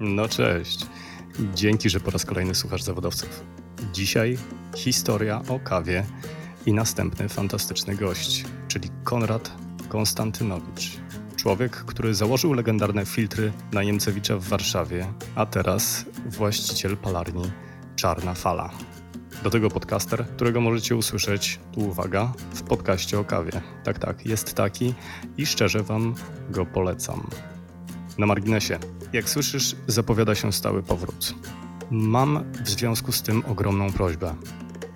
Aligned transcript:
No 0.00 0.28
cześć. 0.28 0.86
Dzięki, 1.54 1.90
że 1.90 2.00
po 2.00 2.10
raz 2.10 2.24
kolejny 2.24 2.54
słuchasz 2.54 2.82
zawodowców. 2.82 3.44
Dzisiaj 3.92 4.38
historia 4.76 5.42
o 5.48 5.60
kawie 5.60 6.04
i 6.66 6.72
następny 6.72 7.28
fantastyczny 7.28 7.96
gość, 7.96 8.44
czyli 8.68 8.90
Konrad 9.04 9.52
Konstantynowicz. 9.88 10.98
Człowiek, 11.36 11.72
który 11.72 12.14
założył 12.14 12.52
legendarne 12.52 13.06
filtry 13.06 13.52
na 13.72 13.82
Niemcewicza 13.82 14.36
w 14.36 14.44
Warszawie, 14.44 15.06
a 15.34 15.46
teraz 15.46 16.04
właściciel 16.26 16.96
palarni 16.96 17.50
Czarna 17.96 18.34
Fala. 18.34 18.70
Do 19.42 19.50
tego 19.50 19.70
podcaster, 19.70 20.26
którego 20.26 20.60
możecie 20.60 20.96
usłyszeć, 20.96 21.60
tu 21.72 21.80
uwaga, 21.80 22.32
w 22.54 22.62
podcaście 22.62 23.18
o 23.18 23.24
kawie. 23.24 23.52
Tak, 23.84 23.98
tak, 23.98 24.26
jest 24.26 24.54
taki 24.54 24.94
i 25.36 25.46
szczerze 25.46 25.82
Wam 25.82 26.14
go 26.50 26.66
polecam. 26.66 27.26
Na 28.18 28.26
marginesie, 28.26 28.78
jak 29.12 29.30
słyszysz, 29.30 29.76
zapowiada 29.86 30.34
się 30.34 30.52
stały 30.52 30.82
powrót. 30.82 31.34
Mam 31.90 32.52
w 32.64 32.68
związku 32.68 33.12
z 33.12 33.22
tym 33.22 33.42
ogromną 33.46 33.92
prośbę. 33.92 34.34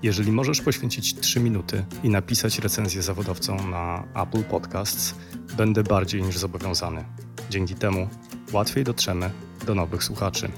Jeżeli 0.02 0.32
możesz 0.32 0.60
poświęcić 0.60 1.14
3 1.14 1.40
minuty 1.40 1.84
i 2.02 2.08
napisać 2.08 2.58
recenzję 2.58 3.02
zawodowcą 3.02 3.68
na 3.68 4.04
Apple 4.14 4.44
Podcasts, 4.44 5.14
będę 5.56 5.82
bardziej 5.82 6.22
niż 6.22 6.38
zobowiązany. 6.38 7.04
Dzięki 7.50 7.74
temu 7.74 8.08
łatwiej 8.52 8.84
dotrzemy 8.84 9.30
do 9.66 9.74
nowych 9.74 10.04
słuchaczy. 10.04 10.50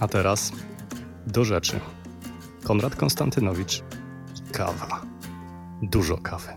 A 0.00 0.08
teraz 0.08 0.52
do 1.26 1.44
rzeczy. 1.44 1.80
Konrad 2.64 2.96
Konstantynowicz 2.96 3.82
i 4.36 4.52
kawa. 4.52 5.02
Dużo 5.82 6.18
kawy. 6.18 6.52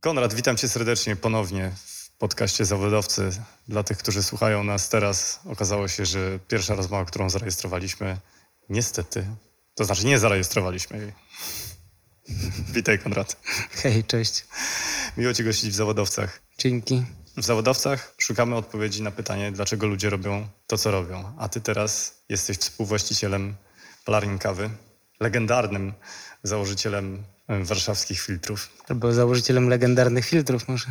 Konrad, 0.00 0.34
witam 0.34 0.56
cię 0.56 0.68
serdecznie 0.68 1.16
ponownie 1.16 1.72
podcaście 2.20 2.64
Zawodowcy. 2.64 3.30
Dla 3.68 3.82
tych, 3.82 3.98
którzy 3.98 4.22
słuchają 4.22 4.64
nas 4.64 4.88
teraz, 4.88 5.40
okazało 5.46 5.88
się, 5.88 6.06
że 6.06 6.38
pierwsza 6.48 6.74
rozmowa, 6.74 7.04
którą 7.04 7.30
zarejestrowaliśmy, 7.30 8.16
niestety, 8.68 9.26
to 9.74 9.84
znaczy 9.84 10.06
nie 10.06 10.18
zarejestrowaliśmy 10.18 10.98
jej. 10.98 11.12
Witaj, 12.76 12.98
Konrad. 12.98 13.36
Hej, 13.70 14.04
cześć. 14.04 14.44
Miło 15.16 15.34
cię 15.34 15.44
gościć 15.44 15.70
w 15.70 15.74
Zawodowcach. 15.74 16.42
Dzięki. 16.58 17.02
W 17.36 17.44
Zawodowcach 17.44 18.14
szukamy 18.18 18.56
odpowiedzi 18.56 19.02
na 19.02 19.10
pytanie, 19.10 19.52
dlaczego 19.52 19.86
ludzie 19.86 20.10
robią 20.10 20.48
to, 20.66 20.78
co 20.78 20.90
robią. 20.90 21.32
A 21.38 21.48
ty 21.48 21.60
teraz 21.60 22.22
jesteś 22.28 22.56
współwłaścicielem 22.56 23.56
palarni 24.04 24.38
kawy, 24.38 24.70
legendarnym 25.20 25.92
założycielem 26.42 27.24
warszawskich 27.62 28.20
filtrów. 28.20 28.68
Albo 28.88 29.12
założycielem 29.12 29.68
legendarnych 29.68 30.26
filtrów 30.26 30.68
może. 30.68 30.86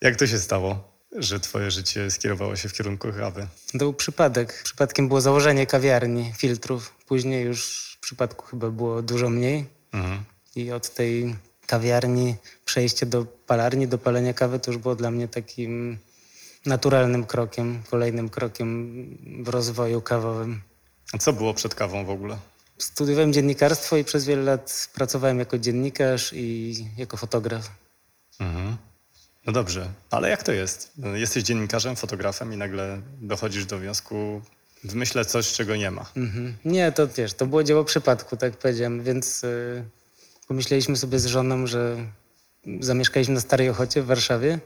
Jak 0.00 0.16
to 0.16 0.26
się 0.26 0.38
stało, 0.38 0.96
że 1.12 1.40
twoje 1.40 1.70
życie 1.70 2.10
skierowało 2.10 2.56
się 2.56 2.68
w 2.68 2.72
kierunku 2.72 3.12
kawy? 3.12 3.46
To 3.72 3.78
był 3.78 3.94
przypadek. 3.94 4.62
Przypadkiem 4.62 5.08
było 5.08 5.20
założenie 5.20 5.66
kawiarni 5.66 6.32
filtrów. 6.36 6.94
Później 7.06 7.44
już 7.44 7.92
w 7.98 8.00
przypadku 8.00 8.46
chyba 8.46 8.70
było 8.70 9.02
dużo 9.02 9.30
mniej. 9.30 9.66
Mhm. 9.92 10.24
I 10.56 10.72
od 10.72 10.94
tej 10.94 11.36
kawiarni 11.66 12.36
przejście 12.64 13.06
do 13.06 13.24
palarni, 13.24 13.88
do 13.88 13.98
palenia 13.98 14.34
kawy 14.34 14.58
to 14.60 14.70
już 14.70 14.80
było 14.80 14.94
dla 14.94 15.10
mnie 15.10 15.28
takim 15.28 15.98
naturalnym 16.66 17.26
krokiem, 17.26 17.82
kolejnym 17.90 18.28
krokiem 18.28 19.06
w 19.44 19.48
rozwoju 19.48 20.02
kawowym. 20.02 20.60
A 21.12 21.18
co 21.18 21.32
było 21.32 21.54
przed 21.54 21.74
kawą 21.74 22.04
w 22.04 22.10
ogóle? 22.10 22.38
Studiowałem 22.78 23.32
dziennikarstwo 23.32 23.96
i 23.96 24.04
przez 24.04 24.24
wiele 24.24 24.42
lat 24.42 24.88
pracowałem 24.94 25.38
jako 25.38 25.58
dziennikarz 25.58 26.32
i 26.32 26.74
jako 26.96 27.16
fotograf. 27.16 27.70
Mhm. 28.40 28.76
No 29.46 29.52
dobrze, 29.52 29.88
ale 30.10 30.30
jak 30.30 30.42
to 30.42 30.52
jest? 30.52 30.92
Jesteś 31.14 31.42
dziennikarzem, 31.42 31.96
fotografem 31.96 32.52
i 32.52 32.56
nagle 32.56 33.00
dochodzisz 33.20 33.66
do 33.66 33.78
wniosku, 33.78 34.42
wymyślę 34.84 35.24
coś, 35.24 35.52
czego 35.52 35.76
nie 35.76 35.90
ma. 35.90 36.10
Mhm. 36.16 36.56
Nie, 36.64 36.92
to 36.92 37.08
wiesz, 37.08 37.34
to 37.34 37.46
było 37.46 37.64
dzieło 37.64 37.84
przypadku, 37.84 38.36
tak 38.36 38.56
powiedziałem, 38.56 39.02
więc 39.02 39.44
y, 39.44 39.84
pomyśleliśmy 40.48 40.96
sobie 40.96 41.18
z 41.18 41.26
żoną, 41.26 41.66
że 41.66 41.96
zamieszkaliśmy 42.80 43.34
na 43.34 43.40
Starej 43.40 43.68
Ochocie 43.68 44.02
w 44.02 44.06
Warszawie 44.06 44.58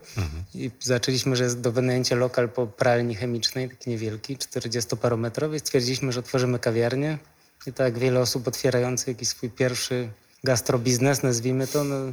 i 0.54 0.70
zaczęliśmy, 0.80 1.36
że 1.36 1.44
jest 1.44 1.60
do 1.60 1.72
wynajęcia 1.72 2.16
lokal 2.16 2.48
po 2.48 2.66
pralni 2.66 3.14
chemicznej, 3.14 3.68
taki 3.68 3.90
niewielki, 3.90 4.36
40-parometrowy. 4.36 5.54
i 5.54 5.60
Stwierdziliśmy, 5.60 6.12
że 6.12 6.20
otworzymy 6.20 6.58
kawiarnię 6.58 7.18
i 7.66 7.72
tak 7.72 7.98
wiele 7.98 8.20
osób 8.20 8.48
otwierających 8.48 9.08
jakiś 9.08 9.28
swój 9.28 9.50
pierwszy 9.50 10.08
gastrobiznes, 10.44 11.22
nazwijmy 11.22 11.66
to, 11.66 11.84
no, 11.84 12.12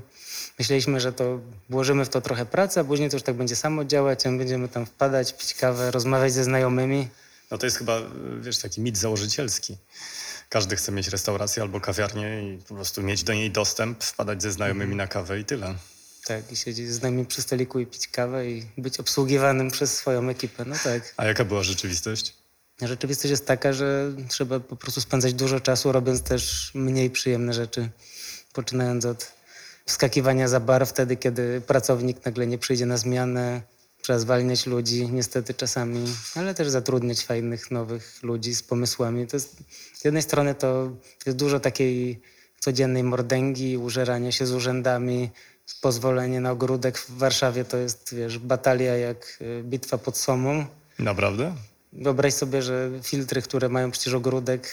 myśleliśmy, 0.60 1.00
że 1.00 1.14
to 1.14 1.40
włożymy 1.70 2.06
w 2.06 2.10
to 2.10 2.22
trochę 2.22 2.46
pracy, 2.46 2.80
a 2.80 2.84
później 2.84 3.10
to 3.10 3.16
już 3.16 3.24
tak 3.24 3.36
będzie 3.36 3.56
samo 3.56 3.86
działać, 3.86 4.26
a 4.26 4.32
my 4.32 4.38
będziemy 4.38 4.68
tam 4.68 4.86
wpadać, 4.86 5.34
pić 5.34 5.54
kawę, 5.54 5.92
rozmawiać 5.92 6.34
ze 6.34 6.44
znajomymi. 6.44 7.08
No 7.52 7.58
to 7.58 7.66
jest 7.66 7.78
chyba, 7.78 8.02
wiesz, 8.42 8.58
taki 8.58 8.82
mit 8.82 8.98
założycielski. 8.98 9.78
Każdy 10.50 10.76
chce 10.76 10.92
mieć 10.92 11.08
restaurację 11.08 11.64
albo 11.64 11.80
kawiarnię 11.80 12.54
i 12.54 12.58
po 12.58 12.76
prostu 12.76 13.04
mieć 13.04 13.24
do 13.24 13.34
niej 13.34 13.52
dostęp, 13.52 14.04
wpadać 14.04 14.42
ze 14.42 14.52
znajomymi 14.52 14.96
na 14.96 15.08
kawę 15.08 15.40
i 15.40 15.46
tyle. 15.46 15.76
Tak, 16.26 16.52
i 16.52 16.56
siedzieć 16.56 16.92
z 16.92 17.02
nami 17.02 17.26
przy 17.26 17.42
stoliku 17.42 17.80
i 17.80 17.86
pić 17.86 18.08
kawę 18.08 18.50
i 18.52 18.66
być 18.78 19.00
obsługiwanym 19.00 19.72
przez 19.72 19.98
swoją 19.98 20.30
ekipę. 20.30 20.66
No 20.66 20.76
tak. 20.84 21.14
A 21.18 21.26
jaka 21.26 21.46
była 21.46 21.64
rzeczywistość? 21.64 22.34
Rzeczywistość 22.82 23.30
jest 23.32 23.46
taka, 23.46 23.74
że 23.74 24.12
trzeba 24.28 24.60
po 24.60 24.76
prostu 24.76 25.02
spędzać 25.02 25.34
dużo 25.34 25.60
czasu, 25.60 25.92
robiąc 25.92 26.22
też 26.22 26.72
mniej 26.74 27.10
przyjemne 27.10 27.54
rzeczy. 27.54 27.90
Poczynając 28.54 29.06
od 29.06 29.32
wskakiwania 29.86 30.48
za 30.48 30.60
bar 30.60 30.88
wtedy, 30.88 31.16
kiedy 31.16 31.62
pracownik 31.62 32.26
nagle 32.26 32.48
nie 32.48 32.58
przyjdzie 32.58 32.86
na 32.86 32.98
zmianę. 32.98 33.62
Trzeba 34.02 34.20
zwalniać 34.20 34.66
ludzi, 34.66 35.10
niestety 35.12 35.54
czasami, 35.54 36.06
ale 36.36 36.56
też 36.56 36.70
zatrudniać 36.70 37.26
fajnych, 37.26 37.72
nowych 37.72 38.20
ludzi 38.24 38.56
z 38.56 38.64
pomysłami. 38.64 39.28
To 39.28 39.36
jest, 39.36 39.56
z 39.94 40.06
jednej 40.06 40.24
strony 40.24 40.56
to 40.56 40.92
jest 41.26 41.38
dużo 41.38 41.60
takiej 41.60 42.22
codziennej 42.60 43.04
mordęgi, 43.04 43.78
użerania 43.78 44.32
się 44.32 44.46
z 44.46 44.52
urzędami, 44.52 45.30
pozwolenie 45.82 46.42
na 46.42 46.52
ogródek 46.52 46.98
w 46.98 47.18
Warszawie 47.18 47.66
to 47.66 47.78
jest, 47.78 48.16
wiesz, 48.16 48.40
batalia 48.40 48.98
jak 48.98 49.38
y, 49.42 49.64
bitwa 49.64 49.98
pod 49.98 50.18
Somą. 50.18 50.66
Naprawdę? 51.00 51.56
Wyobraź 51.98 52.34
sobie, 52.34 52.62
że 52.62 52.90
filtry, 53.04 53.42
które 53.42 53.70
mają 53.70 53.92
przecież 53.92 54.14
ogródek, 54.14 54.72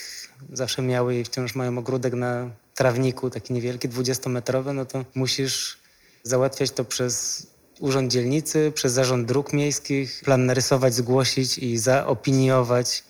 zawsze 0.53 0.81
miały 0.81 1.15
i 1.15 1.23
wciąż 1.23 1.55
mają 1.55 1.77
ogródek 1.77 2.13
na 2.13 2.49
trawniku, 2.75 3.29
taki 3.29 3.53
niewielki, 3.53 3.89
20-metrowy, 3.89 4.73
no 4.73 4.85
to 4.85 5.05
musisz 5.15 5.77
załatwiać 6.23 6.71
to 6.71 6.85
przez 6.85 7.47
urząd 7.79 8.11
dzielnicy, 8.11 8.71
przez 8.75 8.93
zarząd 8.93 9.27
dróg 9.27 9.53
miejskich, 9.53 10.21
plan 10.25 10.45
narysować, 10.45 10.93
zgłosić 10.93 11.57
i 11.57 11.77
zaopiniować 11.77 13.03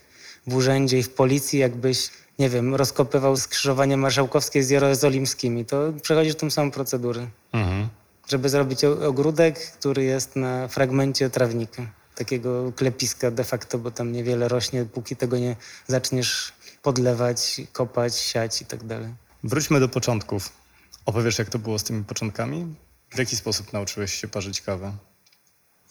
w 0.48 0.56
urzędzie 0.56 1.00
i 1.00 1.04
w 1.04 1.10
policji, 1.10 1.60
jakbyś, 1.60 2.10
nie 2.40 2.50
wiem, 2.50 2.76
rozkopywał 2.76 3.38
skrzyżowanie 3.38 3.98
marszałkowskie 3.98 4.64
z 4.64 4.70
jerozolimskimi. 4.70 5.66
To 5.66 5.94
przechodzisz 6.02 6.36
tą 6.36 6.50
samą 6.52 6.72
procedurę, 6.72 7.28
Mhm. 7.54 7.88
żeby 8.28 8.50
zrobić 8.50 8.84
ogródek, 8.84 9.60
który 9.72 10.04
jest 10.04 10.36
na 10.36 10.68
fragmencie 10.68 11.30
trawnika. 11.30 11.88
Takiego 12.16 12.72
klepiska 12.72 13.32
de 13.32 13.44
facto, 13.44 13.80
bo 13.80 13.92
tam 13.92 14.12
niewiele 14.12 14.48
rośnie, 14.48 14.86
póki 14.86 15.16
tego 15.16 15.38
nie 15.38 15.56
zaczniesz 15.88 16.54
podlewać, 16.82 17.62
kopać, 17.74 18.16
siać 18.16 18.62
i 18.62 18.66
tak 18.66 18.84
dalej. 18.84 19.14
Wróćmy 19.44 19.80
do 19.80 19.90
początków. 19.90 20.50
Opowiesz, 21.06 21.40
jak 21.40 21.50
to 21.50 21.60
było 21.60 21.80
z 21.80 21.84
tymi 21.84 22.04
początkami? 22.04 22.76
W 23.10 23.18
jaki 23.18 23.36
sposób 23.36 23.74
nauczyłeś 23.74 24.14
się 24.14 24.28
parzyć 24.28 24.62
kawę? 24.62 24.92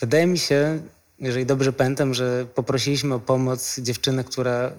Wydaje 0.01 0.27
mi 0.27 0.39
się, 0.39 0.83
jeżeli 1.19 1.47
dobrze 1.47 1.73
pamiętam, 1.73 2.15
że 2.15 2.47
poprosiliśmy 2.55 3.15
o 3.15 3.21
pomoc 3.21 3.79
dziewczynę, 3.79 4.25
która 4.25 4.73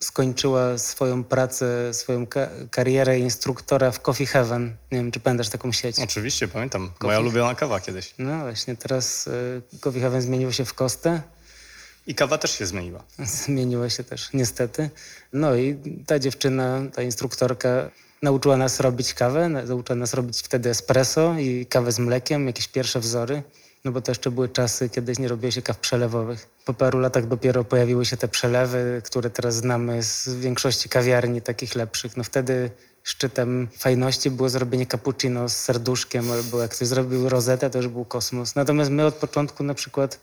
skończyła 0.00 0.78
swoją 0.78 1.24
pracę, 1.24 1.94
swoją 1.94 2.26
ka- 2.26 2.48
karierę 2.70 3.18
instruktora 3.18 3.90
w 3.90 4.00
Coffee 4.00 4.26
Heaven. 4.26 4.76
Nie 4.92 4.98
wiem, 4.98 5.10
czy 5.12 5.20
pamiętasz 5.20 5.48
taką 5.48 5.72
sieć? 5.72 5.98
Oczywiście, 5.98 6.48
pamiętam. 6.48 6.90
Moja 7.02 7.20
ulubiona 7.20 7.54
kawa 7.54 7.80
kiedyś. 7.80 8.14
No 8.18 8.40
właśnie, 8.40 8.76
teraz 8.76 9.26
y, 9.26 9.62
Coffee 9.80 10.00
Heaven 10.00 10.22
zmieniło 10.22 10.52
się 10.52 10.64
w 10.64 10.74
Kostę. 10.74 11.22
I 12.06 12.14
kawa 12.14 12.38
też 12.38 12.50
się 12.58 12.66
zmieniła. 12.66 13.02
Zmieniło 13.44 13.88
się 13.88 14.04
też, 14.04 14.28
niestety. 14.32 14.90
No 15.32 15.56
i 15.56 15.76
ta 16.06 16.18
dziewczyna, 16.18 16.80
ta 16.94 17.02
instruktorka 17.02 17.90
nauczyła 18.22 18.56
nas 18.56 18.80
robić 18.80 19.14
kawę, 19.14 19.48
na- 19.48 19.62
nauczyła 19.62 19.96
nas 19.96 20.14
robić 20.14 20.38
wtedy 20.40 20.70
espresso 20.70 21.34
i 21.38 21.66
kawę 21.66 21.92
z 21.92 21.98
mlekiem, 21.98 22.46
jakieś 22.46 22.68
pierwsze 22.68 23.00
wzory. 23.00 23.42
No 23.86 23.92
bo 23.92 24.00
to 24.00 24.10
jeszcze 24.10 24.30
były 24.30 24.48
czasy, 24.48 24.88
kiedy 24.88 25.12
nie 25.18 25.28
robiło 25.28 25.50
się 25.50 25.62
kaw 25.62 25.78
przelewowych. 25.78 26.48
Po 26.64 26.74
paru 26.74 26.98
latach 26.98 27.26
dopiero 27.26 27.64
pojawiły 27.64 28.04
się 28.04 28.16
te 28.16 28.28
przelewy, 28.28 29.02
które 29.04 29.30
teraz 29.30 29.54
znamy 29.54 30.02
z 30.02 30.28
większości 30.28 30.88
kawiarni 30.88 31.42
takich 31.42 31.74
lepszych. 31.74 32.16
No 32.16 32.24
wtedy 32.24 32.70
szczytem 33.02 33.68
fajności 33.78 34.30
było 34.30 34.48
zrobienie 34.48 34.86
cappuccino 34.86 35.48
z 35.48 35.56
serduszkiem, 35.56 36.30
albo 36.30 36.62
jak 36.62 36.70
ktoś 36.70 36.88
zrobił 36.88 37.28
rozetę, 37.28 37.70
to 37.70 37.78
już 37.78 37.88
był 37.88 38.04
kosmos. 38.04 38.54
Natomiast 38.54 38.90
my 38.90 39.06
od 39.06 39.14
początku 39.14 39.64
na 39.64 39.74
przykład 39.74 40.20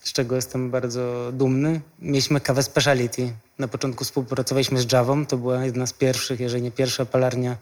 z 0.00 0.12
czego 0.12 0.36
jestem 0.36 0.70
bardzo 0.70 1.32
dumny. 1.32 1.80
Mieliśmy 1.98 2.40
kawę 2.40 2.62
speciality. 2.62 3.32
Na 3.58 3.68
początku 3.68 4.04
współpracowaliśmy 4.04 4.80
z 4.80 4.92
Javą. 4.92 5.26
To 5.26 5.36
była 5.36 5.64
jedna 5.64 5.86
z 5.86 5.92
pierwszych, 5.92 6.40
jeżeli 6.40 6.62
nie 6.62 6.70
pierwsza 6.70 7.06
palarnia 7.06 7.56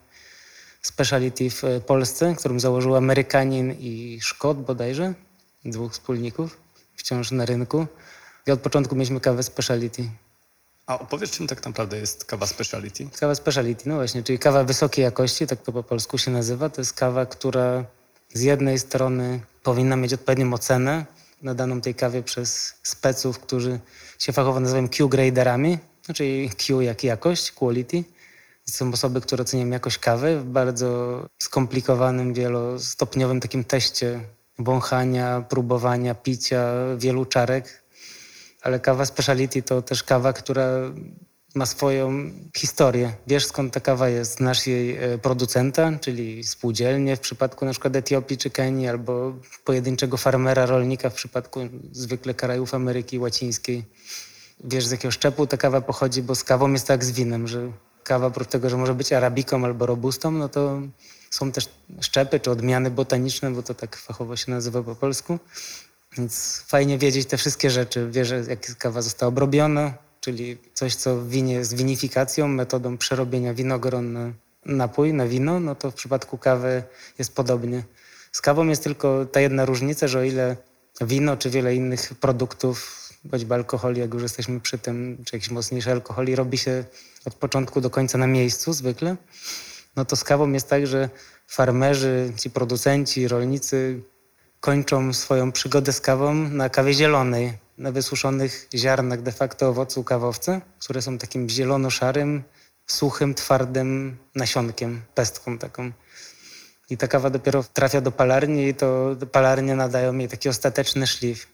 speciality 0.82 1.50
w 1.50 1.64
e, 1.64 1.80
Polsce, 1.80 2.34
którą 2.38 2.60
założył 2.60 2.96
Amerykanin 2.96 3.74
i 3.80 4.18
Szkot 4.22 4.60
bodajże, 4.62 5.14
dwóch 5.64 5.92
wspólników, 5.92 6.56
wciąż 6.96 7.30
na 7.30 7.46
rynku. 7.46 7.86
I 8.46 8.50
od 8.50 8.60
początku 8.60 8.94
mieliśmy 8.94 9.20
kawę 9.20 9.42
speciality. 9.42 10.10
A 10.86 10.98
opowiedz, 10.98 11.30
czym 11.30 11.46
tak 11.46 11.64
naprawdę 11.64 11.98
jest 11.98 12.24
kawa 12.24 12.46
speciality? 12.46 13.08
Kawa 13.20 13.34
speciality, 13.34 13.88
no 13.88 13.94
właśnie, 13.94 14.22
czyli 14.22 14.38
kawa 14.38 14.64
wysokiej 14.64 15.02
jakości, 15.02 15.46
tak 15.46 15.62
to 15.62 15.72
po 15.72 15.82
polsku 15.82 16.18
się 16.18 16.30
nazywa. 16.30 16.68
To 16.68 16.80
jest 16.80 16.92
kawa, 16.92 17.26
która 17.26 17.84
z 18.34 18.40
jednej 18.40 18.78
strony 18.78 19.40
powinna 19.62 19.96
mieć 19.96 20.12
odpowiednią 20.12 20.52
ocenę 20.52 21.06
nadaną 21.42 21.80
tej 21.80 21.94
kawie 21.94 22.22
przez 22.22 22.74
speców, 22.82 23.38
którzy 23.38 23.80
się 24.18 24.32
fachowo 24.32 24.60
nazywają 24.60 24.88
Q-graderami, 24.88 25.78
no 26.08 26.14
czyli 26.14 26.50
Q 26.50 26.80
jak 26.80 27.04
jakość, 27.04 27.52
quality. 27.52 28.04
Są 28.66 28.92
osoby, 28.92 29.20
które 29.20 29.42
oceniają 29.42 29.70
jakość 29.70 29.98
kawy 29.98 30.40
w 30.40 30.44
bardzo 30.44 31.20
skomplikowanym, 31.38 32.34
wielostopniowym 32.34 33.40
takim 33.40 33.64
teście 33.64 34.20
wąchania, 34.58 35.44
próbowania, 35.48 36.14
picia, 36.14 36.72
wielu 36.96 37.24
czarek. 37.24 37.84
Ale 38.62 38.80
kawa 38.80 39.06
speciality 39.06 39.62
to 39.62 39.82
też 39.82 40.02
kawa, 40.02 40.32
która 40.32 40.68
ma 41.54 41.66
swoją 41.66 42.30
historię. 42.56 43.12
Wiesz 43.26 43.46
skąd 43.46 43.74
ta 43.74 43.80
kawa 43.80 44.08
jest, 44.08 44.36
znasz 44.36 44.66
jej 44.66 44.96
e, 44.96 45.18
producenta, 45.18 45.92
czyli 46.00 46.44
spółdzielnie 46.44 47.16
w 47.16 47.20
przypadku 47.20 47.64
na 47.64 47.70
przykład 47.70 47.96
Etiopii 47.96 48.38
czy 48.38 48.50
Kenii, 48.50 48.88
albo 48.88 49.32
pojedynczego 49.64 50.16
farmera, 50.16 50.66
rolnika 50.66 51.10
w 51.10 51.14
przypadku 51.14 51.60
zwykle 51.92 52.34
krajów 52.34 52.74
Ameryki 52.74 53.18
Łacińskiej. 53.18 53.84
Wiesz 54.64 54.86
z 54.86 54.90
jakiego 54.90 55.12
szczepu 55.12 55.46
ta 55.46 55.56
kawa 55.56 55.80
pochodzi, 55.80 56.22
bo 56.22 56.34
z 56.34 56.44
kawą 56.44 56.72
jest 56.72 56.86
tak 56.86 57.04
z 57.04 57.10
winem, 57.10 57.48
że 57.48 57.72
kawa 58.04 58.26
oprócz 58.26 58.48
tego, 58.48 58.70
że 58.70 58.76
może 58.76 58.94
być 58.94 59.12
arabiką 59.12 59.64
albo 59.64 59.86
robustą, 59.86 60.30
no 60.30 60.48
to 60.48 60.80
są 61.34 61.52
też 61.52 61.68
szczepy 62.00 62.40
czy 62.40 62.50
odmiany 62.50 62.90
botaniczne, 62.90 63.50
bo 63.50 63.62
to 63.62 63.74
tak 63.74 63.96
fachowo 63.96 64.36
się 64.36 64.50
nazywa 64.50 64.82
po 64.82 64.94
polsku. 64.94 65.38
Więc 66.18 66.62
fajnie 66.66 66.98
wiedzieć 66.98 67.28
te 67.28 67.36
wszystkie 67.36 67.70
rzeczy. 67.70 68.08
Wiesz, 68.10 68.34
jak 68.48 68.78
kawa 68.78 69.02
została 69.02 69.28
obrobiona, 69.28 69.94
czyli 70.20 70.58
coś, 70.74 70.94
co 70.94 71.16
w 71.16 71.28
winie 71.28 71.54
jest 71.54 71.76
winifikacją, 71.76 72.48
metodą 72.48 72.98
przerobienia 72.98 73.54
winogron 73.54 74.12
na 74.12 74.32
napój, 74.66 75.12
na 75.12 75.26
wino, 75.26 75.60
no 75.60 75.74
to 75.74 75.90
w 75.90 75.94
przypadku 75.94 76.38
kawy 76.38 76.82
jest 77.18 77.34
podobnie. 77.34 77.82
Z 78.32 78.40
kawą 78.40 78.66
jest 78.66 78.84
tylko 78.84 79.26
ta 79.26 79.40
jedna 79.40 79.64
różnica, 79.64 80.08
że 80.08 80.18
o 80.18 80.22
ile 80.22 80.56
wino 81.00 81.36
czy 81.36 81.50
wiele 81.50 81.74
innych 81.74 82.14
produktów, 82.20 83.08
choćby 83.30 83.54
alkoholi, 83.54 84.00
jak 84.00 84.14
już 84.14 84.22
jesteśmy 84.22 84.60
przy 84.60 84.78
tym, 84.78 85.18
czy 85.24 85.36
jakieś 85.36 85.50
mocniejsze 85.50 85.92
alkoholi, 85.92 86.36
robi 86.36 86.58
się 86.58 86.84
od 87.24 87.34
początku 87.34 87.80
do 87.80 87.90
końca 87.90 88.18
na 88.18 88.26
miejscu 88.26 88.72
zwykle, 88.72 89.16
no 89.96 90.04
to 90.04 90.16
z 90.16 90.24
kawą 90.24 90.52
jest 90.52 90.68
tak, 90.68 90.86
że 90.86 91.08
farmerzy, 91.46 92.32
ci 92.36 92.50
producenci, 92.50 93.28
rolnicy 93.28 94.02
kończą 94.60 95.12
swoją 95.12 95.52
przygodę 95.52 95.92
z 95.92 96.00
kawą 96.00 96.34
na 96.34 96.68
kawie 96.68 96.94
zielonej, 96.94 97.52
na 97.78 97.92
wysuszonych 97.92 98.68
ziarnach 98.74 99.22
de 99.22 99.32
facto 99.32 99.68
owocu 99.68 100.04
kawowca, 100.04 100.60
które 100.78 101.02
są 101.02 101.18
takim 101.18 101.48
zielono-szarym, 101.48 102.42
suchym, 102.86 103.34
twardym 103.34 104.16
nasionkiem, 104.34 105.02
pestką 105.14 105.58
taką. 105.58 105.92
I 106.90 106.96
ta 106.96 107.08
kawa 107.08 107.30
dopiero 107.30 107.64
trafia 107.72 108.00
do 108.00 108.12
palarni 108.12 108.68
i 108.68 108.74
to 108.74 109.16
palarnie 109.32 109.74
nadają 109.74 110.18
jej 110.18 110.28
taki 110.28 110.48
ostateczny 110.48 111.06
szlif. 111.06 111.46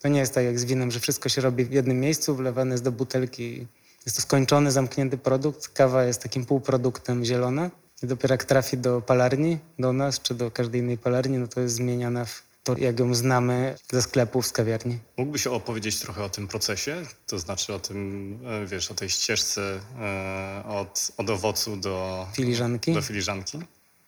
To 0.00 0.08
nie 0.08 0.20
jest 0.20 0.34
tak 0.34 0.44
jak 0.44 0.58
z 0.58 0.64
winem, 0.64 0.90
że 0.90 1.00
wszystko 1.00 1.28
się 1.28 1.40
robi 1.40 1.64
w 1.64 1.72
jednym 1.72 2.00
miejscu, 2.00 2.36
wlewane 2.36 2.74
jest 2.74 2.84
do 2.84 2.92
butelki. 2.92 3.66
Jest 4.06 4.16
to 4.16 4.22
skończony, 4.22 4.72
zamknięty 4.72 5.18
produkt. 5.18 5.68
Kawa 5.68 6.04
jest 6.04 6.22
takim 6.22 6.46
półproduktem 6.46 7.24
zielona. 7.24 7.70
I 8.04 8.06
dopiero 8.06 8.32
jak 8.32 8.44
trafi 8.44 8.78
do 8.78 9.00
palarni, 9.00 9.58
do 9.78 9.92
nas 9.92 10.20
czy 10.20 10.34
do 10.34 10.50
każdej 10.50 10.80
innej 10.80 10.98
palarni, 10.98 11.38
no 11.38 11.48
to 11.48 11.60
jest 11.60 11.74
zmieniana 11.74 12.24
w 12.24 12.42
to, 12.64 12.78
jak 12.78 13.00
ją 13.00 13.14
znamy 13.14 13.76
ze 13.92 14.02
sklepów, 14.02 14.46
z 14.46 14.52
kawiarni. 14.52 14.98
Mógłbyś 15.16 15.46
opowiedzieć 15.46 15.98
trochę 15.98 16.24
o 16.24 16.28
tym 16.28 16.48
procesie? 16.48 17.02
To 17.26 17.38
znaczy 17.38 17.74
o 17.74 17.78
tym, 17.78 18.38
e, 18.46 18.66
wiesz, 18.66 18.90
o 18.90 18.94
tej 18.94 19.10
ścieżce 19.10 19.80
e, 20.00 20.64
od, 20.68 21.12
od 21.16 21.30
owocu 21.30 21.76
do 21.76 22.26
filiżanki. 22.32 22.92
do 22.94 23.02
filiżanki? 23.02 23.58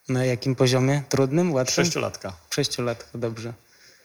Na 0.09 0.25
jakim 0.25 0.55
poziomie? 0.55 1.03
Trudnym, 1.09 1.53
łatwym? 1.53 1.85
Sześciolatka. 1.85 2.33
Sześciolatka, 2.49 3.17
dobrze. 3.17 3.53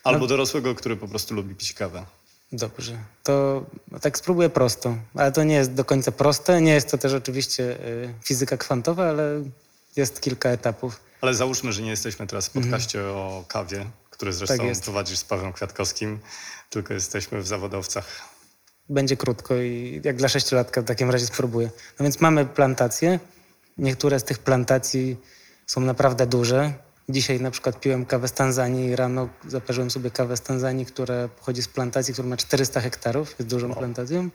Albo 0.04 0.20
no. 0.20 0.26
dorosłego, 0.26 0.74
który 0.74 0.96
po 0.96 1.08
prostu 1.08 1.34
lubi 1.34 1.54
pić 1.54 1.72
kawę. 1.72 2.04
Dobrze. 2.52 2.98
To 3.22 3.64
tak 4.00 4.18
spróbuję 4.18 4.48
prosto, 4.48 4.96
ale 5.14 5.32
to 5.32 5.44
nie 5.44 5.54
jest 5.54 5.74
do 5.74 5.84
końca 5.84 6.12
proste. 6.12 6.60
Nie 6.60 6.72
jest 6.72 6.90
to 6.90 6.98
też 6.98 7.14
oczywiście 7.14 7.62
y, 7.64 8.14
fizyka 8.22 8.56
kwantowa, 8.56 9.08
ale 9.08 9.42
jest 9.96 10.20
kilka 10.20 10.48
etapów. 10.48 11.00
Ale 11.20 11.34
załóżmy, 11.34 11.72
że 11.72 11.82
nie 11.82 11.90
jesteśmy 11.90 12.26
teraz 12.26 12.48
w 12.48 12.56
mhm. 12.56 12.72
podcaście 12.72 13.02
o 13.04 13.44
kawie, 13.48 13.86
który 14.10 14.32
zresztą 14.32 14.56
tak 14.56 14.80
prowadzisz 14.84 15.18
z 15.18 15.24
Pawłem 15.24 15.52
Kwiatkowskim, 15.52 16.20
tylko 16.70 16.94
jesteśmy 16.94 17.42
w 17.42 17.46
zawodowcach. 17.46 18.06
Będzie 18.88 19.16
krótko 19.16 19.56
i 19.56 20.00
jak 20.04 20.16
dla 20.16 20.28
sześciolatka 20.28 20.82
w 20.82 20.84
takim 20.84 21.10
razie 21.10 21.26
spróbuję. 21.26 21.70
No 21.98 22.02
więc 22.02 22.20
mamy 22.20 22.46
plantacje. 22.46 23.20
Niektóre 23.78 24.20
z 24.20 24.24
tych 24.24 24.38
plantacji 24.38 25.16
są 25.66 25.80
naprawdę 25.80 26.26
duże. 26.26 26.72
Dzisiaj 27.12 27.40
na 27.40 27.50
przykład 27.50 27.80
piłem 27.80 28.06
kawę 28.06 28.28
z 28.28 28.32
Tanzanii 28.32 28.88
i 28.88 28.96
rano 28.96 29.28
zaparzyłem 29.48 29.90
sobie 29.90 30.10
kawę 30.10 30.36
z 30.36 30.40
Tanzanii, 30.40 30.86
która 30.86 31.28
pochodzi 31.28 31.62
z 31.62 31.68
plantacji, 31.68 32.12
która 32.14 32.28
ma 32.28 32.36
400 32.36 32.80
hektarów, 32.80 33.34
jest 33.38 33.50
dużą 33.50 33.74
plantacją, 33.74 34.30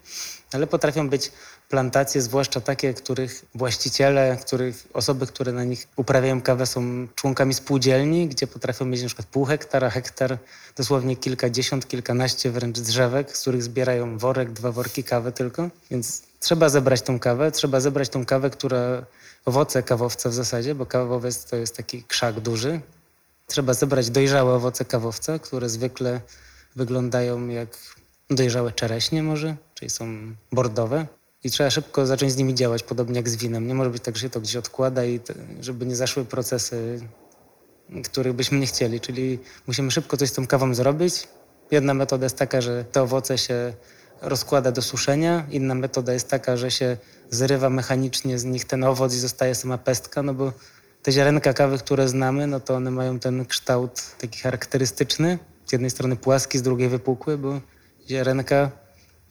ale 0.54 0.68
potrafią 0.68 1.10
być 1.10 1.32
plantacje, 1.70 2.22
zwłaszcza 2.22 2.62
takie, 2.62 2.94
których 2.94 3.46
właściciele, 3.56 4.38
których 4.42 4.88
osoby, 4.94 5.28
które 5.28 5.52
na 5.52 5.64
nich 5.64 5.88
uprawiają 5.96 6.42
kawę 6.42 6.66
są 6.66 7.08
członkami 7.16 7.54
spółdzielni, 7.54 8.28
gdzie 8.28 8.48
potrafią 8.48 8.86
mieć 8.86 9.02
na 9.02 9.08
przykład 9.08 9.28
pół 9.28 9.46
hektara, 9.46 9.90
hektar, 9.90 10.38
dosłownie 10.76 11.16
kilkadziesiąt, 11.16 11.88
kilkanaście 11.88 12.52
wręcz 12.52 12.80
drzewek, 12.80 13.38
z 13.38 13.42
których 13.42 13.64
zbierają 13.64 14.18
worek, 14.18 14.52
dwa 14.52 14.72
worki 14.72 15.04
kawy 15.04 15.32
tylko. 15.32 15.70
Więc 15.92 16.27
trzeba 16.40 16.70
zebrać 16.70 17.02
tą 17.02 17.20
kawę, 17.20 17.52
trzeba 17.52 17.80
zebrać 17.80 18.10
tą 18.10 18.26
kawę, 18.26 18.50
która 18.50 19.06
owoce 19.46 19.84
kawowca 19.84 20.30
w 20.30 20.34
zasadzie, 20.34 20.76
bo 20.76 20.86
kawowiec 20.86 21.46
to 21.46 21.56
jest 21.56 21.78
taki 21.78 22.04
krzak 22.04 22.40
duży. 22.40 22.82
Trzeba 23.48 23.74
zebrać 23.74 24.10
dojrzałe 24.10 24.54
owoce 24.54 24.86
kawowca, 24.86 25.40
które 25.40 25.70
zwykle 25.70 26.22
wyglądają 26.76 27.48
jak 27.48 27.78
dojrzałe 28.30 28.72
czereśnie 28.72 29.24
może, 29.24 29.56
czyli 29.74 29.90
są 29.90 30.36
bordowe. 30.52 31.08
I 31.44 31.52
trzeba 31.52 31.70
szybko 31.70 32.06
zacząć 32.06 32.32
z 32.32 32.38
nimi 32.38 32.56
działać, 32.56 32.84
podobnie 32.84 33.16
jak 33.16 33.30
z 33.30 33.36
winem. 33.36 33.68
Nie 33.68 33.76
może 33.76 33.90
być 33.90 34.04
tak, 34.04 34.16
że 34.16 34.22
się 34.22 34.30
to 34.30 34.42
gdzieś 34.42 34.56
odkłada 34.56 35.06
i 35.06 35.20
żeby 35.62 35.86
nie 35.86 35.96
zaszły 35.96 36.26
procesy, 36.26 37.00
których 38.04 38.34
byśmy 38.34 38.60
nie 38.60 38.68
chcieli. 38.68 39.00
Czyli 39.00 39.40
musimy 39.68 39.92
szybko 39.92 40.18
coś 40.18 40.30
z 40.30 40.34
tą 40.34 40.48
kawą 40.48 40.74
zrobić. 40.74 41.28
Jedna 41.72 41.94
metoda 41.94 42.26
jest 42.26 42.38
taka, 42.38 42.62
że 42.62 42.86
te 42.92 43.02
owoce 43.02 43.38
się 43.38 43.74
rozkłada 44.22 44.72
do 44.72 44.82
suszenia. 44.82 45.46
Inna 45.50 45.76
metoda 45.76 46.14
jest 46.14 46.30
taka, 46.30 46.58
że 46.58 46.72
się 46.72 46.98
zrywa 47.30 47.70
mechanicznie 47.70 48.40
z 48.40 48.46
nich 48.46 48.66
ten 48.66 48.84
owoc 48.84 49.14
i 49.14 49.20
zostaje 49.20 49.56
sama 49.56 49.78
pestka, 49.78 50.24
no 50.24 50.34
bo 50.34 50.54
te 51.04 51.12
ziarenka 51.12 51.54
kawy, 51.54 51.78
które 51.78 52.08
znamy, 52.08 52.48
no 52.48 52.60
to 52.60 52.76
one 52.76 52.92
mają 52.92 53.20
ten 53.20 53.46
kształt 53.46 54.02
taki 54.20 54.40
charakterystyczny. 54.40 55.40
Z 55.66 55.72
jednej 55.72 55.90
strony 55.90 56.16
płaski, 56.16 56.58
z 56.58 56.62
drugiej 56.62 56.90
wypukły, 56.90 57.38
bo 57.38 57.62
ziarenka 58.08 58.72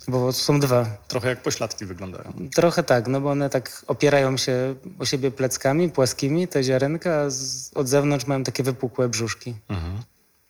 bo 0.09 0.33
są 0.33 0.61
dwa. 0.61 0.87
Trochę 1.09 1.29
jak 1.29 1.43
pośladki 1.43 1.87
wyglądają. 1.87 2.33
Trochę 2.55 2.83
tak, 2.83 3.09
no 3.09 3.21
bo 3.21 3.31
one 3.31 3.51
tak 3.51 3.85
opierają 3.87 4.37
się 4.37 4.75
o 4.99 5.05
siebie 5.05 5.31
pleckami 5.31 5.91
płaskimi, 5.91 6.49
te 6.49 6.63
ziarenka, 6.63 7.21
a 7.21 7.31
z, 7.31 7.71
od 7.75 7.89
zewnątrz 7.89 8.27
mają 8.27 8.45
takie 8.45 8.63
wypukłe 8.63 9.09
brzuszki. 9.09 9.55
Mhm 9.69 10.03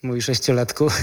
mój 0.02 0.22
sześciolatku. 0.22 0.88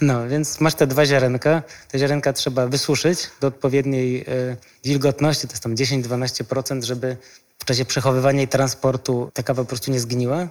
No, 0.00 0.28
więc 0.28 0.60
masz 0.60 0.74
te 0.74 0.86
dwa 0.86 1.06
ziarenka. 1.06 1.62
Te 1.88 1.98
ziarenka 1.98 2.32
trzeba 2.32 2.66
wysuszyć 2.66 3.30
do 3.40 3.46
odpowiedniej 3.46 4.20
e, 4.20 4.56
wilgotności, 4.84 5.46
to 5.46 5.52
jest 5.52 5.62
tam 5.62 5.74
10-12%, 5.74 6.84
żeby 6.84 7.16
w 7.58 7.64
czasie 7.64 7.84
przechowywania 7.84 8.42
i 8.42 8.48
transportu 8.48 9.30
ta 9.34 9.42
kawa 9.42 9.62
po 9.62 9.68
prostu 9.68 9.90
nie 9.90 10.00
zgniła. 10.00 10.48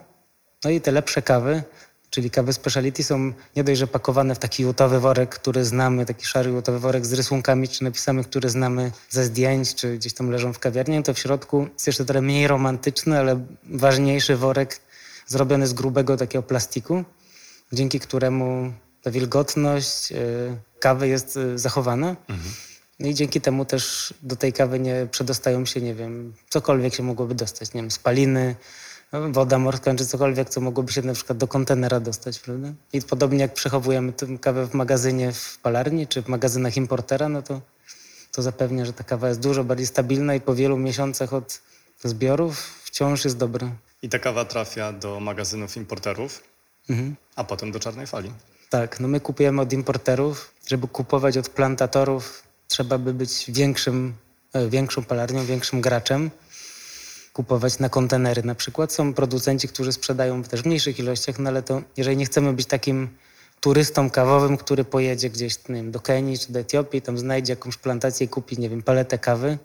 No 0.63 0.69
i 0.69 0.81
te 0.81 0.91
lepsze 0.91 1.21
kawy, 1.21 1.63
czyli 2.09 2.31
kawy 2.31 2.53
speciality 2.53 3.03
są 3.03 3.33
nie 3.55 3.63
dość, 3.63 3.79
że 3.79 3.87
pakowane 3.87 4.35
w 4.35 4.39
taki 4.39 4.63
jutowy 4.63 4.99
worek, 4.99 5.29
który 5.29 5.65
znamy, 5.65 6.05
taki 6.05 6.25
szary 6.25 6.49
jutowy 6.49 6.79
worek 6.79 7.05
z 7.05 7.13
rysunkami 7.13 7.67
czy 7.67 7.83
napisami, 7.83 8.23
które 8.23 8.49
znamy 8.49 8.91
ze 9.09 9.25
zdjęć, 9.25 9.75
czy 9.75 9.97
gdzieś 9.97 10.13
tam 10.13 10.31
leżą 10.31 10.53
w 10.53 10.59
kawiarni, 10.59 11.03
to 11.03 11.13
w 11.13 11.19
środku 11.19 11.67
jest 11.73 11.87
jeszcze 11.87 12.05
trochę 12.05 12.21
mniej 12.21 12.47
romantyczny, 12.47 13.19
ale 13.19 13.45
ważniejszy 13.63 14.35
worek 14.37 14.79
zrobiony 15.27 15.67
z 15.67 15.73
grubego 15.73 16.17
takiego 16.17 16.43
plastiku 16.43 17.03
dzięki 17.73 17.99
któremu 17.99 18.73
ta 19.01 19.11
wilgotność 19.11 20.11
y, 20.11 20.15
kawy 20.79 21.07
jest 21.07 21.37
y, 21.37 21.59
zachowana. 21.59 22.15
Mhm. 22.27 22.53
No 22.99 23.07
i 23.07 23.13
dzięki 23.13 23.41
temu 23.41 23.65
też 23.65 24.13
do 24.21 24.35
tej 24.35 24.53
kawy 24.53 24.79
nie 24.79 25.07
przedostają 25.11 25.65
się, 25.65 25.81
nie 25.81 25.95
wiem, 25.95 26.33
cokolwiek 26.49 26.95
się 26.95 27.03
mogłoby 27.03 27.35
dostać, 27.35 27.73
nie 27.73 27.81
wiem, 27.81 27.91
spaliny, 27.91 28.55
no, 29.11 29.29
woda 29.31 29.59
morska, 29.59 29.95
czy 29.95 30.05
cokolwiek, 30.05 30.49
co 30.49 30.61
mogłoby 30.61 30.91
się 30.91 31.01
na 31.01 31.13
przykład 31.13 31.37
do 31.37 31.47
kontenera 31.47 31.99
dostać, 31.99 32.39
prawda? 32.39 32.73
I 32.93 33.01
podobnie 33.01 33.39
jak 33.39 33.53
przechowujemy 33.53 34.13
tę 34.13 34.27
kawę 34.41 34.67
w 34.67 34.73
magazynie 34.73 35.31
w 35.31 35.57
palarni, 35.57 36.07
czy 36.07 36.23
w 36.23 36.27
magazynach 36.27 36.77
importera, 36.77 37.29
no 37.29 37.41
to, 37.41 37.61
to 38.31 38.41
zapewnia, 38.41 38.85
że 38.85 38.93
ta 38.93 39.03
kawa 39.03 39.27
jest 39.27 39.39
dużo 39.39 39.63
bardziej 39.63 39.87
stabilna 39.87 40.35
i 40.35 40.41
po 40.41 40.55
wielu 40.55 40.77
miesiącach 40.77 41.33
od 41.33 41.61
zbiorów 42.03 42.81
wciąż 42.83 43.25
jest 43.25 43.37
dobra. 43.37 43.71
I 44.01 44.09
ta 44.09 44.19
kawa 44.19 44.45
trafia 44.45 44.93
do 44.93 45.19
magazynów 45.19 45.77
importerów? 45.77 46.43
Mhm. 46.89 47.15
a 47.35 47.43
potem 47.43 47.71
do 47.71 47.79
czarnej 47.79 48.07
fali. 48.07 48.31
Tak, 48.69 48.99
no 48.99 49.07
my 49.07 49.19
kupujemy 49.19 49.61
od 49.61 49.73
importerów. 49.73 50.53
Żeby 50.67 50.87
kupować 50.87 51.37
od 51.37 51.49
plantatorów, 51.49 52.43
trzeba 52.67 52.97
by 52.97 53.13
być 53.13 53.51
większym, 53.51 54.13
e, 54.53 54.69
większą 54.69 55.03
palarnią, 55.03 55.45
większym 55.45 55.81
graczem. 55.81 56.31
Kupować 57.33 57.79
na 57.79 57.89
kontenery 57.89 58.43
na 58.43 58.55
przykład. 58.55 58.93
Są 58.93 59.13
producenci, 59.13 59.67
którzy 59.67 59.93
sprzedają 59.93 60.43
też 60.43 60.61
w 60.61 60.65
mniejszych 60.65 60.99
ilościach, 60.99 61.39
no 61.39 61.49
ale 61.49 61.63
to 61.63 61.81
jeżeli 61.97 62.17
nie 62.17 62.25
chcemy 62.25 62.53
być 62.53 62.65
takim 62.65 63.09
turystą 63.59 64.09
kawowym, 64.09 64.57
który 64.57 64.83
pojedzie 64.83 65.29
gdzieś 65.29 65.67
nie 65.69 65.75
wiem, 65.75 65.91
do 65.91 65.99
Kenii 65.99 66.39
czy 66.39 66.53
do 66.53 66.59
Etiopii, 66.59 67.01
tam 67.01 67.17
znajdzie 67.17 67.53
jakąś 67.53 67.77
plantację 67.77 68.25
i 68.25 68.29
kupi, 68.29 68.59
nie 68.59 68.69
wiem, 68.69 68.83
paletę 68.83 69.17
kawy, 69.17 69.57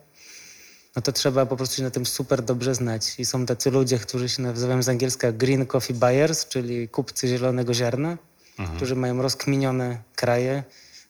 no 0.96 1.02
to 1.02 1.12
trzeba 1.12 1.46
po 1.46 1.56
prostu 1.56 1.76
się 1.76 1.82
na 1.82 1.90
tym 1.90 2.06
super 2.06 2.42
dobrze 2.42 2.74
znać. 2.74 3.14
I 3.18 3.24
są 3.24 3.46
tacy 3.46 3.70
ludzie, 3.70 3.98
którzy 3.98 4.28
się 4.28 4.42
nazywają 4.42 4.82
z 4.82 4.88
angielska 4.88 5.32
green 5.32 5.66
coffee 5.66 5.94
buyers, 5.94 6.46
czyli 6.48 6.88
kupcy 6.88 7.28
zielonego 7.28 7.74
ziarna, 7.74 8.18
mhm. 8.58 8.76
którzy 8.76 8.96
mają 8.96 9.22
rozkminione 9.22 10.02
kraje. 10.16 10.62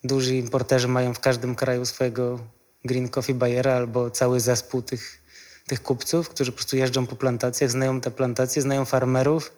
Duży 0.04 0.36
importerzy 0.36 0.88
mają 0.88 1.14
w 1.14 1.20
każdym 1.20 1.54
kraju 1.54 1.86
swojego 1.86 2.38
green 2.84 3.08
coffee 3.08 3.34
buyera 3.34 3.74
albo 3.74 4.10
cały 4.10 4.40
zespół 4.40 4.82
tych, 4.82 5.22
tych 5.66 5.82
kupców, 5.82 6.28
którzy 6.28 6.52
po 6.52 6.56
prostu 6.56 6.76
jeżdżą 6.76 7.06
po 7.06 7.16
plantacjach, 7.16 7.70
znają 7.70 8.00
te 8.00 8.10
plantacje, 8.10 8.62
znają 8.62 8.84
farmerów. 8.84 9.52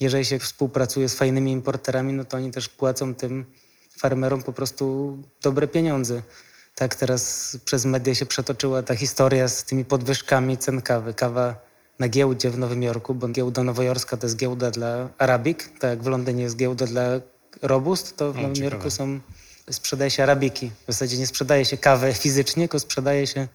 Jeżeli 0.00 0.24
się 0.24 0.38
współpracuje 0.38 1.08
z 1.08 1.14
fajnymi 1.14 1.52
importerami, 1.52 2.12
no 2.12 2.24
to 2.24 2.36
oni 2.36 2.50
też 2.50 2.68
płacą 2.68 3.14
tym 3.14 3.44
farmerom 3.98 4.42
po 4.42 4.52
prostu 4.52 5.18
dobre 5.42 5.68
pieniądze 5.68 6.22
tak 6.80 6.94
teraz 6.94 7.56
przez 7.64 7.84
media 7.84 8.14
się 8.14 8.26
przetoczyła 8.26 8.82
ta 8.82 8.96
historia 8.96 9.48
z 9.48 9.64
tymi 9.64 9.84
podwyżkami 9.84 10.58
cen 10.58 10.82
kawy. 10.82 11.14
Kawa 11.14 11.54
na 11.98 12.08
giełdzie 12.08 12.50
w 12.50 12.58
Nowym 12.58 12.82
Jorku, 12.82 13.14
bo 13.14 13.28
giełda 13.28 13.62
nowojorska 13.62 14.16
to 14.16 14.26
jest 14.26 14.36
giełda 14.36 14.70
dla 14.70 15.08
Arabik, 15.18 15.78
tak 15.78 15.90
jak 15.90 16.02
w 16.02 16.06
Londynie 16.06 16.42
jest 16.42 16.56
giełda 16.56 16.86
dla 16.86 17.02
Robust, 17.62 18.16
to 18.16 18.32
w 18.32 18.36
Nowym 18.36 18.54
ciekawe. 18.54 18.74
Jorku 18.74 18.90
są, 18.90 19.20
sprzedaje 19.70 20.10
się 20.10 20.22
Arabiki. 20.22 20.70
W 20.88 20.92
zasadzie 20.92 21.18
nie 21.18 21.26
sprzedaje 21.26 21.64
się 21.64 21.76
kawę 21.76 22.14
fizycznie, 22.24 22.62
tylko 22.62 22.78
sprzedaje 22.80 23.26
się 23.26 23.48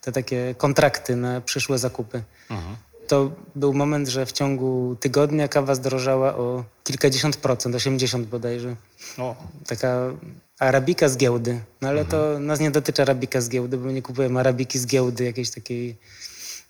te 0.00 0.12
takie 0.12 0.54
kontrakty 0.58 1.16
na 1.16 1.40
przyszłe 1.40 1.78
zakupy. 1.78 2.22
Mhm. 2.50 2.76
To 3.06 3.30
był 3.54 3.74
moment, 3.74 4.08
że 4.08 4.26
w 4.26 4.32
ciągu 4.32 4.96
tygodnia 5.00 5.48
kawa 5.48 5.74
zdrożała 5.74 6.34
o 6.34 6.64
kilkadziesiąt 6.84 7.36
procent, 7.36 7.74
80 7.74 8.26
bodajże. 8.26 8.76
O. 9.18 9.36
Taka 9.66 10.10
arabika 10.58 11.08
z 11.08 11.16
giełdy. 11.16 11.60
No 11.80 11.88
ale 11.88 12.00
mhm. 12.00 12.10
to 12.10 12.38
nas 12.40 12.60
nie 12.60 12.70
dotyczy 12.70 13.02
arabika 13.02 13.40
z 13.40 13.48
giełdy, 13.48 13.78
bo 13.78 13.86
my 13.86 13.92
nie 13.92 14.02
kupujemy 14.02 14.40
arabiki 14.40 14.78
z 14.78 14.86
giełdy 14.86 15.24
jakiejś 15.24 15.50
takiej 15.50 15.96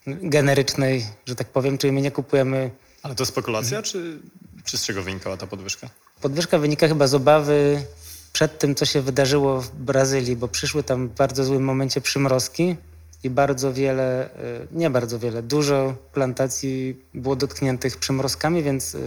generycznej, 0.06 1.06
że 1.26 1.34
tak 1.34 1.48
powiem, 1.48 1.78
czyli 1.78 1.92
my 1.92 2.00
nie 2.00 2.10
kupujemy... 2.10 2.70
Ale 3.02 3.14
to 3.14 3.26
spekulacja, 3.26 3.82
czy, 3.82 4.18
czy 4.64 4.78
z 4.78 4.84
czego 4.84 5.02
wynikała 5.02 5.36
ta 5.36 5.46
podwyżka? 5.46 5.88
Podwyżka 6.20 6.58
wynika 6.58 6.88
chyba 6.88 7.06
z 7.06 7.14
obawy 7.14 7.84
przed 8.32 8.58
tym, 8.58 8.74
co 8.74 8.84
się 8.84 9.00
wydarzyło 9.00 9.60
w 9.60 9.70
Brazylii, 9.70 10.36
bo 10.36 10.48
przyszły 10.48 10.82
tam 10.82 11.08
w 11.08 11.14
bardzo 11.14 11.44
złym 11.44 11.64
momencie 11.64 12.00
przymrozki 12.00 12.76
i 13.24 13.30
bardzo 13.30 13.72
wiele, 13.72 14.30
e, 14.30 14.66
nie 14.72 14.90
bardzo 14.90 15.18
wiele, 15.18 15.42
dużo 15.42 15.94
plantacji 16.12 16.96
było 17.14 17.36
dotkniętych 17.36 17.96
przymrozkami, 17.96 18.62
więc 18.62 18.94
e, 18.94 18.98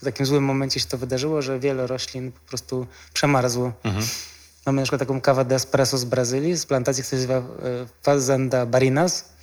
w 0.00 0.04
takim 0.04 0.26
złym 0.26 0.44
momencie 0.44 0.80
się 0.80 0.86
to 0.86 0.98
wydarzyło, 0.98 1.42
że 1.42 1.60
wiele 1.60 1.86
roślin 1.86 2.32
po 2.32 2.48
prostu 2.48 2.86
przemarzło. 3.14 3.72
Mhm. 3.84 4.04
Mamy 4.66 4.76
na 4.76 4.82
przykład 4.82 4.98
taką 4.98 5.20
kawę 5.20 5.44
de 5.44 5.54
espresso 5.54 5.98
z 5.98 6.04
Brazylii, 6.04 6.56
z 6.56 6.66
plantacji, 6.66 7.02
która 7.02 7.22
się 7.22 7.28
nazywa 7.28 7.48
e, 7.48 7.86
Fazenda 8.02 8.66
Barinas. 8.66 9.34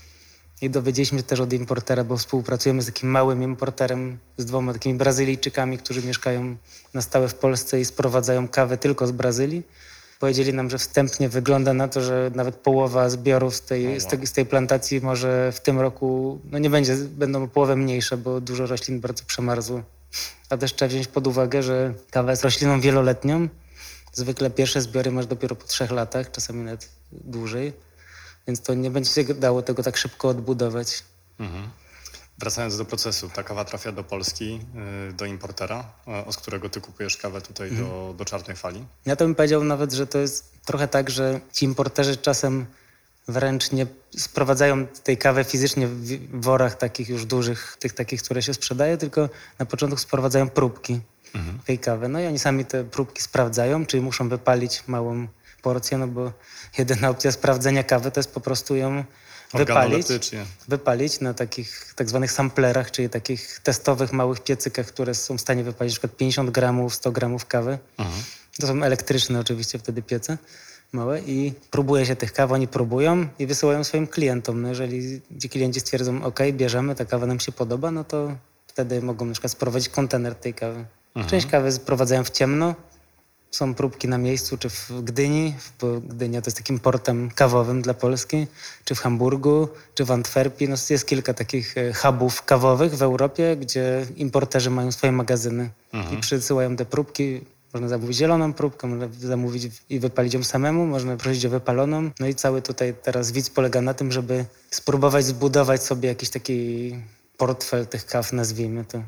I 0.61 0.69
dowiedzieliśmy 0.69 1.17
się 1.19 1.23
też 1.23 1.39
od 1.39 1.53
importera, 1.53 2.03
bo 2.03 2.17
współpracujemy 2.17 2.81
z 2.81 2.85
takim 2.85 3.09
małym 3.09 3.43
importerem, 3.43 4.17
z 4.37 4.45
dwoma 4.45 4.73
takimi 4.73 4.97
Brazylijczykami, 4.97 5.77
którzy 5.77 6.03
mieszkają 6.03 6.55
na 6.93 7.01
stałe 7.01 7.27
w 7.27 7.35
Polsce 7.35 7.79
i 7.79 7.85
sprowadzają 7.85 8.47
kawę 8.47 8.77
tylko 8.77 9.07
z 9.07 9.11
Brazylii 9.11 9.63
Powiedzieli 10.21 10.53
nam, 10.53 10.69
że 10.69 10.77
wstępnie 10.77 11.29
wygląda 11.29 11.73
na 11.73 11.87
to, 11.87 12.01
że 12.01 12.31
nawet 12.35 12.55
połowa 12.55 13.09
zbiorów 13.09 13.55
z 13.55 13.61
tej, 13.61 14.01
z 14.01 14.05
tej, 14.05 14.27
z 14.27 14.31
tej 14.31 14.45
plantacji 14.45 15.01
może 15.01 15.51
w 15.51 15.59
tym 15.59 15.79
roku, 15.79 16.39
no 16.51 16.57
nie 16.57 16.69
będzie, 16.69 16.95
będą 16.95 17.43
o 17.43 17.47
połowę 17.47 17.75
mniejsze, 17.75 18.17
bo 18.17 18.41
dużo 18.41 18.65
roślin 18.65 18.99
bardzo 18.99 19.23
przemarzło. 19.23 19.83
A 20.49 20.57
też 20.57 20.75
trzeba 20.75 20.89
wziąć 20.89 21.07
pod 21.07 21.27
uwagę, 21.27 21.63
że 21.63 21.93
kawa 22.11 22.31
jest 22.31 22.43
rośliną 22.43 22.81
wieloletnią. 22.81 23.47
Zwykle 24.13 24.49
pierwsze 24.49 24.81
zbiory 24.81 25.11
masz 25.11 25.25
dopiero 25.25 25.55
po 25.55 25.67
trzech 25.67 25.91
latach, 25.91 26.31
czasami 26.31 26.63
nawet 26.63 26.89
dłużej. 27.11 27.73
Więc 28.47 28.61
to 28.61 28.73
nie 28.73 28.91
będzie 28.91 29.11
się 29.11 29.23
dało 29.23 29.61
tego 29.61 29.83
tak 29.83 29.97
szybko 29.97 30.27
odbudować. 30.27 31.03
Mhm. 31.39 31.63
Wracając 32.41 32.77
do 32.77 32.85
procesu, 32.85 33.29
ta 33.29 33.43
kawa 33.43 33.65
trafia 33.65 33.91
do 33.91 34.03
Polski, 34.03 34.59
y, 35.09 35.13
do 35.13 35.25
importera, 35.25 35.83
z 36.31 36.37
którego 36.37 36.69
ty 36.69 36.81
kupujesz 36.81 37.17
kawę 37.17 37.41
tutaj 37.41 37.69
mhm. 37.69 37.87
do, 37.87 38.13
do 38.17 38.25
czarnej 38.25 38.57
fali. 38.57 38.85
Ja 39.05 39.15
to 39.15 39.25
bym 39.25 39.35
powiedział 39.35 39.63
nawet, 39.63 39.93
że 39.93 40.07
to 40.07 40.17
jest 40.17 40.51
trochę 40.65 40.87
tak, 40.87 41.09
że 41.09 41.39
ci 41.53 41.65
importerzy 41.65 42.17
czasem 42.17 42.65
wręcz 43.27 43.71
nie 43.71 43.87
sprowadzają 44.17 44.87
tej 44.87 45.17
kawy 45.17 45.43
fizycznie 45.43 45.87
w 45.87 46.41
worach 46.41 46.77
takich 46.77 47.09
już 47.09 47.25
dużych, 47.25 47.77
tych 47.79 47.93
takich, 47.93 48.23
które 48.23 48.41
się 48.41 48.53
sprzedaje, 48.53 48.97
tylko 48.97 49.29
na 49.59 49.65
początku 49.65 49.97
sprowadzają 49.99 50.49
próbki 50.49 51.01
mhm. 51.35 51.59
tej 51.65 51.79
kawy. 51.79 52.09
No 52.09 52.19
i 52.19 52.25
oni 52.25 52.39
sami 52.39 52.65
te 52.65 52.83
próbki 52.83 53.21
sprawdzają, 53.21 53.85
czyli 53.85 54.03
muszą 54.03 54.29
wypalić 54.29 54.83
małą 54.87 55.27
porcję, 55.61 55.97
no 55.97 56.07
bo 56.07 56.31
jedyna 56.77 57.09
opcja 57.09 57.31
sprawdzenia 57.31 57.83
kawy 57.83 58.11
to 58.11 58.19
jest 58.19 58.33
po 58.33 58.41
prostu 58.41 58.75
ją 58.75 59.03
wypalić, 59.53 60.07
wypalić 60.67 61.19
na 61.19 61.33
takich 61.33 61.93
tak 61.95 62.09
zwanych 62.09 62.31
samplerach, 62.31 62.91
czyli 62.91 63.09
takich 63.09 63.59
testowych 63.63 64.13
małych 64.13 64.39
piecykach, 64.43 64.85
które 64.85 65.15
są 65.15 65.37
w 65.37 65.41
stanie 65.41 65.63
wypalić 65.63 65.93
na 65.93 65.95
przykład 65.95 66.17
50 66.17 66.49
gramów, 66.49 66.95
100 66.95 67.11
gramów 67.11 67.45
kawy. 67.45 67.79
Mhm. 67.97 68.23
To 68.59 68.67
są 68.67 68.83
elektryczne 68.83 69.39
oczywiście 69.39 69.79
wtedy 69.79 70.01
piece 70.01 70.37
małe 70.93 71.19
i 71.19 71.53
próbuje 71.71 72.05
się 72.05 72.15
tych 72.15 72.33
kaw, 72.33 72.51
oni 72.51 72.67
próbują 72.67 73.27
i 73.39 73.47
wysyłają 73.47 73.83
swoim 73.83 74.07
klientom. 74.07 74.61
No 74.61 74.69
jeżeli 74.69 75.21
ci 75.41 75.49
klienci 75.49 75.79
stwierdzą, 75.79 76.23
ok, 76.23 76.39
bierzemy, 76.51 76.95
ta 76.95 77.05
kawa 77.05 77.25
nam 77.25 77.39
się 77.39 77.51
podoba, 77.51 77.91
no 77.91 78.03
to 78.03 78.35
wtedy 78.67 79.01
mogą 79.01 79.25
na 79.25 79.31
przykład 79.31 79.51
sprowadzić 79.51 79.89
kontener 79.89 80.35
tej 80.35 80.53
kawy. 80.53 80.85
Mhm. 81.15 81.29
Część 81.29 81.47
kawy 81.47 81.71
sprowadzają 81.71 82.23
w 82.23 82.29
ciemno, 82.29 82.75
są 83.51 83.73
próbki 83.73 84.07
na 84.07 84.17
miejscu, 84.17 84.57
czy 84.57 84.69
w 84.69 84.91
Gdyni, 85.03 85.55
bo 85.81 86.01
Gdynia 86.01 86.41
to 86.41 86.47
jest 86.47 86.57
takim 86.57 86.79
portem 86.79 87.29
kawowym 87.35 87.81
dla 87.81 87.93
Polski, 87.93 88.47
czy 88.85 88.95
w 88.95 88.99
Hamburgu, 88.99 89.67
czy 89.95 90.05
w 90.05 90.11
Antwerpii. 90.11 90.69
No, 90.69 90.75
jest 90.89 91.05
kilka 91.05 91.33
takich 91.33 91.77
e, 91.77 91.93
hubów 91.93 92.43
kawowych 92.43 92.95
w 92.95 93.01
Europie, 93.01 93.57
gdzie 93.57 94.05
importerzy 94.15 94.69
mają 94.69 94.91
swoje 94.91 95.11
magazyny 95.11 95.69
mhm. 95.93 96.17
i 96.17 96.21
przysyłają 96.21 96.75
te 96.75 96.85
próbki. 96.85 97.41
Można 97.73 97.87
zamówić 97.87 98.17
zieloną 98.17 98.53
próbkę, 98.53 98.87
można 98.87 99.07
zamówić 99.19 99.67
i 99.89 99.99
wypalić 99.99 100.33
ją 100.33 100.43
samemu, 100.43 100.85
można 100.85 101.17
prosić 101.17 101.45
o 101.45 101.49
wypaloną. 101.49 102.11
No 102.19 102.27
i 102.27 102.35
cały 102.35 102.61
tutaj 102.61 102.93
teraz 103.03 103.31
widz 103.31 103.49
polega 103.49 103.81
na 103.81 103.93
tym, 103.93 104.11
żeby 104.11 104.45
spróbować 104.71 105.25
zbudować 105.25 105.83
sobie 105.83 106.09
jakiś 106.09 106.29
taki 106.29 106.95
portfel 107.37 107.87
tych 107.87 108.05
kaw, 108.05 108.33
nazwijmy 108.33 108.85
to. 108.85 109.03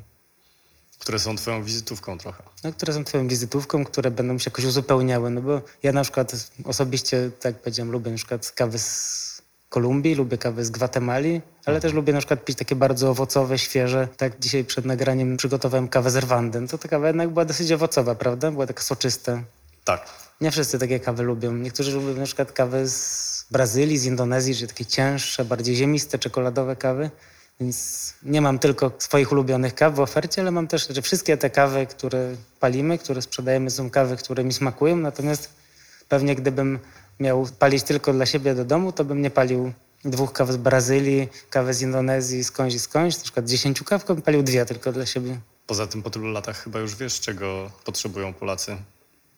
Które 1.04 1.20
są 1.20 1.36
twoją 1.36 1.64
wizytówką 1.64 2.18
trochę. 2.18 2.44
No, 2.64 2.74
które 2.74 2.94
są 2.94 3.04
twoją 3.04 3.28
wizytówką, 3.28 3.86
które 3.86 4.12
będą 4.12 4.40
się 4.40 4.50
jakoś 4.50 4.66
uzupełniały. 4.66 5.30
No 5.30 5.42
bo 5.42 5.62
ja 5.84 5.92
na 5.92 6.04
przykład 6.04 6.32
osobiście, 6.66 7.32
tak 7.40 7.54
jak 7.54 7.64
powiedziałem, 7.64 7.92
lubię 7.92 8.12
na 8.12 8.18
przykład 8.18 8.52
kawy 8.52 8.80
z 8.80 9.24
Kolumbii, 9.70 10.16
lubię 10.16 10.38
kawy 10.38 10.66
z 10.66 10.70
Gwatemali, 10.70 11.42
ale 11.66 11.82
też 11.82 11.94
lubię 11.94 12.14
na 12.14 12.20
przykład 12.20 12.46
pić 12.46 12.58
takie 12.58 12.76
bardzo 12.76 13.10
owocowe, 13.10 13.58
świeże. 13.58 14.08
Tak 14.18 14.40
dzisiaj 14.40 14.66
przed 14.66 14.86
nagraniem 14.86 15.38
przygotowałem 15.38 15.88
kawę 15.88 16.12
z 16.12 16.16
Rwandy. 16.16 16.68
To 16.68 16.78
ta 16.78 16.88
kawa 16.88 17.08
jednak 17.08 17.30
była 17.30 17.46
dosyć 17.46 17.72
owocowa, 17.72 18.16
prawda? 18.16 18.52
Była 18.52 18.68
taka 18.68 18.84
soczysta. 18.84 19.44
Tak. 19.84 20.06
Nie 20.42 20.52
wszyscy 20.52 20.80
takie 20.80 21.00
kawy 21.00 21.24
lubią. 21.24 21.54
Niektórzy 21.54 21.92
lubią 21.92 22.14
na 22.14 22.26
przykład 22.26 22.52
kawy 22.52 22.88
z 22.88 23.46
Brazylii, 23.52 23.98
z 23.98 24.06
Indonezji, 24.06 24.56
czyli 24.56 24.68
takie 24.68 24.86
cięższe, 24.86 25.46
bardziej 25.46 25.76
ziemiste, 25.76 26.20
czekoladowe 26.20 26.76
kawy. 26.76 27.12
Więc 27.60 28.14
nie 28.24 28.42
mam 28.42 28.60
tylko 28.60 28.92
swoich 29.00 29.32
ulubionych 29.32 29.76
kaw 29.76 29.96
w 29.96 30.00
ofercie, 30.00 30.42
ale 30.42 30.52
mam 30.52 30.68
też, 30.68 30.88
że 30.90 31.02
wszystkie 31.02 31.38
te 31.38 31.50
kawy, 31.50 31.86
które 31.86 32.36
palimy, 32.60 32.98
które 32.98 33.22
sprzedajemy, 33.22 33.70
są 33.70 33.90
kawy, 33.90 34.18
które 34.18 34.44
mi 34.44 34.54
smakują. 34.54 34.96
Natomiast 34.98 35.50
pewnie 36.10 36.36
gdybym 36.36 36.80
miał 37.20 37.48
palić 37.60 37.84
tylko 37.84 38.14
dla 38.14 38.26
siebie 38.26 38.56
do 38.56 38.66
domu, 38.66 38.92
to 38.92 39.06
bym 39.06 39.22
nie 39.22 39.30
palił 39.30 39.74
dwóch 40.06 40.34
kaw 40.34 40.52
z 40.52 40.58
Brazylii, 40.58 41.28
kawę 41.50 41.74
z 41.74 41.82
Indonezji, 41.82 42.44
skądś 42.44 42.76
i 42.76 42.80
skądś. 42.80 43.18
Na 43.18 43.24
przykład 43.24 43.46
dziesięciu 43.46 43.86
kaw, 43.86 44.06
bym 44.06 44.22
palił 44.22 44.44
dwie 44.44 44.66
tylko 44.66 44.92
dla 44.92 45.06
siebie. 45.06 45.40
Poza 45.68 45.88
tym 45.88 46.04
po 46.04 46.10
tylu 46.10 46.32
latach 46.32 46.64
chyba 46.64 46.80
już 46.80 46.96
wiesz, 46.96 47.20
czego 47.20 47.72
potrzebują 47.86 48.34
Polacy 48.34 48.78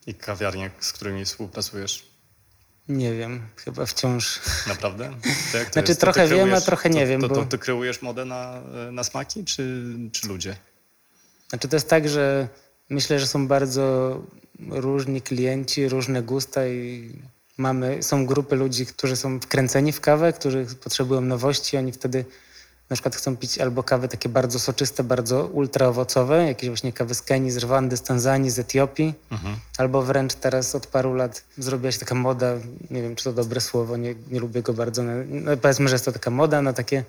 i 0.07 0.13
kawiarnie, 0.15 0.71
z 0.79 0.93
którymi 0.93 1.25
współpracujesz. 1.25 2.14
Nie 2.89 3.13
wiem, 3.13 3.41
chyba 3.55 3.85
wciąż. 3.85 4.41
Naprawdę? 4.67 5.11
znaczy 5.71 5.91
jest? 5.91 6.01
trochę 6.01 6.27
wiem, 6.27 6.53
a 6.53 6.61
trochę 6.61 6.89
nie 6.89 7.01
to, 7.01 7.07
wiem. 7.07 7.21
To, 7.21 7.27
to, 7.27 7.35
to, 7.35 7.45
ty 7.45 7.57
kreujesz 7.57 8.01
modę 8.01 8.25
na, 8.25 8.61
na 8.91 9.03
smaki, 9.03 9.45
czy, 9.45 9.83
czy 10.11 10.27
ludzie? 10.27 10.55
Znaczy 11.49 11.67
to 11.67 11.75
jest 11.75 11.89
tak, 11.89 12.09
że 12.09 12.47
myślę, 12.89 13.19
że 13.19 13.27
są 13.27 13.47
bardzo 13.47 14.17
różni 14.69 15.21
klienci, 15.21 15.89
różne 15.89 16.23
gusta 16.23 16.67
i 16.67 17.11
mamy, 17.57 18.03
są 18.03 18.25
grupy 18.25 18.55
ludzi, 18.55 18.85
którzy 18.85 19.15
są 19.15 19.39
wkręceni 19.39 19.91
w 19.91 20.01
kawę, 20.01 20.33
którzy 20.33 20.65
potrzebują 20.83 21.21
nowości, 21.21 21.77
oni 21.77 21.91
wtedy 21.91 22.25
na 22.89 22.95
przykład 22.95 23.15
chcą 23.15 23.37
pić 23.37 23.59
albo 23.59 23.83
kawy 23.83 24.07
takie 24.07 24.29
bardzo 24.29 24.59
soczyste, 24.59 25.03
bardzo 25.03 25.45
ultraowocowe, 25.45 26.47
jakieś 26.47 26.69
właśnie 26.69 26.93
kawy 26.93 27.15
z 27.15 27.21
Kenii, 27.21 27.51
z 27.51 27.57
Rwandy, 27.57 27.97
z 27.97 28.01
Tanzanii, 28.01 28.49
z 28.49 28.59
Etiopii, 28.59 29.13
mhm. 29.31 29.55
albo 29.77 30.01
wręcz 30.01 30.33
teraz 30.33 30.75
od 30.75 30.87
paru 30.87 31.13
lat 31.13 31.43
zrobiła 31.57 31.91
się 31.91 31.99
taka 31.99 32.15
moda, 32.15 32.53
nie 32.89 33.01
wiem 33.01 33.15
czy 33.15 33.23
to 33.23 33.33
dobre 33.33 33.61
słowo, 33.61 33.97
nie, 33.97 34.15
nie 34.31 34.39
lubię 34.39 34.61
go 34.61 34.73
bardzo, 34.73 35.03
no 35.27 35.57
powiedzmy, 35.57 35.89
że 35.89 35.95
jest 35.95 36.05
to 36.05 36.11
taka 36.11 36.29
moda 36.31 36.61
na 36.61 36.73
takie 36.73 37.03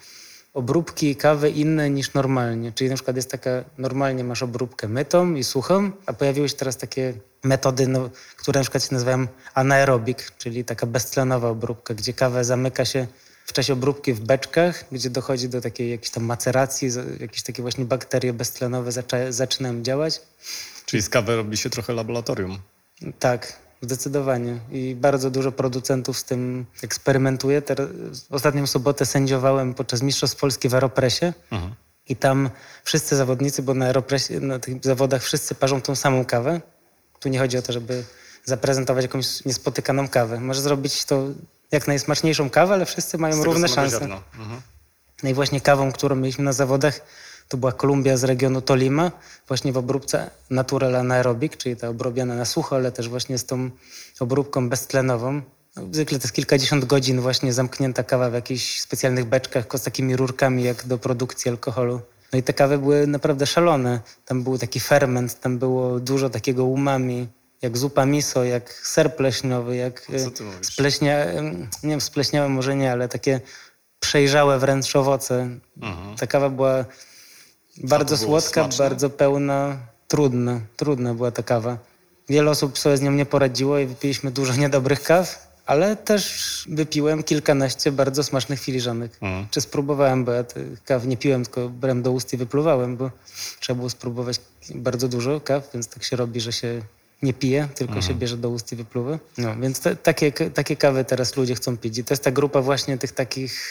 obróbki 0.55 1.17
kawy 1.17 1.51
inne 1.51 1.91
niż 1.91 2.15
normalnie. 2.15 2.73
Czyli 2.73 2.91
na 2.91 2.97
przykład 2.97 3.17
jest 3.17 3.31
taka, 3.31 3.51
normalnie 3.79 4.25
masz 4.25 4.43
obróbkę 4.43 4.89
mytą 4.89 5.35
i 5.35 5.45
suchą, 5.45 5.91
a 6.07 6.13
pojawiły 6.13 6.49
się 6.49 6.57
teraz 6.57 6.77
takie 6.77 7.15
metody, 7.45 7.87
no, 7.87 8.11
które 8.37 8.61
na 8.61 8.63
przykład 8.63 8.85
się 8.85 8.95
nazywają 8.95 9.27
anaerobik, 9.55 10.33
czyli 10.39 10.65
taka 10.65 10.87
beztlenowa 10.87 11.49
obróbka, 11.49 11.95
gdzie 11.95 12.13
kawę 12.13 12.45
zamyka 12.45 12.85
się 12.85 13.07
w 13.47 13.53
czasie 13.53 13.73
obróbki 13.73 14.13
w 14.13 14.21
beczkach, 14.21 14.85
gdzie 14.93 15.11
dochodzi 15.11 15.49
do 15.49 15.61
takiej 15.61 15.91
jakiejś 15.91 16.11
tam 16.11 16.25
maceracji, 16.25 16.91
jakieś 17.21 17.43
takie 17.43 17.63
właśnie 17.63 17.85
bakterie 17.85 18.33
beztlenowe 18.33 18.91
zaczynają 19.31 19.83
działać. 19.83 20.21
Czyli 20.87 21.03
z 21.03 21.09
kawy 21.09 21.37
robi 21.37 21.57
się 21.57 21.71
trochę 21.71 21.93
laboratorium. 21.93 22.59
Tak, 23.19 23.53
zdecydowanie. 23.81 24.59
I 24.73 24.97
bardzo 25.01 25.31
dużo 25.31 25.53
producentów 25.53 26.19
z 26.19 26.25
tym 26.25 26.67
eksperymentuje. 26.83 27.63
Teraz, 27.63 27.89
ostatnią 28.31 28.67
sobotę 28.67 29.07
sędziowałem 29.07 29.75
podczas 29.75 30.03
Mistrzostw 30.03 30.41
Polski 30.41 30.69
w 30.69 30.75
Aeropresie. 30.75 31.33
Mhm. 31.51 31.75
I 32.09 32.17
tam 32.17 32.51
wszyscy 32.85 33.17
zawodnicy, 33.17 33.63
bo 33.63 33.75
na 33.75 33.87
Aeropresie, 33.87 34.41
na 34.41 34.59
tych 34.59 34.85
zawodach 34.85 35.23
wszyscy 35.23 35.55
parzą 35.55 35.81
tą 35.81 35.95
samą 35.95 36.25
kawę. 36.25 36.61
Tu 37.21 37.29
nie 37.29 37.39
chodzi 37.39 37.59
o 37.59 37.63
to, 37.63 37.73
żeby 37.73 38.05
zaprezentować 38.45 39.05
jakąś 39.05 39.45
niespotykaną 39.45 40.09
kawę. 40.09 40.41
Może 40.41 40.61
zrobić 40.61 41.05
to 41.05 41.29
jak 41.73 41.89
najsmaczniejszą 41.89 42.51
kawę, 42.51 42.75
ale 42.75 42.87
wszyscy 42.87 43.19
mają 43.19 43.45
równe 43.45 43.69
szanse. 43.69 44.05
Mhm. 44.05 44.61
No 45.23 45.31
i 45.31 45.35
właśnie 45.35 45.61
kawą, 45.61 45.93
którą 45.93 46.17
mieliśmy 46.17 46.45
na 46.45 46.53
zawodach, 46.53 47.01
to 47.49 47.57
była 47.57 47.73
Kolumbia 47.73 48.17
z 48.17 48.25
regionu 48.25 48.61
Tolima, 48.61 49.13
właśnie 49.49 49.73
w 49.73 49.77
obróbce 49.77 50.31
Natural 50.51 50.97
Anaerobic, 50.97 51.57
czyli 51.57 51.77
ta 51.77 51.89
obrobiona 51.89 52.35
na 52.35 52.45
sucho, 52.45 52.77
ale 52.77 52.93
też 52.93 53.09
właśnie 53.09 53.39
z 53.39 53.45
tą 53.47 53.71
obróbką 54.21 54.69
beztlenową. 54.69 55.43
No, 55.77 55.83
zwykle 55.93 56.19
to 56.19 56.25
jest 56.25 56.35
kilkadziesiąt 56.35 56.85
godzin 56.85 57.21
właśnie 57.21 57.53
zamknięta 57.53 58.03
kawa 58.03 58.31
w 58.31 58.35
jakichś 58.35 58.81
specjalnych 58.81 59.25
beczkach 59.25 59.67
z 59.75 59.83
takimi 59.83 60.17
rurkami 60.17 60.65
jak 60.65 60.87
do 60.87 60.99
produkcji 60.99 61.51
alkoholu. 61.51 62.01
No 62.33 62.39
i 62.39 62.43
te 62.43 62.53
kawy 62.53 62.79
były 62.79 63.07
naprawdę 63.07 63.47
szalone. 63.47 64.01
Tam 64.25 64.43
był 64.43 64.59
taki 64.59 64.81
ferment, 64.81 65.41
tam 65.41 65.59
było 65.59 66.01
dużo 66.01 66.31
takiego 66.31 66.65
umami, 66.65 67.29
jak 67.63 67.79
zupa 67.79 68.07
miso, 68.07 68.45
jak 68.45 68.73
ser 68.73 69.17
pleśniowy, 69.17 69.77
jak 69.77 70.07
spleśnia, 70.63 71.25
nie 71.83 71.91
wiem, 71.91 72.01
spleśniałe 72.01 72.49
może 72.49 72.77
nie, 72.77 72.93
ale 72.93 73.09
takie 73.09 73.41
przejrzałe 74.01 74.59
wręcz 74.59 74.97
owoce. 74.97 75.49
Mhm. 75.83 76.17
Ta 76.17 76.27
kawa 76.27 76.51
była 76.51 76.85
bardzo 77.85 78.17
słodka, 78.17 78.63
smaczne? 78.63 78.85
bardzo 78.85 79.11
pełna, 79.11 79.77
trudna, 80.09 80.61
trudna 80.77 81.15
była 81.15 81.31
ta 81.31 81.43
kawa. 81.43 81.79
Wiele 82.29 82.51
osób 82.51 82.79
sobie 82.79 82.97
z 82.97 83.01
nią 83.01 83.13
nie 83.13 83.27
poradziło 83.27 83.79
i 83.79 83.87
wypiliśmy 83.87 84.31
dużo 84.31 84.57
niedobrych 84.63 85.03
kaw, 85.03 85.47
ale 85.67 85.97
też 85.97 86.65
wypiłem 86.69 87.23
kilkanaście 87.23 87.93
bardzo 87.93 88.25
smacznych 88.25 88.61
filiżanek. 88.61 89.13
Mhm. 89.21 89.47
Czy 89.51 89.61
spróbowałem, 89.61 90.25
bo 90.25 90.33
ja 90.33 90.45
tych 90.45 90.85
kaw 90.85 91.07
nie 91.07 91.17
piłem, 91.17 91.45
tylko 91.45 91.69
brałem 91.69 92.03
do 92.03 92.13
ust 92.13 92.33
i 92.33 92.37
wypluwałem, 92.37 92.97
bo 92.97 93.11
trzeba 93.61 93.77
było 93.77 93.91
spróbować 93.91 94.41
bardzo 94.75 95.09
dużo 95.09 95.41
kaw, 95.41 95.71
więc 95.75 95.89
tak 95.89 96.05
się 96.05 96.17
robi, 96.17 96.41
że 96.41 96.53
się 96.53 96.83
nie 97.23 97.33
pije, 97.33 97.69
tylko 97.75 97.95
mhm. 97.95 98.03
się 98.03 98.15
bierze 98.15 98.37
do 98.37 98.51
ust 98.51 98.73
i 98.73 98.77
wypluwa. 98.77 99.19
No, 99.39 99.57
więc 99.57 99.81
te, 99.81 99.97
takie, 99.97 100.33
takie 100.33 100.77
kawy 100.77 101.05
teraz 101.05 101.37
ludzie 101.37 101.55
chcą 101.55 101.77
pić. 101.77 101.99
I 101.99 102.05
to 102.05 102.15
jest 102.15 102.25
ta 102.25 102.31
grupa 102.31 102.63
właśnie 102.63 102.99
tych 102.99 103.13
takich 103.13 103.63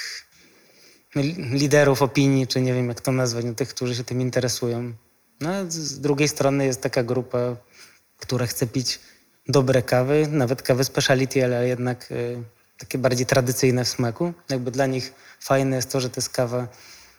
liderów 1.51 2.01
opinii, 2.01 2.47
czy 2.47 2.61
nie 2.61 2.73
wiem 2.73 2.87
jak 2.87 3.01
to 3.01 3.11
nazwać, 3.11 3.45
no, 3.45 3.53
tych, 3.53 3.69
którzy 3.69 3.95
się 3.95 4.03
tym 4.03 4.21
interesują. 4.21 4.93
No, 5.41 5.49
z 5.67 5.99
drugiej 5.99 6.27
strony 6.27 6.65
jest 6.65 6.81
taka 6.81 7.03
grupa, 7.03 7.55
która 8.17 8.45
chce 8.45 8.67
pić 8.67 8.99
dobre 9.47 9.81
kawy, 9.81 10.27
nawet 10.31 10.61
kawy 10.61 10.83
speciality, 10.83 11.45
ale 11.45 11.67
jednak 11.67 12.11
y, 12.11 12.43
takie 12.77 12.97
bardziej 12.97 13.25
tradycyjne 13.25 13.85
w 13.85 13.87
smaku. 13.87 14.33
Jakby 14.49 14.71
dla 14.71 14.85
nich 14.85 15.13
fajne 15.39 15.75
jest 15.75 15.91
to, 15.91 15.99
że 16.01 16.09
to 16.09 16.15
jest 16.17 16.29
kawa 16.29 16.67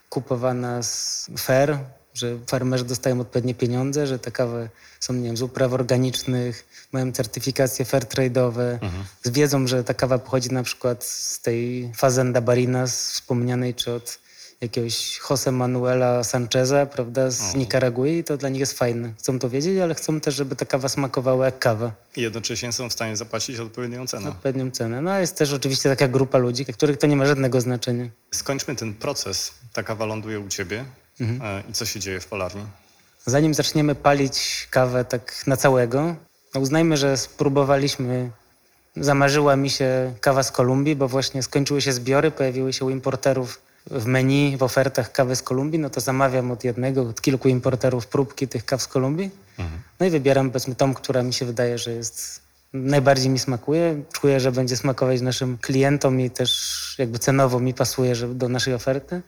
kupowana 0.08 0.82
z 0.82 1.26
fair, 1.38 1.78
że 2.16 2.38
farmerzy 2.46 2.84
dostają 2.84 3.20
odpowiednie 3.20 3.54
pieniądze, 3.54 4.06
że 4.06 4.18
te 4.18 4.30
kawy 4.30 4.68
są 5.00 5.14
nie 5.14 5.26
wiem, 5.26 5.36
z 5.36 5.42
upraw 5.42 5.72
organicznych, 5.72 6.68
mają 6.92 7.12
certyfikacje 7.12 7.84
fair 7.84 8.04
trade'owe, 8.04 8.72
mhm. 8.72 9.04
wiedzą, 9.24 9.66
że 9.66 9.84
ta 9.84 9.94
kawa 9.94 10.18
pochodzi 10.18 10.50
na 10.50 10.62
przykład 10.62 11.04
z 11.04 11.40
tej 11.40 11.92
Fazenda 11.96 12.40
Barinas 12.40 13.12
wspomnianej, 13.12 13.74
czy 13.74 13.92
od 13.92 14.18
jakiegoś 14.60 15.20
Jose 15.30 15.52
Manuela 15.52 16.24
Sancheza, 16.24 16.86
prawda, 16.86 17.30
z 17.30 17.40
mhm. 17.40 17.58
Nikaragui, 17.58 18.24
to 18.24 18.36
dla 18.36 18.48
nich 18.48 18.60
jest 18.60 18.78
fajne. 18.78 19.12
Chcą 19.18 19.38
to 19.38 19.50
wiedzieć, 19.50 19.78
ale 19.78 19.94
chcą 19.94 20.20
też, 20.20 20.34
żeby 20.34 20.56
ta 20.56 20.64
kawa 20.64 20.88
smakowała 20.88 21.44
jak 21.44 21.58
kawa. 21.58 21.92
I 22.16 22.22
jednocześnie 22.22 22.72
są 22.72 22.88
w 22.88 22.92
stanie 22.92 23.16
zapłacić 23.16 23.58
odpowiednią 23.58 24.06
cenę. 24.06 24.28
Odpowiednią 24.28 24.70
cenę. 24.70 25.02
No 25.02 25.10
a 25.10 25.20
jest 25.20 25.36
też 25.36 25.52
oczywiście 25.52 25.88
taka 25.88 26.08
grupa 26.08 26.38
ludzi, 26.38 26.64
dla 26.64 26.74
których 26.74 26.98
to 26.98 27.06
nie 27.06 27.16
ma 27.16 27.26
żadnego 27.26 27.60
znaczenia. 27.60 28.08
Skończmy 28.30 28.76
ten 28.76 28.94
proces. 28.94 29.52
Ta 29.72 29.82
kawa 29.82 30.04
ląduje 30.04 30.40
u 30.40 30.48
ciebie. 30.48 30.84
Mhm. 31.20 31.42
E, 31.42 31.62
I 31.70 31.72
co 31.72 31.86
się 31.86 32.00
dzieje 32.00 32.20
w 32.20 32.26
palarni? 32.26 32.62
Zanim 33.26 33.54
zaczniemy 33.54 33.94
palić 33.94 34.68
kawę 34.70 35.04
tak 35.04 35.46
na 35.46 35.56
całego, 35.56 36.16
no 36.54 36.60
uznajmy, 36.60 36.96
że 36.96 37.16
spróbowaliśmy, 37.16 38.30
zamarzyła 38.96 39.56
mi 39.56 39.70
się 39.70 40.14
kawa 40.20 40.42
z 40.42 40.50
Kolumbii, 40.50 40.96
bo 40.96 41.08
właśnie 41.08 41.42
skończyły 41.42 41.82
się 41.82 41.92
zbiory, 41.92 42.30
pojawiły 42.30 42.72
się 42.72 42.84
u 42.84 42.90
importerów 42.90 43.60
w 43.90 44.06
menu, 44.06 44.56
w 44.56 44.62
ofertach 44.62 45.12
kawy 45.12 45.36
z 45.36 45.42
Kolumbii, 45.42 45.78
no 45.78 45.90
to 45.90 46.00
zamawiam 46.00 46.50
od 46.50 46.64
jednego, 46.64 47.02
od 47.02 47.20
kilku 47.20 47.48
importerów 47.48 48.06
próbki 48.06 48.48
tych 48.48 48.64
kaw 48.64 48.82
z 48.82 48.86
Kolumbii. 48.86 49.30
Mhm. 49.58 49.82
No 50.00 50.06
i 50.06 50.10
wybieram 50.10 50.50
powiedzmy 50.50 50.74
tą, 50.74 50.94
która 50.94 51.22
mi 51.22 51.32
się 51.32 51.46
wydaje, 51.46 51.78
że 51.78 51.92
jest 51.92 52.40
najbardziej 52.72 53.30
mi 53.30 53.38
smakuje. 53.38 54.02
Czuję, 54.12 54.40
że 54.40 54.52
będzie 54.52 54.76
smakować 54.76 55.20
naszym 55.20 55.58
klientom 55.58 56.20
i 56.20 56.30
też 56.30 56.94
jakby 56.98 57.18
cenowo 57.18 57.60
mi 57.60 57.74
pasuje 57.74 58.14
że 58.14 58.28
do 58.28 58.48
naszej 58.48 58.74
oferty 58.74 59.22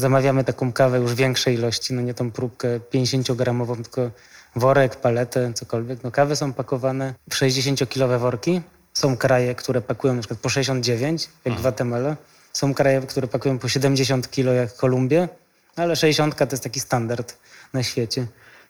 zamawiamy 0.00 0.44
taką 0.44 0.72
kawę 0.72 0.98
już 0.98 1.14
większej 1.14 1.54
ilości, 1.54 1.94
no 1.94 2.02
nie 2.02 2.14
tą 2.14 2.30
próbkę 2.30 2.80
50-gramową, 2.80 3.82
tylko 3.82 4.10
worek, 4.56 4.96
paletę, 4.96 5.52
cokolwiek. 5.54 6.02
No 6.04 6.10
kawy 6.10 6.36
są 6.36 6.52
pakowane 6.52 7.14
w 7.30 7.34
60-kilowe 7.34 8.18
worki. 8.18 8.60
Są 8.94 9.16
kraje, 9.16 9.54
które 9.54 9.80
pakują 9.80 10.14
na 10.14 10.20
przykład 10.20 10.40
po 10.40 10.48
69, 10.48 11.22
jak 11.22 11.46
mhm. 11.46 11.62
Guatemala. 11.62 12.16
Są 12.52 12.74
kraje, 12.74 13.00
które 13.00 13.28
pakują 13.28 13.58
po 13.58 13.68
70 13.68 14.30
kilo, 14.30 14.52
jak 14.52 14.76
Kolumbia, 14.76 15.28
ale 15.76 15.96
60 15.96 16.36
to 16.36 16.46
jest 16.50 16.62
taki 16.62 16.80
standard 16.80 17.36
na 17.72 17.82
świecie. 17.82 18.26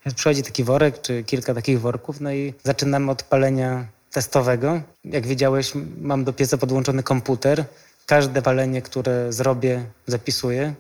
Więc 0.07 0.15
przychodzi 0.15 0.43
taki 0.43 0.65
worek, 0.65 1.01
czy 1.01 1.25
kilka 1.25 1.55
takich 1.55 1.81
worków, 1.81 2.21
no 2.21 2.33
i 2.33 2.55
zaczynamy 2.63 3.11
od 3.11 3.23
palenia 3.23 3.87
testowego. 4.13 4.81
Jak 5.05 5.27
widziałeś, 5.27 5.73
mam 6.01 6.25
do 6.25 6.33
pieca 6.33 6.57
podłączony 6.57 7.03
komputer. 7.03 7.65
Każde 8.07 8.43
palenie, 8.43 8.83
które 8.83 9.33
zrobię, 9.33 9.85
zapisuję 10.07 10.75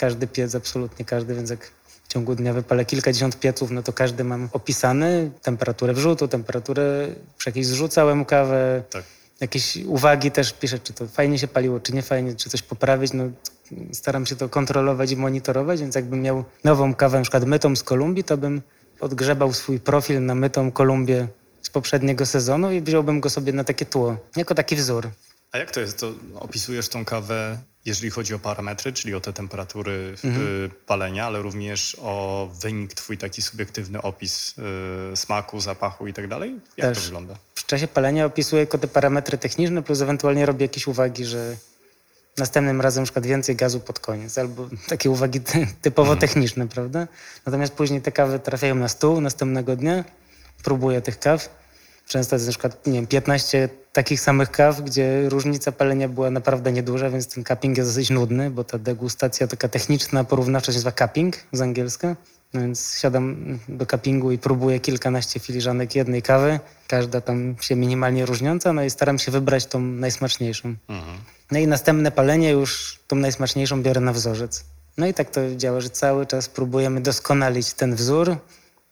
każdy 0.00 0.26
piec, 0.26 0.54
absolutnie 0.54 1.04
każdy, 1.04 1.34
więc 1.34 1.50
jak 1.50 1.70
w 2.04 2.08
ciągu 2.08 2.34
dnia 2.34 2.52
wypalę 2.52 2.84
kilkadziesiąt 2.84 3.40
pieców, 3.40 3.70
no 3.70 3.82
to 3.82 3.92
każdy 3.92 4.24
mam 4.24 4.48
opisany, 4.52 5.30
temperaturę 5.42 5.92
wrzutu, 5.92 6.28
temperaturę, 6.28 7.08
przy 7.38 7.48
jakiejś 7.48 7.66
zrzucałem 7.66 8.24
kawę, 8.24 8.82
tak. 8.90 9.04
jakieś 9.40 9.76
uwagi 9.76 10.30
też 10.30 10.52
piszę, 10.52 10.78
czy 10.78 10.92
to 10.92 11.06
fajnie 11.06 11.38
się 11.38 11.48
paliło, 11.48 11.80
czy 11.80 11.92
nie 11.92 12.02
fajnie, 12.02 12.34
czy 12.34 12.50
coś 12.50 12.62
poprawić, 12.62 13.12
no 13.12 13.24
staram 13.92 14.26
się 14.26 14.36
to 14.36 14.48
kontrolować 14.48 15.10
i 15.10 15.16
monitorować, 15.16 15.80
więc 15.80 15.94
jakbym 15.94 16.22
miał 16.22 16.44
nową 16.64 16.94
kawę, 16.94 17.18
na 17.18 17.22
przykład 17.22 17.44
mytą 17.44 17.76
z 17.76 17.82
Kolumbii, 17.82 18.24
to 18.24 18.36
bym 18.36 18.62
odgrzebał 19.00 19.52
swój 19.52 19.80
profil 19.80 20.24
na 20.24 20.34
mytą 20.34 20.72
Kolumbię 20.72 21.28
z 21.62 21.70
poprzedniego 21.70 22.26
sezonu 22.26 22.72
i 22.72 22.80
wziąłbym 22.80 23.20
go 23.20 23.30
sobie 23.30 23.52
na 23.52 23.64
takie 23.64 23.86
tło, 23.86 24.16
jako 24.36 24.54
taki 24.54 24.76
wzór. 24.76 25.10
A 25.52 25.58
jak 25.58 25.70
to 25.70 25.80
jest? 25.80 25.98
To 25.98 26.12
opisujesz 26.34 26.88
tą 26.88 27.04
kawę 27.04 27.58
jeżeli 27.84 28.10
chodzi 28.10 28.34
o 28.34 28.38
parametry, 28.38 28.92
czyli 28.92 29.14
o 29.14 29.20
te 29.20 29.32
temperatury 29.32 30.14
mhm. 30.24 30.46
Y, 30.46 30.70
palenia, 30.86 31.26
ale 31.26 31.42
również 31.42 31.96
o 32.00 32.48
wynik, 32.60 32.94
twój 32.94 33.18
taki 33.18 33.42
subiektywny 33.42 34.02
opis 34.02 34.54
y, 35.12 35.16
smaku, 35.16 35.60
zapachu 35.60 36.06
i 36.06 36.12
tak 36.12 36.28
dalej? 36.28 36.60
Jak 36.76 36.88
Też. 36.88 36.98
to 36.98 37.04
wygląda? 37.04 37.34
W 37.54 37.66
czasie 37.66 37.88
palenia 37.88 38.26
opisuję 38.26 38.66
tylko 38.66 38.78
te 38.78 38.88
parametry 38.88 39.38
techniczne, 39.38 39.82
plus 39.82 40.00
ewentualnie 40.00 40.46
robię 40.46 40.64
jakieś 40.64 40.86
uwagi, 40.86 41.24
że 41.24 41.56
następnym 42.38 42.80
razem 42.80 43.02
na 43.02 43.04
przykład 43.04 43.26
więcej 43.26 43.56
gazu 43.56 43.80
pod 43.80 43.98
koniec, 43.98 44.38
albo 44.38 44.68
takie 44.88 45.10
uwagi 45.10 45.40
typowo 45.82 46.12
mhm. 46.12 46.20
techniczne, 46.20 46.68
prawda? 46.68 47.08
Natomiast 47.46 47.72
później 47.72 48.02
te 48.02 48.12
kawy 48.12 48.38
trafiają 48.38 48.74
na 48.74 48.88
stół 48.88 49.20
następnego 49.20 49.76
dnia, 49.76 50.04
próbuję 50.62 51.00
tych 51.00 51.18
kaw 51.18 51.59
Często 52.10 52.36
jest 52.36 52.46
na 52.46 52.52
przykład, 52.52 52.86
nie 52.86 52.92
wiem, 52.92 53.06
15 53.06 53.68
takich 53.92 54.20
samych 54.20 54.50
kaw, 54.50 54.80
gdzie 54.80 55.28
różnica 55.28 55.72
palenia 55.72 56.08
była 56.08 56.30
naprawdę 56.30 56.72
nieduża, 56.72 57.10
więc 57.10 57.34
ten 57.34 57.44
cupping 57.44 57.76
jest 57.76 57.90
dosyć 57.90 58.10
nudny, 58.10 58.50
bo 58.50 58.64
ta 58.64 58.78
degustacja 58.78 59.46
taka 59.46 59.68
techniczna, 59.68 60.24
porównawcza 60.24 60.72
się 60.72 60.76
nazywa 60.76 60.92
cupping 60.92 61.36
z 61.52 61.60
angielska. 61.60 62.16
No 62.54 62.60
więc 62.60 62.98
siadam 62.98 63.58
do 63.68 63.86
cuppingu 63.86 64.32
i 64.32 64.38
próbuję 64.38 64.80
kilkanaście 64.80 65.40
filiżanek 65.40 65.94
jednej 65.94 66.22
kawy, 66.22 66.60
każda 66.88 67.20
tam 67.20 67.56
się 67.60 67.76
minimalnie 67.76 68.26
różniąca, 68.26 68.72
no 68.72 68.84
i 68.84 68.90
staram 68.90 69.18
się 69.18 69.32
wybrać 69.32 69.66
tą 69.66 69.80
najsmaczniejszą. 69.80 70.74
Mhm. 70.88 71.18
No 71.50 71.58
i 71.58 71.66
następne 71.66 72.10
palenie 72.10 72.50
już 72.50 72.98
tą 73.08 73.16
najsmaczniejszą 73.16 73.82
biorę 73.82 74.00
na 74.00 74.12
wzorzec. 74.12 74.64
No 74.98 75.06
i 75.06 75.14
tak 75.14 75.30
to 75.30 75.40
działa, 75.56 75.80
że 75.80 75.90
cały 75.90 76.26
czas 76.26 76.48
próbujemy 76.48 77.00
doskonalić 77.00 77.72
ten 77.72 77.94
wzór, 77.94 78.36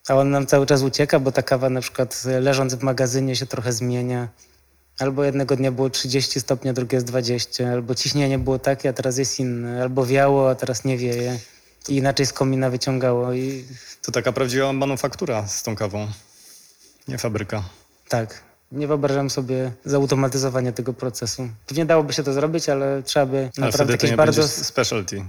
a 0.07 0.15
on 0.15 0.29
nam 0.29 0.45
cały 0.45 0.65
czas 0.65 0.81
ucieka, 0.81 1.19
bo 1.19 1.31
ta 1.31 1.43
kawa 1.43 1.69
na 1.69 1.81
przykład 1.81 2.23
leżąc 2.41 2.75
w 2.75 2.83
magazynie 2.83 3.35
się 3.35 3.45
trochę 3.45 3.73
zmienia. 3.73 4.27
Albo 4.99 5.23
jednego 5.23 5.55
dnia 5.55 5.71
było 5.71 5.89
30 5.89 6.39
stopni, 6.39 6.69
a 6.69 6.73
drugie 6.73 6.95
jest 6.95 7.07
20, 7.07 7.71
albo 7.71 7.95
ciśnienie 7.95 8.39
było 8.39 8.59
takie, 8.59 8.89
a 8.89 8.93
teraz 8.93 9.17
jest 9.17 9.39
inne, 9.39 9.81
albo 9.81 10.05
wiało, 10.05 10.49
a 10.49 10.55
teraz 10.55 10.85
nie 10.85 10.97
wieje. 10.97 11.39
I 11.89 11.95
inaczej 11.95 12.25
z 12.25 12.33
komina 12.33 12.69
wyciągało. 12.69 13.33
I... 13.33 13.65
To 14.01 14.11
taka 14.11 14.31
prawdziwa 14.31 14.73
manufaktura 14.73 15.47
z 15.47 15.63
tą 15.63 15.75
kawą, 15.75 16.07
nie 17.07 17.17
fabryka. 17.17 17.63
Tak. 18.07 18.41
Nie 18.71 18.87
wyobrażam 18.87 19.29
sobie 19.29 19.71
zautomatyzowania 19.85 20.71
tego 20.71 20.93
procesu. 20.93 21.49
Pewnie 21.67 21.85
dałoby 21.85 22.13
się 22.13 22.23
to 22.23 22.33
zrobić, 22.33 22.69
ale 22.69 23.03
trzeba 23.03 23.25
by 23.25 23.49
Ale 23.57 23.67
naprawdę 23.67 23.93
jakieś 23.93 24.11
bardzo... 24.11 24.47
specialty. 24.47 25.25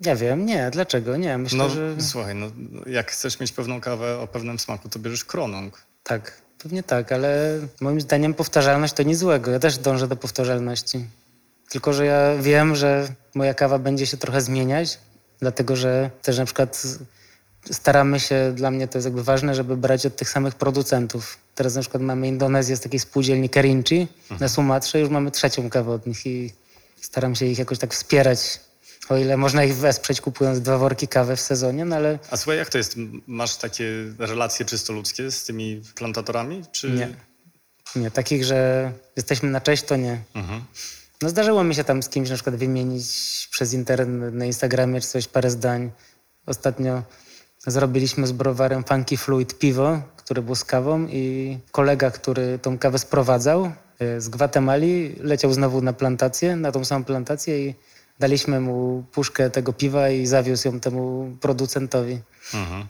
Nie 0.00 0.16
wiem, 0.16 0.46
nie, 0.46 0.70
dlaczego? 0.70 1.16
Nie, 1.16 1.38
myślę, 1.38 1.58
No 1.58 1.68
że 1.68 1.96
słuchaj, 2.00 2.34
no, 2.34 2.46
jak 2.86 3.10
chcesz 3.10 3.40
mieć 3.40 3.52
pewną 3.52 3.80
kawę 3.80 4.18
o 4.18 4.26
pewnym 4.26 4.58
smaku, 4.58 4.88
to 4.88 4.98
bierzesz 4.98 5.24
kronąg. 5.24 5.82
tak. 6.04 6.32
Pewnie 6.62 6.82
tak, 6.82 7.12
ale 7.12 7.58
moim 7.80 8.00
zdaniem 8.00 8.34
powtarzalność 8.34 8.94
to 8.94 9.02
nic 9.02 9.18
złego. 9.18 9.50
Ja 9.50 9.58
też 9.58 9.78
dążę 9.78 10.08
do 10.08 10.16
powtarzalności. 10.16 11.04
Tylko, 11.70 11.92
że 11.92 12.06
ja 12.06 12.36
wiem, 12.40 12.76
że 12.76 13.08
moja 13.34 13.54
kawa 13.54 13.78
będzie 13.78 14.06
się 14.06 14.16
trochę 14.16 14.40
zmieniać, 14.40 14.98
dlatego 15.40 15.76
że 15.76 16.10
też 16.22 16.38
na 16.38 16.44
przykład 16.44 16.82
staramy 17.70 18.20
się, 18.20 18.52
dla 18.54 18.70
mnie 18.70 18.88
to 18.88 18.98
jest 18.98 19.06
jakby 19.06 19.24
ważne, 19.24 19.54
żeby 19.54 19.76
brać 19.76 20.06
od 20.06 20.16
tych 20.16 20.30
samych 20.30 20.54
producentów. 20.54 21.38
Teraz 21.54 21.74
na 21.74 21.80
przykład 21.80 22.02
mamy 22.02 22.28
Indonezję 22.28 22.76
z 22.76 22.80
takiej 22.80 23.00
spółdzielni 23.00 23.48
Kerinci 23.48 24.08
na 24.40 24.48
Sumatrze, 24.48 25.00
już 25.00 25.10
mamy 25.10 25.30
trzecią 25.30 25.70
kawę 25.70 25.92
od 25.92 26.06
nich 26.06 26.26
i 26.26 26.52
staram 27.00 27.34
się 27.34 27.46
ich 27.46 27.58
jakoś 27.58 27.78
tak 27.78 27.94
wspierać, 27.94 28.60
o 29.08 29.16
ile 29.16 29.36
można 29.36 29.64
ich 29.64 29.76
wesprzeć 29.76 30.20
kupując 30.20 30.60
dwa 30.60 30.78
worki 30.78 31.08
kawy 31.08 31.36
w 31.36 31.40
sezonie, 31.40 31.84
no 31.84 31.96
ale 31.96 32.18
A 32.30 32.36
słuchaj, 32.36 32.58
jak 32.58 32.68
to 32.68 32.78
jest? 32.78 32.94
Masz 33.26 33.56
takie 33.56 33.84
relacje 34.18 34.66
czysto 34.66 34.92
ludzkie 34.92 35.30
z 35.30 35.44
tymi 35.44 35.82
plantatorami? 35.94 36.62
Czy... 36.72 36.90
nie. 36.90 37.08
Nie, 37.96 38.10
takich, 38.10 38.44
że 38.44 38.92
jesteśmy 39.16 39.50
na 39.50 39.60
cześć, 39.60 39.82
to 39.82 39.96
nie. 39.96 40.18
Mhm. 40.34 40.62
No 41.22 41.28
zdarzyło 41.28 41.64
mi 41.64 41.74
się 41.74 41.84
tam 41.84 42.02
z 42.02 42.08
kimś 42.08 42.28
na 42.28 42.34
przykład 42.34 42.56
wymienić 42.56 43.04
przez 43.50 43.72
internet 43.72 44.34
na 44.34 44.44
Instagramie 44.44 45.00
czy 45.00 45.06
coś 45.06 45.28
parę 45.28 45.50
zdań. 45.50 45.90
Ostatnio 46.46 47.02
zrobiliśmy 47.66 48.26
z 48.26 48.32
browarem 48.32 48.84
Funky 48.84 49.16
Fluid 49.16 49.58
piwo, 49.58 50.02
które 50.16 50.42
było 50.42 50.56
z 50.56 50.64
kawą 50.64 51.06
i 51.06 51.58
kolega, 51.72 52.10
który 52.10 52.58
tą 52.58 52.78
kawę 52.78 52.98
sprowadzał 52.98 53.72
e, 53.98 54.20
z 54.20 54.28
Gwatemali, 54.28 55.16
leciał 55.20 55.52
znowu 55.52 55.82
na 55.82 55.92
plantację, 55.92 56.56
na 56.56 56.72
tą 56.72 56.84
samą 56.84 57.04
plantację 57.04 57.66
i 57.66 57.74
daliśmy 58.18 58.60
mu 58.60 59.04
puszkę 59.12 59.50
tego 59.50 59.72
piwa 59.72 60.08
i 60.10 60.26
zawiózł 60.26 60.68
ją 60.68 60.80
temu 60.80 61.30
producentowi. 61.40 62.20
Mhm. 62.54 62.86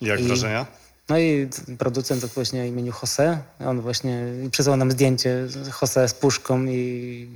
Jak 0.00 0.20
I- 0.20 0.22
wrażenia? 0.22 0.66
No 1.08 1.18
i 1.18 1.48
producent 1.78 2.24
właśnie 2.24 2.62
o 2.62 2.64
imieniu 2.64 2.92
Jose, 3.02 3.38
on 3.66 3.80
właśnie 3.80 4.22
przysłał 4.50 4.76
nam 4.76 4.90
zdjęcie 4.90 5.46
Jose 5.82 6.08
z 6.08 6.14
puszką 6.14 6.64
i, 6.64 7.28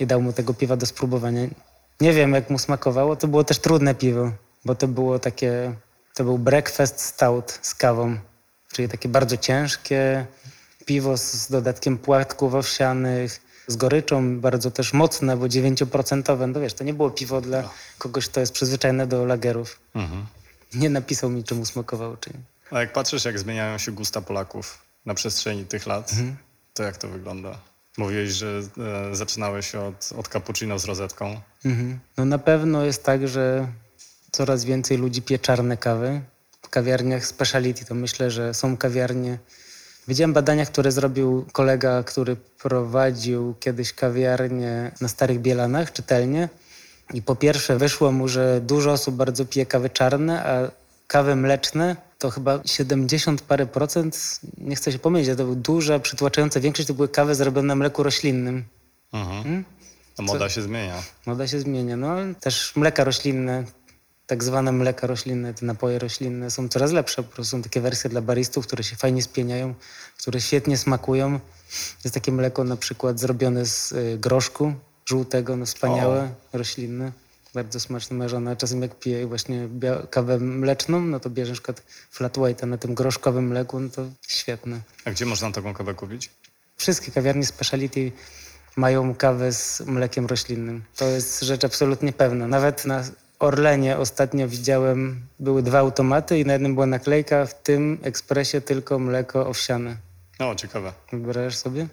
i 0.00 0.06
dał 0.06 0.22
mu 0.22 0.32
tego 0.32 0.54
piwa 0.54 0.76
do 0.76 0.86
spróbowania. 0.86 1.40
Nie 2.00 2.12
wiem, 2.12 2.32
jak 2.34 2.50
mu 2.50 2.58
smakowało. 2.58 3.16
To 3.16 3.28
było 3.28 3.44
też 3.44 3.58
trudne 3.58 3.94
piwo, 3.94 4.32
bo 4.64 4.74
to 4.74 4.88
było 4.88 5.18
takie, 5.18 5.74
to 6.14 6.24
był 6.24 6.38
breakfast 6.38 7.00
stout 7.00 7.58
z 7.62 7.74
kawą, 7.74 8.18
czyli 8.72 8.88
takie 8.88 9.08
bardzo 9.08 9.36
ciężkie 9.36 10.26
piwo 10.86 11.16
z 11.16 11.50
dodatkiem 11.50 11.98
płatków 11.98 12.54
owsianych, 12.54 13.40
z 13.68 13.76
goryczą, 13.76 14.40
bardzo 14.40 14.70
też 14.70 14.92
mocne, 14.92 15.36
bo 15.36 15.44
9%. 15.46 16.48
No 16.48 16.60
wiesz, 16.60 16.74
to 16.74 16.84
nie 16.84 16.94
było 16.94 17.10
piwo 17.10 17.40
dla 17.40 17.70
kogoś, 17.98 18.28
kto 18.28 18.40
jest 18.40 18.52
przyzwyczajony 18.52 19.06
do 19.06 19.24
lagerów. 19.24 19.80
Mhm. 19.94 20.26
Nie 20.74 20.90
napisał 20.90 21.30
mi, 21.30 21.44
czemu 21.44 21.66
smakowało, 21.66 22.16
czy 22.16 22.30
nie. 22.30 22.40
A 22.70 22.80
jak 22.80 22.92
patrzysz, 22.92 23.24
jak 23.24 23.38
zmieniają 23.38 23.78
się 23.78 23.92
gusta 23.92 24.20
Polaków 24.20 24.78
na 25.06 25.14
przestrzeni 25.14 25.64
tych 25.64 25.86
lat, 25.86 26.10
Mhm. 26.12 26.36
to 26.74 26.82
jak 26.82 26.96
to 26.96 27.08
wygląda? 27.08 27.58
Mówiłeś, 27.98 28.30
że 28.30 28.60
e, 29.10 29.16
zaczynałeś 29.16 29.74
od, 29.74 30.10
od 30.16 30.28
cappuccino 30.28 30.78
z 30.78 30.84
rozetką. 30.84 31.40
Mhm. 31.64 31.98
No 32.16 32.24
na 32.24 32.38
pewno 32.38 32.84
jest 32.84 33.04
tak, 33.04 33.28
że 33.28 33.68
coraz 34.32 34.64
więcej 34.64 34.98
ludzi 34.98 35.22
pije 35.22 35.38
czarne 35.38 35.76
kawy. 35.76 36.20
W 36.62 36.68
kawiarniach 36.68 37.26
speciality 37.26 37.84
to 37.84 37.94
myślę, 37.94 38.30
że 38.30 38.54
są 38.54 38.76
kawiarnie. 38.76 39.38
Widziałem 40.08 40.32
badania, 40.32 40.66
które 40.66 40.92
zrobił 40.92 41.46
kolega, 41.52 42.02
który 42.02 42.36
prowadził 42.36 43.54
kiedyś 43.60 43.92
kawiarnię 43.92 44.92
na 45.00 45.08
Starych 45.08 45.40
Bielanach, 45.40 45.92
czytelnie. 45.92 46.48
I 47.14 47.22
po 47.22 47.36
pierwsze 47.36 47.78
wyszło 47.78 48.12
mu, 48.12 48.28
że 48.28 48.60
dużo 48.60 48.92
osób 48.92 49.14
bardzo 49.14 49.44
pije 49.44 49.66
kawy 49.66 49.90
czarne, 49.90 50.44
a 50.44 50.70
kawy 51.06 51.36
mleczne 51.36 51.96
to 52.18 52.30
chyba 52.30 52.60
70 52.64 53.42
parę 53.42 53.66
procent, 53.66 54.40
nie 54.58 54.76
chcę 54.76 54.92
się 54.92 54.98
pomylić, 54.98 55.28
ale 55.28 55.36
to 55.36 55.44
była 55.44 55.56
duża, 55.56 55.98
przytłaczająca 55.98 56.60
większość 56.60 56.88
to 56.88 56.94
były 56.94 57.08
kawy 57.08 57.34
zrobione 57.34 57.66
na 57.66 57.74
mleku 57.74 58.02
roślinnym. 58.02 58.64
Mhm. 59.12 59.42
Hmm? 59.42 59.64
Moda 60.18 60.48
się 60.48 60.62
zmienia. 60.62 61.02
Moda 61.26 61.48
się 61.48 61.60
zmienia. 61.60 61.96
No, 61.96 62.16
też 62.40 62.76
mleka 62.76 63.04
roślinne, 63.04 63.64
tak 64.28 64.44
zwane 64.44 64.72
mleka 64.72 65.06
roślinne, 65.06 65.54
te 65.54 65.66
napoje 65.66 65.98
roślinne 65.98 66.50
są 66.50 66.68
coraz 66.68 66.92
lepsze. 66.92 67.22
Po 67.22 67.32
prostu 67.32 67.50
są 67.50 67.62
takie 67.62 67.80
wersje 67.80 68.10
dla 68.10 68.20
baristów, 68.20 68.66
które 68.66 68.84
się 68.84 68.96
fajnie 68.96 69.22
spieniają, 69.22 69.74
które 70.18 70.40
świetnie 70.40 70.78
smakują. 70.78 71.40
Jest 72.04 72.14
takie 72.14 72.32
mleko 72.32 72.64
na 72.64 72.76
przykład 72.76 73.20
zrobione 73.20 73.66
z 73.66 73.92
y, 73.92 74.18
groszku 74.18 74.72
żółtego, 75.06 75.56
no 75.56 75.66
wspaniałe, 75.66 76.28
roślinne. 76.52 77.12
Bardzo 77.54 77.80
smaczne. 77.80 78.16
Moja 78.16 78.28
żona 78.28 78.56
czasem 78.56 78.82
jak 78.82 78.98
pije 78.98 79.26
właśnie 79.26 79.68
kawę 80.10 80.38
mleczną, 80.38 81.00
no 81.00 81.20
to 81.20 81.30
bierze 81.30 81.50
na 81.50 81.54
przykład 81.54 81.82
flat 82.10 82.38
white'a 82.38 82.66
na 82.66 82.78
tym 82.78 82.94
groszkowym 82.94 83.48
mleku, 83.48 83.80
no 83.80 83.88
to 83.88 84.06
świetne. 84.28 84.80
A 85.04 85.10
gdzie 85.10 85.26
można 85.26 85.52
taką 85.52 85.74
kawę 85.74 85.94
kupić? 85.94 86.30
Wszystkie 86.76 87.12
kawiarnie 87.12 87.46
speciality 87.46 88.12
mają 88.76 89.14
kawę 89.14 89.52
z 89.52 89.80
mlekiem 89.80 90.26
roślinnym. 90.26 90.82
To 90.96 91.04
jest 91.04 91.40
rzecz 91.40 91.64
absolutnie 91.64 92.12
pewna. 92.12 92.46
Nawet 92.46 92.84
na 92.84 93.04
Orlenie 93.38 93.96
ostatnio 93.96 94.48
widziałem, 94.48 95.26
były 95.38 95.62
dwa 95.62 95.78
automaty 95.78 96.38
i 96.38 96.44
na 96.46 96.52
jednym 96.52 96.74
była 96.74 96.86
naklejka, 96.86 97.46
w 97.46 97.62
tym 97.62 97.98
ekspresie 98.02 98.60
tylko 98.60 98.98
mleko 98.98 99.46
owsiane. 99.46 99.96
O, 100.38 100.54
ciekawe. 100.54 100.92
Wyobrażasz 101.12 101.56
sobie? 101.56 101.86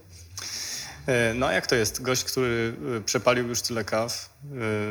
E, 1.08 1.34
No 1.34 1.48
a 1.48 1.54
jak 1.54 1.68
to 1.68 1.76
jest? 1.76 2.02
Gość, 2.02 2.24
który 2.24 2.74
e, 2.98 3.02
przepalił 3.02 3.48
już 3.48 3.62
tyle 3.62 3.84
kaw, 3.84 4.30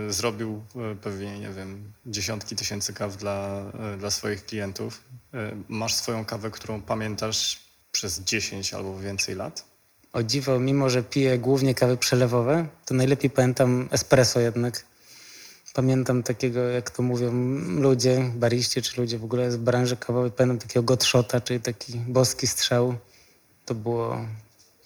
e, 0.09 0.13
zrobił 0.13 0.63
pewnie, 1.03 1.39
nie 1.39 1.51
wiem, 1.51 1.93
dziesiątki 2.07 2.57
tysięcy 2.57 2.93
kaw 2.93 3.17
dla, 3.17 3.63
dla 3.99 4.11
swoich 4.11 4.47
klientów. 4.47 5.01
Masz 5.69 5.95
swoją 5.95 6.25
kawę, 6.25 6.51
którą 6.51 6.83
pamiętasz 6.83 7.61
przez 7.93 8.21
10 8.21 8.75
albo 8.75 8.99
więcej 8.99 9.35
lat? 9.35 9.65
O 10.13 10.23
dziwo, 10.23 10.59
mimo 10.59 10.91
że 10.91 11.03
piję 11.03 11.39
głównie 11.39 11.75
kawy 11.75 11.97
przelewowe, 11.97 12.67
to 12.85 12.95
najlepiej 12.95 13.31
pamiętam 13.31 13.89
espresso 13.93 14.41
jednak. 14.41 14.85
Pamiętam 15.75 16.23
takiego, 16.23 16.61
jak 16.61 16.91
to 16.91 17.03
mówią 17.03 17.33
ludzie, 17.81 18.31
bariści 18.35 18.83
czy 18.83 19.01
ludzie 19.01 19.19
w 19.19 19.25
ogóle 19.25 19.51
z 19.51 19.57
branży 19.57 19.97
kawowej, 19.97 20.31
pamiętam 20.31 20.59
takiego 20.69 20.83
gotshota, 20.83 21.41
czyli 21.41 21.61
taki 21.61 21.93
boski 21.99 22.47
strzał. 22.47 22.95
To 23.65 23.75
było, 23.75 24.19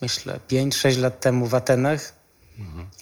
myślę, 0.03 0.41
5-6 0.51 0.99
lat 0.99 1.21
temu 1.21 1.47
w 1.47 1.55
Atenach. 1.55 2.13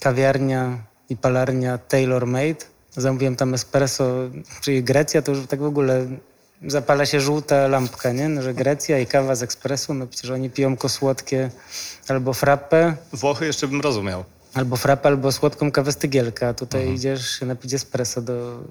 Kawiarnia 0.00 0.78
i 1.08 1.16
palarnia 1.16 1.78
Tailor 1.78 2.26
Made. 2.26 2.64
Zamówiłem 2.96 3.36
tam 3.36 3.54
espresso, 3.54 4.14
czyli 4.60 4.82
Grecja, 4.82 5.22
to 5.22 5.32
już 5.32 5.46
tak 5.46 5.60
w 5.60 5.64
ogóle 5.64 6.06
zapala 6.66 7.06
się 7.06 7.20
żółta 7.20 7.68
lampka, 7.68 8.12
nie? 8.12 8.28
No, 8.28 8.42
że 8.42 8.54
Grecja 8.54 8.98
i 8.98 9.06
kawa 9.06 9.34
z 9.34 9.42
ekspresu, 9.42 9.94
no 9.94 10.06
przecież 10.06 10.30
oni 10.30 10.50
piją 10.50 10.76
słodkie 10.88 11.50
albo 12.08 12.32
frappę, 12.32 12.96
Włochy 13.12 13.46
jeszcze 13.46 13.68
bym 13.68 13.80
rozumiał. 13.80 14.24
Albo 14.56 14.76
frappę, 14.76 15.08
albo 15.08 15.32
słodką 15.32 15.70
kawę 15.70 15.92
z 15.92 15.96
tygielka. 15.96 16.54
Tutaj 16.54 16.94
idziesz 16.94 17.30
się 17.30 17.46
napić 17.46 17.74
espresso 17.74 18.22
do 18.22 18.62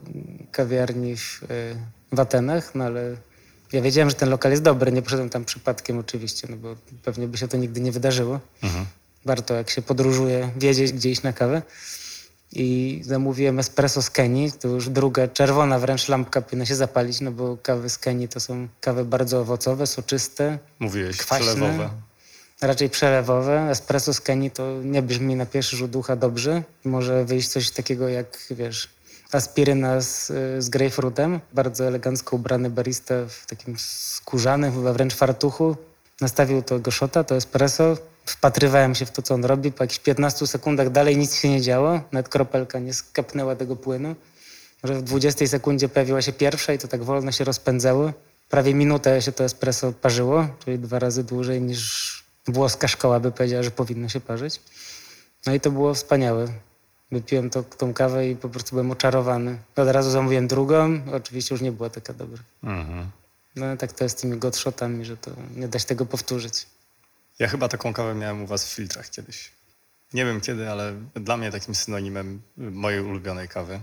kawiarni 0.52 1.18
w, 1.18 1.44
y, 1.44 1.76
w 2.12 2.20
Atenach, 2.20 2.76
no 2.76 2.84
ale 2.84 3.16
ja 3.74 3.82
wiedziałem, 3.82 4.10
że 4.10 4.16
ten 4.16 4.30
lokal 4.30 4.52
jest 4.52 4.64
dobry, 4.64 4.92
nie 4.92 5.02
poszedłem 5.02 5.30
tam 5.30 5.46
przypadkiem 5.46 5.98
oczywiście, 5.98 6.48
no 6.52 6.58
bo 6.58 6.76
pewnie 7.04 7.28
by 7.28 7.38
się 7.38 7.48
to 7.48 7.58
nigdy 7.58 7.82
nie 7.82 7.92
wydarzyło. 7.92 8.40
Mhm. 8.64 8.86
Warto, 9.26 9.54
jak 9.54 9.70
się 9.70 9.82
podróżuje, 9.82 10.50
wiedzieć, 10.58 10.92
gdzie 10.94 11.10
iść 11.12 11.24
na 11.24 11.34
kawę. 11.34 11.62
I 12.52 13.00
zamówiłem 13.04 13.60
espresso 13.60 14.02
z 14.02 14.10
Kenii, 14.10 14.52
to 14.52 14.68
już 14.68 14.90
druga 14.90 15.28
czerwona 15.28 15.80
wręcz 15.80 16.08
lampka 16.10 16.42
powinna 16.42 16.66
się 16.66 16.76
zapalić, 16.76 17.22
no 17.22 17.32
bo 17.32 17.58
kawy 17.64 17.90
z 17.90 17.98
Kenii 17.98 18.28
to 18.28 18.40
są 18.40 18.68
kawy 18.82 19.06
bardzo 19.06 19.40
owocowe, 19.40 19.88
soczyste, 19.88 20.60
Mówiłeś, 20.80 21.18
Kwaśne. 21.18 21.46
przelewowe. 21.46 21.90
Raczej 22.68 22.90
przelewowe. 22.90 23.70
Espresso 23.70 24.14
z 24.14 24.22
Kenii 24.22 24.52
to 24.52 24.82
nie 24.84 25.02
brzmi 25.02 25.36
na 25.36 25.46
pierwszy 25.46 25.78
rzut 25.78 25.96
ucha 25.96 26.16
dobrze. 26.16 26.64
Może 26.86 27.26
wyjść 27.26 27.48
coś 27.48 27.72
takiego 27.72 28.10
jak, 28.10 28.38
wiesz, 28.52 28.90
aspiryna 29.32 30.02
z, 30.02 30.32
z 30.60 30.70
grejpfrutem. 30.70 31.40
Bardzo 31.54 31.86
elegancko 31.88 32.36
ubrany 32.36 32.70
barista 32.70 33.16
w 33.30 33.46
takim 33.46 33.76
skórzanym, 33.80 34.74
chyba 34.74 34.94
wręcz 34.94 35.16
fartuchu. 35.16 35.76
Nastawił 36.22 36.62
tego 36.62 36.92
szota, 36.92 37.24
to 37.24 37.36
espresso. 37.36 37.98
Wpatrywałem 38.26 38.96
się 38.96 39.06
w 39.06 39.12
to, 39.12 39.22
co 39.22 39.34
on 39.34 39.46
robi. 39.46 39.72
Po 39.72 39.84
jakichś 39.84 40.00
15 40.00 40.48
sekundach 40.48 40.90
dalej 40.90 41.18
nic 41.18 41.36
się 41.36 41.50
nie 41.50 41.62
działo. 41.62 42.02
Nawet 42.12 42.30
kropelka 42.30 42.80
nie 42.80 42.94
skapnęła 42.94 43.56
tego 43.56 43.76
płynu. 43.76 44.16
że 44.84 44.94
w 44.94 45.02
20 45.02 45.48
sekundzie 45.48 45.90
pojawiła 45.90 46.22
się 46.22 46.34
pierwsza 46.34 46.74
i 46.74 46.78
to 46.78 46.88
tak 46.88 47.04
wolno 47.04 47.32
się 47.32 47.44
rozpędzało. 47.44 48.14
Prawie 48.50 48.74
minutę 48.74 49.22
się 49.22 49.32
to 49.32 49.44
espresso 49.44 49.94
parzyło, 50.02 50.48
czyli 50.66 50.80
dwa 50.80 51.00
razy 51.00 51.24
dłużej 51.24 51.62
niż 51.62 52.15
włoska 52.48 52.88
szkoła 52.88 53.20
by 53.20 53.32
powiedziała, 53.32 53.64
że 53.64 53.72
powinno 53.72 54.10
się 54.10 54.20
parzyć. 54.20 54.62
No 55.46 55.54
i 55.54 55.60
to 55.60 55.72
było 55.72 55.94
wspaniałe. 55.94 56.48
Wypiłem 57.12 57.50
to, 57.50 57.64
tą 57.64 57.94
kawę 57.94 58.30
i 58.30 58.36
po 58.36 58.50
prostu 58.50 58.70
byłem 58.70 58.92
oczarowany. 58.92 59.58
Od 59.76 59.88
razu 59.88 60.12
zamówiłem 60.12 60.48
drugą, 60.48 61.02
oczywiście 61.14 61.56
już 61.56 61.62
nie 61.62 61.72
była 61.72 61.90
taka 61.90 62.14
dobra. 62.14 62.44
Mhm. 62.64 63.12
No 63.56 63.78
tak 63.78 63.94
to 63.94 64.04
jest 64.04 64.18
z 64.18 64.22
tymi 64.22 64.38
godshotami, 64.38 65.06
że 65.06 65.18
to 65.18 65.32
nie 65.56 65.68
da 65.68 65.80
się 65.80 65.86
tego 65.86 66.06
powtórzyć. 66.06 66.66
Ja 67.40 67.48
chyba 67.48 67.68
taką 67.68 67.94
kawę 67.94 68.16
miałem 68.16 68.44
u 68.44 68.48
was 68.48 68.66
w 68.66 68.74
filtrach 68.74 69.10
kiedyś. 69.10 69.52
Nie 70.14 70.26
wiem 70.26 70.42
kiedy, 70.42 70.70
ale 70.70 70.94
dla 71.16 71.38
mnie 71.38 71.52
takim 71.52 71.76
synonimem 71.76 72.42
mojej 72.58 73.02
ulubionej 73.02 73.48
kawy. 73.48 73.80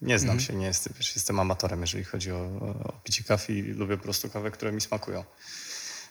Nie 0.00 0.18
znam 0.18 0.36
mhm. 0.36 0.46
się, 0.46 0.54
nie 0.54 0.66
jestem, 0.66 0.92
wiesz, 0.96 1.16
jestem 1.16 1.40
amatorem, 1.40 1.80
jeżeli 1.80 2.04
chodzi 2.04 2.32
o, 2.32 2.36
o 2.84 2.92
picie 3.04 3.24
kawy 3.24 3.52
i 3.52 3.62
lubię 3.62 3.96
po 3.96 4.02
prostu 4.02 4.30
kawę, 4.30 4.50
które 4.50 4.72
mi 4.72 4.80
smakują. 4.80 5.24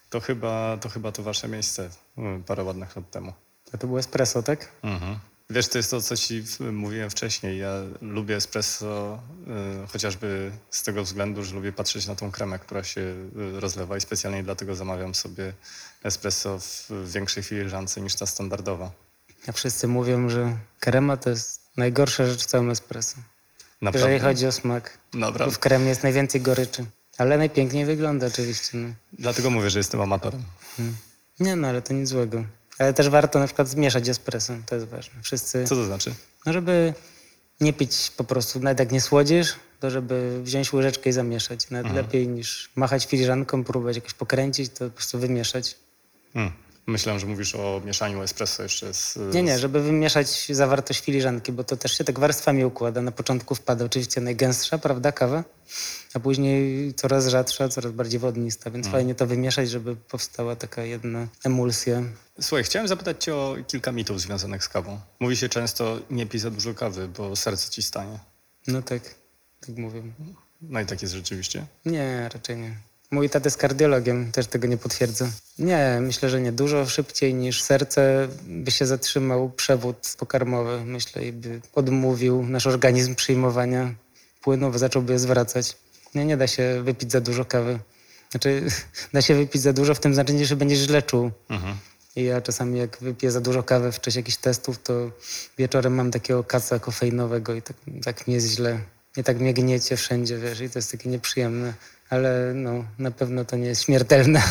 To 0.09 0.19
chyba 0.19 0.77
to, 0.81 0.89
chyba 0.89 1.11
to 1.11 1.23
wasze 1.23 1.47
miejsce 1.47 1.89
mm, 2.17 2.43
parę 2.43 2.63
ładnych 2.63 2.95
lat 2.95 3.11
temu. 3.11 3.33
A 3.73 3.77
to 3.77 3.87
było 3.87 3.99
espresso, 3.99 4.43
tak? 4.43 4.71
Mhm. 4.83 5.19
Wiesz, 5.51 5.67
to 5.67 5.77
jest 5.77 5.91
to, 5.91 6.01
co 6.01 6.17
ci 6.17 6.43
mówiłem 6.71 7.09
wcześniej. 7.09 7.59
Ja 7.59 7.73
lubię 8.01 8.35
espresso 8.35 9.19
y, 9.83 9.87
chociażby 9.87 10.51
z 10.69 10.83
tego 10.83 11.03
względu, 11.03 11.43
że 11.43 11.55
lubię 11.55 11.71
patrzeć 11.71 12.07
na 12.07 12.15
tą 12.15 12.31
kremę, 12.31 12.59
która 12.59 12.83
się 12.83 13.01
y, 13.01 13.59
rozlewa 13.59 13.97
i 13.97 14.01
specjalnie 14.01 14.43
dlatego 14.43 14.75
zamawiam 14.75 15.15
sobie 15.15 15.53
espresso 16.03 16.59
w 16.59 17.11
większej 17.11 17.43
filiżance 17.43 18.01
niż 18.01 18.15
ta 18.15 18.25
standardowa. 18.25 18.91
A 19.47 19.51
wszyscy 19.51 19.87
mówią, 19.87 20.29
że 20.29 20.57
krema 20.79 21.17
to 21.17 21.29
jest 21.29 21.61
najgorsza 21.77 22.25
rzecz 22.25 22.43
w 22.43 22.45
całym 22.45 22.69
espresso. 22.69 23.17
Naprawdę? 23.81 24.13
Jeżeli 24.13 24.29
chodzi 24.29 24.47
o 24.47 24.51
smak. 24.51 24.97
Naprawdę. 25.13 25.55
W 25.55 25.59
kremie 25.59 25.89
jest 25.89 26.03
najwięcej 26.03 26.41
goryczy. 26.41 26.85
Ale 27.19 27.37
najpiękniej 27.37 27.85
wygląda 27.85 28.27
oczywiście. 28.27 28.77
No. 28.77 28.89
Dlatego 29.13 29.49
mówię, 29.49 29.69
że 29.69 29.79
jestem 29.79 30.01
amatorem. 30.01 30.43
Hmm. 30.77 30.95
Nie 31.39 31.55
no, 31.55 31.67
ale 31.67 31.81
to 31.81 31.93
nic 31.93 32.09
złego. 32.09 32.43
Ale 32.77 32.93
też 32.93 33.09
warto 33.09 33.39
na 33.39 33.45
przykład 33.45 33.67
zmieszać 33.67 34.09
espresso, 34.09 34.53
to 34.65 34.75
jest 34.75 34.87
ważne. 34.87 35.23
Wszyscy... 35.23 35.63
Co 35.65 35.75
to 35.75 35.85
znaczy? 35.85 36.13
No, 36.45 36.53
żeby 36.53 36.93
nie 37.61 37.73
pić 37.73 38.11
po 38.17 38.23
prostu, 38.23 38.59
nawet 38.59 38.79
jak 38.79 38.91
nie 38.91 39.01
słodzisz, 39.01 39.55
to 39.79 39.89
żeby 39.89 40.39
wziąć 40.43 40.73
łyżeczkę 40.73 41.09
i 41.09 41.13
zamieszać. 41.13 41.69
Nawet 41.69 41.85
mhm. 41.85 42.05
lepiej 42.05 42.27
niż 42.27 42.69
machać 42.75 43.05
filiżanką, 43.05 43.63
próbować 43.63 43.95
jakoś 43.95 44.13
pokręcić, 44.13 44.71
to 44.73 44.85
po 44.85 44.91
prostu 44.91 45.19
wymieszać. 45.19 45.75
Hmm. 46.33 46.53
Myślałem, 46.89 47.19
że 47.19 47.27
mówisz 47.27 47.55
o 47.55 47.81
mieszaniu 47.85 48.21
espresso 48.21 48.63
jeszcze 48.63 48.93
z... 48.93 49.17
Nie, 49.33 49.43
nie, 49.43 49.59
żeby 49.59 49.81
wymieszać 49.81 50.47
zawartość 50.49 50.99
filiżanki, 50.99 51.51
bo 51.51 51.63
to 51.63 51.77
też 51.77 51.97
się 51.97 52.03
tak 52.03 52.19
warstwami 52.19 52.65
układa. 52.65 53.01
Na 53.01 53.11
początku 53.11 53.55
wpada 53.55 53.85
oczywiście 53.85 54.21
najgęstsza, 54.21 54.77
prawda, 54.77 55.11
kawa, 55.11 55.43
a 56.13 56.19
później 56.19 56.93
coraz 56.93 57.27
rzadsza, 57.27 57.69
coraz 57.69 57.91
bardziej 57.91 58.19
wodnista, 58.19 58.71
więc 58.71 58.85
hmm. 58.85 58.99
fajnie 58.99 59.15
to 59.15 59.27
wymieszać, 59.27 59.69
żeby 59.69 59.95
powstała 59.95 60.55
taka 60.55 60.83
jedna 60.83 61.27
emulsja. 61.43 62.01
Słuchaj, 62.41 62.63
chciałem 62.63 62.87
zapytać 62.87 63.23
cię 63.23 63.35
o 63.35 63.55
kilka 63.67 63.91
mitów 63.91 64.21
związanych 64.21 64.63
z 64.63 64.69
kawą. 64.69 64.99
Mówi 65.19 65.37
się 65.37 65.49
często, 65.49 65.99
nie 66.09 66.25
pij 66.25 66.39
za 66.39 66.51
dużo 66.51 66.73
kawy, 66.73 67.07
bo 67.07 67.35
serce 67.35 67.71
ci 67.71 67.83
stanie. 67.83 68.19
No 68.67 68.81
tak, 68.81 69.01
tak 69.61 69.77
mówię. 69.77 70.03
No 70.61 70.79
i 70.79 70.85
tak 70.85 71.01
jest 71.01 71.13
rzeczywiście? 71.13 71.65
Nie, 71.85 72.29
raczej 72.33 72.57
nie. 72.57 72.88
Mój 73.11 73.29
tata 73.29 73.47
jest 73.47 73.57
kardiologiem, 73.57 74.31
też 74.31 74.47
tego 74.47 74.67
nie 74.67 74.77
potwierdza. 74.77 75.31
Nie, 75.59 75.97
myślę, 76.01 76.29
że 76.29 76.41
nie. 76.41 76.51
Dużo 76.51 76.85
szybciej 76.85 77.33
niż 77.33 77.61
serce 77.61 78.27
by 78.47 78.71
się 78.71 78.85
zatrzymał 78.85 79.49
przewód 79.49 80.15
pokarmowy, 80.17 80.85
myślę, 80.85 81.25
i 81.25 81.31
by 81.31 81.61
odmówił 81.75 82.43
nasz 82.43 82.67
organizm 82.67 83.15
przyjmowania 83.15 83.93
płynów, 84.41 84.79
zacząłby 84.79 85.13
je 85.13 85.19
zwracać. 85.19 85.77
Nie, 86.15 86.25
nie 86.25 86.37
da 86.37 86.47
się 86.47 86.81
wypić 86.83 87.11
za 87.11 87.21
dużo 87.21 87.45
kawy. 87.45 87.79
Znaczy, 88.31 88.63
da 89.13 89.21
się 89.21 89.35
wypić 89.35 89.61
za 89.61 89.73
dużo 89.73 89.95
w 89.95 89.99
tym 89.99 90.13
znaczeniu, 90.13 90.45
że 90.45 90.55
będziesz 90.55 90.79
źle 90.79 91.01
czuł. 91.01 91.31
Mhm. 91.49 91.75
I 92.15 92.23
ja 92.23 92.41
czasami 92.41 92.79
jak 92.79 92.97
wypiję 93.01 93.31
za 93.31 93.41
dużo 93.41 93.63
kawy 93.63 93.91
w 93.91 93.99
czasie 93.99 94.19
jakichś 94.19 94.37
testów, 94.37 94.83
to 94.83 95.11
wieczorem 95.57 95.95
mam 95.95 96.11
takiego 96.11 96.43
kaca 96.43 96.79
kofeinowego 96.79 97.53
i 97.53 97.61
tak, 97.61 97.77
tak 98.03 98.27
mi 98.27 98.33
jest 98.33 98.47
źle. 98.47 98.79
I 99.17 99.23
tak 99.23 99.39
mnie 99.39 99.53
gniecie 99.53 99.97
wszędzie, 99.97 100.37
wiesz, 100.37 100.61
i 100.61 100.69
to 100.69 100.79
jest 100.79 100.91
takie 100.91 101.09
nieprzyjemne 101.09 101.73
ale 102.09 102.53
no, 102.55 102.85
na 102.99 103.11
pewno 103.11 103.45
to 103.45 103.55
nie 103.55 103.67
jest 103.67 103.83
śmiertelne. 103.83 104.41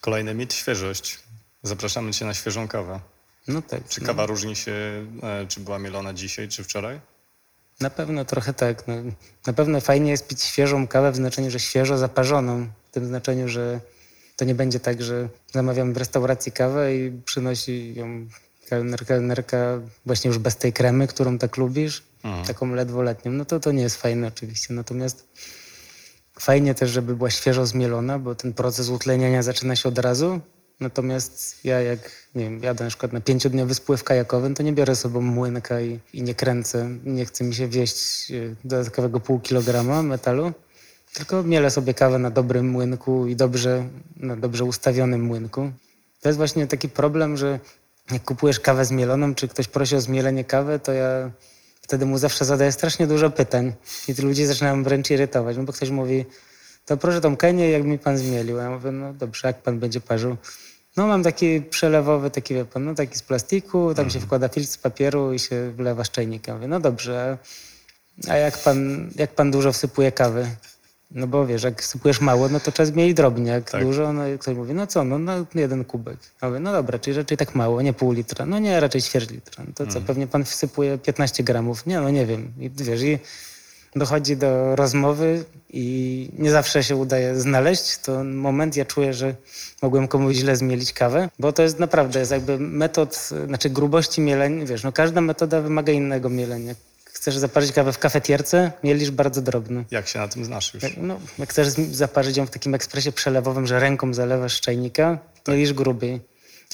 Kolejny 0.00 0.34
mit, 0.34 0.54
świeżość. 0.54 1.18
Zapraszamy 1.62 2.12
Cię 2.12 2.24
na 2.24 2.34
świeżą 2.34 2.68
kawę. 2.68 3.00
No 3.48 3.62
tak. 3.62 3.88
Czy 3.88 4.00
no. 4.00 4.06
kawa 4.06 4.26
różni 4.26 4.56
się, 4.56 4.72
e, 5.22 5.46
czy 5.48 5.60
była 5.60 5.78
mielona 5.78 6.14
dzisiaj, 6.14 6.48
czy 6.48 6.64
wczoraj? 6.64 7.00
Na 7.80 7.90
pewno 7.90 8.24
trochę 8.24 8.54
tak. 8.54 8.88
No, 8.88 8.94
na 9.46 9.52
pewno 9.52 9.80
fajnie 9.80 10.10
jest 10.10 10.28
pić 10.28 10.42
świeżą 10.42 10.88
kawę 10.88 11.12
w 11.12 11.16
znaczeniu, 11.16 11.50
że 11.50 11.60
świeżo 11.60 11.98
zaparzoną. 11.98 12.66
W 12.90 12.90
tym 12.90 13.06
znaczeniu, 13.06 13.48
że 13.48 13.80
to 14.36 14.44
nie 14.44 14.54
będzie 14.54 14.80
tak, 14.80 15.02
że 15.02 15.28
zamawiam 15.52 15.92
w 15.92 15.96
restauracji 15.96 16.52
kawę 16.52 16.96
i 16.96 17.22
przynosi 17.24 17.94
ją 17.94 18.26
kelner, 18.68 19.06
kelnerka 19.06 19.80
właśnie 20.06 20.28
już 20.28 20.38
bez 20.38 20.56
tej 20.56 20.72
kremy, 20.72 21.06
którą 21.06 21.38
tak 21.38 21.56
lubisz, 21.56 22.02
mhm. 22.24 22.46
taką 22.46 22.74
ledwo 22.74 23.02
letnią. 23.02 23.32
No 23.32 23.44
to 23.44 23.60
to 23.60 23.72
nie 23.72 23.82
jest 23.82 23.96
fajne 23.96 24.28
oczywiście. 24.28 24.74
Natomiast 24.74 25.26
Fajnie 26.40 26.74
też, 26.74 26.90
żeby 26.90 27.16
była 27.16 27.30
świeżo 27.30 27.66
zmielona, 27.66 28.18
bo 28.18 28.34
ten 28.34 28.52
proces 28.52 28.88
utleniania 28.88 29.42
zaczyna 29.42 29.76
się 29.76 29.88
od 29.88 29.98
razu. 29.98 30.40
Natomiast 30.80 31.64
ja 31.64 31.80
jak, 31.80 32.00
nie 32.34 32.44
wiem, 32.44 32.62
jadę 32.62 32.84
na 32.84 32.90
przykład 32.90 33.12
na 33.12 33.20
pięciodniowy 33.20 33.74
spływ 33.74 34.04
kajakowym, 34.04 34.54
to 34.54 34.62
nie 34.62 34.72
biorę 34.72 34.96
sobą 34.96 35.20
młynka 35.20 35.80
i, 35.80 36.00
i 36.12 36.22
nie 36.22 36.34
kręcę. 36.34 36.88
Nie 37.04 37.24
chce 37.24 37.44
mi 37.44 37.54
się 37.54 37.68
wieść 37.68 38.30
e, 38.30 38.34
dodatkowego 38.64 39.20
pół 39.20 39.40
kilograma 39.40 40.02
metalu, 40.02 40.52
tylko 41.12 41.42
mielę 41.42 41.70
sobie 41.70 41.94
kawę 41.94 42.18
na 42.18 42.30
dobrym 42.30 42.68
młynku 42.68 43.26
i 43.26 43.36
dobrze, 43.36 43.84
na 44.16 44.36
dobrze 44.36 44.64
ustawionym 44.64 45.22
młynku. 45.22 45.72
To 46.20 46.28
jest 46.28 46.38
właśnie 46.38 46.66
taki 46.66 46.88
problem, 46.88 47.36
że 47.36 47.58
jak 48.10 48.24
kupujesz 48.24 48.60
kawę 48.60 48.84
zmieloną, 48.84 49.34
czy 49.34 49.48
ktoś 49.48 49.68
prosi 49.68 49.96
o 49.96 50.00
zmielenie 50.00 50.44
kawy, 50.44 50.78
to 50.78 50.92
ja 50.92 51.30
wtedy 51.84 52.06
mu 52.06 52.18
zawsze 52.18 52.44
zadaję 52.44 52.72
strasznie 52.72 53.06
dużo 53.06 53.30
pytań 53.30 53.72
i 54.08 54.14
ci 54.14 54.22
ludzie 54.22 54.46
zaczynają 54.46 54.82
wręcz 54.82 55.10
irytować, 55.10 55.56
no 55.56 55.62
bo 55.62 55.72
ktoś 55.72 55.90
mówi, 55.90 56.24
to 56.86 56.96
proszę 56.96 57.20
tą 57.20 57.36
Kenię, 57.36 57.70
jak 57.70 57.84
mi 57.84 57.98
pan 57.98 58.18
zmielił. 58.18 58.56
Ja 58.56 58.70
mówię, 58.70 58.92
no 58.92 59.12
dobrze, 59.12 59.48
jak 59.48 59.62
pan 59.62 59.78
będzie 59.78 60.00
parzył? 60.00 60.36
No 60.96 61.06
mam 61.06 61.22
taki 61.22 61.62
przelewowy, 61.62 62.30
taki 62.30 62.54
wie 62.54 62.64
pan, 62.64 62.84
no 62.84 62.94
taki 62.94 63.18
z 63.18 63.22
plastiku, 63.22 63.94
tam 63.94 64.04
się 64.04 64.16
mhm. 64.16 64.24
wkłada 64.24 64.48
filtr 64.48 64.70
z 64.70 64.78
papieru 64.78 65.32
i 65.32 65.38
się 65.38 65.70
wlewa 65.70 66.04
z 66.04 66.10
czajnika. 66.10 66.54
Mówię, 66.54 66.68
no 66.68 66.80
dobrze, 66.80 67.38
a 68.28 68.36
jak 68.36 68.58
pan, 68.58 69.10
jak 69.16 69.34
pan 69.34 69.50
dużo 69.50 69.72
wsypuje 69.72 70.12
kawy? 70.12 70.46
No 71.14 71.26
bo 71.26 71.46
wiesz, 71.46 71.62
jak 71.62 71.84
sypujesz 71.84 72.20
mało, 72.20 72.48
no 72.48 72.60
to 72.60 72.72
czas 72.72 72.92
mieli 72.92 73.14
drobnie. 73.14 73.50
Jak 73.50 73.70
tak. 73.70 73.82
dużo, 73.82 74.12
no 74.12 74.28
i 74.28 74.38
ktoś 74.38 74.56
mówi, 74.56 74.74
no 74.74 74.86
co, 74.86 75.04
no, 75.04 75.18
no 75.18 75.32
jeden 75.54 75.84
kubek. 75.84 76.18
Ja 76.42 76.48
mówię, 76.48 76.60
no 76.60 76.72
dobra, 76.72 76.98
czyli 76.98 77.16
raczej 77.16 77.36
tak 77.36 77.54
mało, 77.54 77.82
nie 77.82 77.92
pół 77.92 78.12
litra. 78.12 78.46
No 78.46 78.58
nie, 78.58 78.80
raczej 78.80 79.02
ćwierć 79.02 79.30
litra. 79.30 79.64
No 79.64 79.72
to 79.74 79.84
co, 79.84 79.98
mhm. 79.98 80.04
pewnie 80.04 80.26
pan 80.26 80.44
wsypuje 80.44 80.98
15 80.98 81.44
gramów. 81.44 81.86
Nie, 81.86 82.00
no 82.00 82.10
nie 82.10 82.26
wiem. 82.26 82.52
I 82.58 82.70
wiesz, 82.70 83.02
i 83.02 83.18
dochodzi 83.96 84.36
do 84.36 84.76
rozmowy 84.76 85.44
i 85.70 86.28
nie 86.38 86.50
zawsze 86.50 86.84
się 86.84 86.96
udaje 86.96 87.40
znaleźć. 87.40 87.98
To 87.98 88.24
moment, 88.24 88.76
ja 88.76 88.84
czuję, 88.84 89.14
że 89.14 89.34
mogłem 89.82 90.08
komuś 90.08 90.36
źle 90.36 90.56
zmielić 90.56 90.92
kawę, 90.92 91.28
bo 91.38 91.52
to 91.52 91.62
jest 91.62 91.78
naprawdę, 91.78 92.18
jest 92.18 92.32
jakby 92.32 92.58
metod, 92.58 93.30
znaczy 93.46 93.70
grubości 93.70 94.20
mielenia, 94.20 94.66
wiesz, 94.66 94.82
no 94.82 94.92
każda 94.92 95.20
metoda 95.20 95.60
wymaga 95.60 95.92
innego 95.92 96.28
mielenia 96.28 96.74
chcesz 97.24 97.38
zaparzyć 97.38 97.72
kawę 97.72 97.92
w 97.92 97.98
kafetierce, 97.98 98.72
mielisz 98.82 99.10
bardzo 99.10 99.42
drobny. 99.42 99.84
Jak 99.90 100.08
się 100.08 100.18
na 100.18 100.28
tym 100.28 100.44
znasz 100.44 100.74
już? 100.74 100.82
Jak, 100.82 100.92
no, 100.96 101.20
jak 101.38 101.50
chcesz 101.50 101.68
zaparzyć 101.90 102.36
ją 102.36 102.46
w 102.46 102.50
takim 102.50 102.74
ekspresie 102.74 103.12
przelewowym, 103.12 103.66
że 103.66 103.80
ręką 103.80 104.14
zalewasz 104.14 104.60
czajnika, 104.60 105.18
tak. 105.34 105.54
mielisz 105.54 105.72
grubiej. 105.72 106.20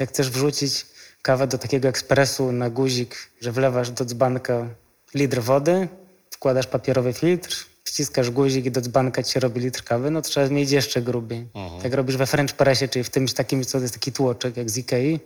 Jak 0.01 0.09
chcesz 0.09 0.31
wrzucić 0.31 0.87
kawę 1.23 1.47
do 1.47 1.59
takiego 1.59 1.89
ekspresu 1.89 2.53
na 2.53 2.71
guzik, 2.71 3.17
że 3.41 3.53
wlewasz 3.53 3.91
do 3.91 4.05
dzbanka 4.05 4.69
litr 5.15 5.41
wody, 5.41 5.89
wkładasz 6.31 6.67
papierowy 6.67 7.13
filtr, 7.13 7.67
wciskasz 7.85 8.31
guzik 8.31 8.67
i 8.67 8.71
do 8.71 8.81
dzbanka 8.81 9.23
ci 9.23 9.33
się 9.33 9.41
robi 9.41 9.61
litr 9.61 9.85
kawy, 9.85 10.11
no 10.11 10.23
to 10.23 10.29
trzeba 10.29 10.49
mieć 10.49 10.71
jeszcze 10.71 11.03
grubiej. 11.03 11.47
Mhm. 11.55 11.83
Jak 11.85 11.95
robisz 11.95 12.17
we 12.17 12.27
French 12.27 12.53
Pressie, 12.57 12.89
czyli 12.89 13.05
w 13.05 13.11
tym 13.11 13.29
takim, 13.29 13.65
co 13.65 13.79
jest 13.79 13.95
taki 13.95 14.13
tłoczek 14.13 14.57
jak 14.57 14.71
z 14.71 14.79
Ikei, 14.79 15.21